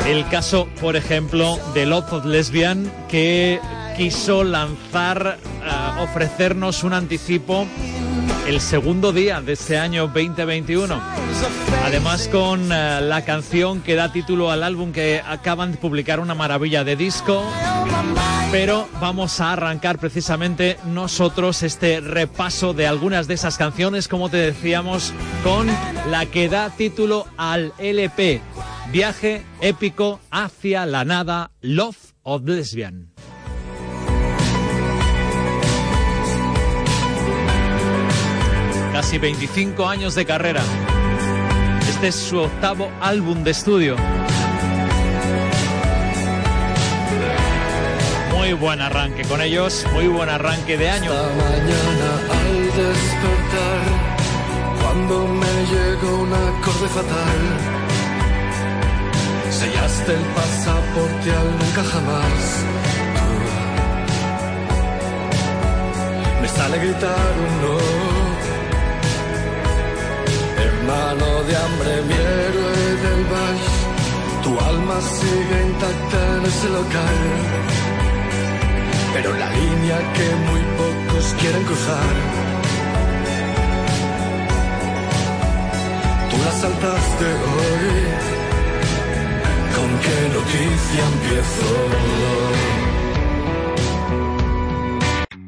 El 0.08 0.28
caso, 0.30 0.68
por 0.82 0.96
ejemplo, 0.96 1.60
de 1.74 1.88
Love 1.88 2.14
of 2.14 2.26
Lesbian 2.26 2.92
que 3.10 3.60
quiso 3.96 4.44
lanzar, 4.44 5.38
eh, 5.64 6.02
ofrecernos 6.02 6.84
un 6.84 6.94
anticipo 6.94 7.66
el 8.48 8.60
segundo 8.60 9.12
día 9.14 9.42
de 9.42 9.54
este 9.54 9.78
año 9.78 10.08
2021. 10.08 11.00
Además 11.86 12.28
con 12.28 12.72
eh, 12.72 13.02
la 13.02 13.24
canción 13.24 13.82
que 13.82 13.96
da 13.96 14.12
título 14.12 14.52
al 14.52 14.64
álbum 14.64 14.92
que 14.92 15.22
acaban 15.26 15.72
de 15.72 15.78
publicar 15.78 16.20
una 16.20 16.36
maravilla 16.36 16.84
de 16.84 16.96
disco. 16.96 17.44
Pero 18.52 18.88
vamos 19.00 19.40
a 19.42 19.54
arrancar 19.54 19.98
precisamente 19.98 20.78
nosotros 20.86 21.64
este 21.64 22.00
repaso 22.02 22.74
de 22.74 22.88
algunas 22.88 23.28
de 23.28 23.34
esas 23.34 23.58
canciones, 23.58 24.08
como 24.08 24.30
te 24.30 24.38
decíamos, 24.38 25.14
con 25.44 25.68
la 26.10 26.26
que 26.26 26.50
da 26.50 26.70
título 26.70 27.28
al 27.38 27.74
LP 27.78 28.42
Viaje 28.92 29.44
épico 29.62 30.20
hacia 30.32 30.86
la 30.86 31.04
nada, 31.04 31.52
Love 31.62 32.14
of 32.24 32.44
Lesbian. 32.46 33.15
Casi 38.96 39.18
25 39.18 39.90
años 39.90 40.16
de 40.16 40.26
carrera. 40.26 40.62
Este 41.90 42.08
es 42.08 42.16
su 42.16 42.40
octavo 42.40 42.90
álbum 43.02 43.44
de 43.44 43.52
estudio. 43.52 43.98
Muy 48.34 48.54
buen 48.54 48.80
arranque 48.80 49.24
con 49.24 49.42
ellos, 49.42 49.86
muy 49.92 50.08
buen 50.08 50.30
arranque 50.30 50.78
de 50.78 50.90
año. 50.90 51.12
Esta 51.12 51.28
mañana 51.28 52.10
al 52.40 52.68
despertar, 52.68 53.82
cuando 54.82 55.28
me 55.28 55.54
llegó 55.72 56.20
un 56.22 56.34
acorde 56.34 56.88
fatal, 56.88 57.40
sellaste 59.50 60.14
el 60.14 60.22
pasaporte 60.22 61.32
al 61.32 61.52
nunca 61.52 61.84
jamás. 61.84 62.64
Tú 66.24 66.42
me 66.42 66.48
sale 66.48 66.78
gritar 66.80 67.34
un 67.46 67.62
no, 67.62 68.25
hermano 70.86 71.44
de 71.44 71.56
hambre, 71.56 72.02
mi 72.08 72.14
héroe 72.14 72.86
del 73.04 73.24
Baix, 73.34 73.64
tu 74.44 74.52
alma 74.60 75.02
sigue 75.02 75.58
intacta 75.68 76.38
en 76.38 76.46
ese 76.46 76.70
local 76.70 77.66
pero 79.16 79.32
la 79.38 79.50
línea 79.50 79.98
que 80.14 80.28
muy 80.48 80.62
pocos 80.76 81.36
quieren 81.40 81.64
cruzar. 81.64 82.16
Tú 86.30 86.38
la 86.46 86.52
saltaste 86.52 87.26
hoy, 87.54 87.88
¿con 89.76 89.90
qué 90.04 90.18
noticia 90.38 91.02
empiezo? 91.14 92.85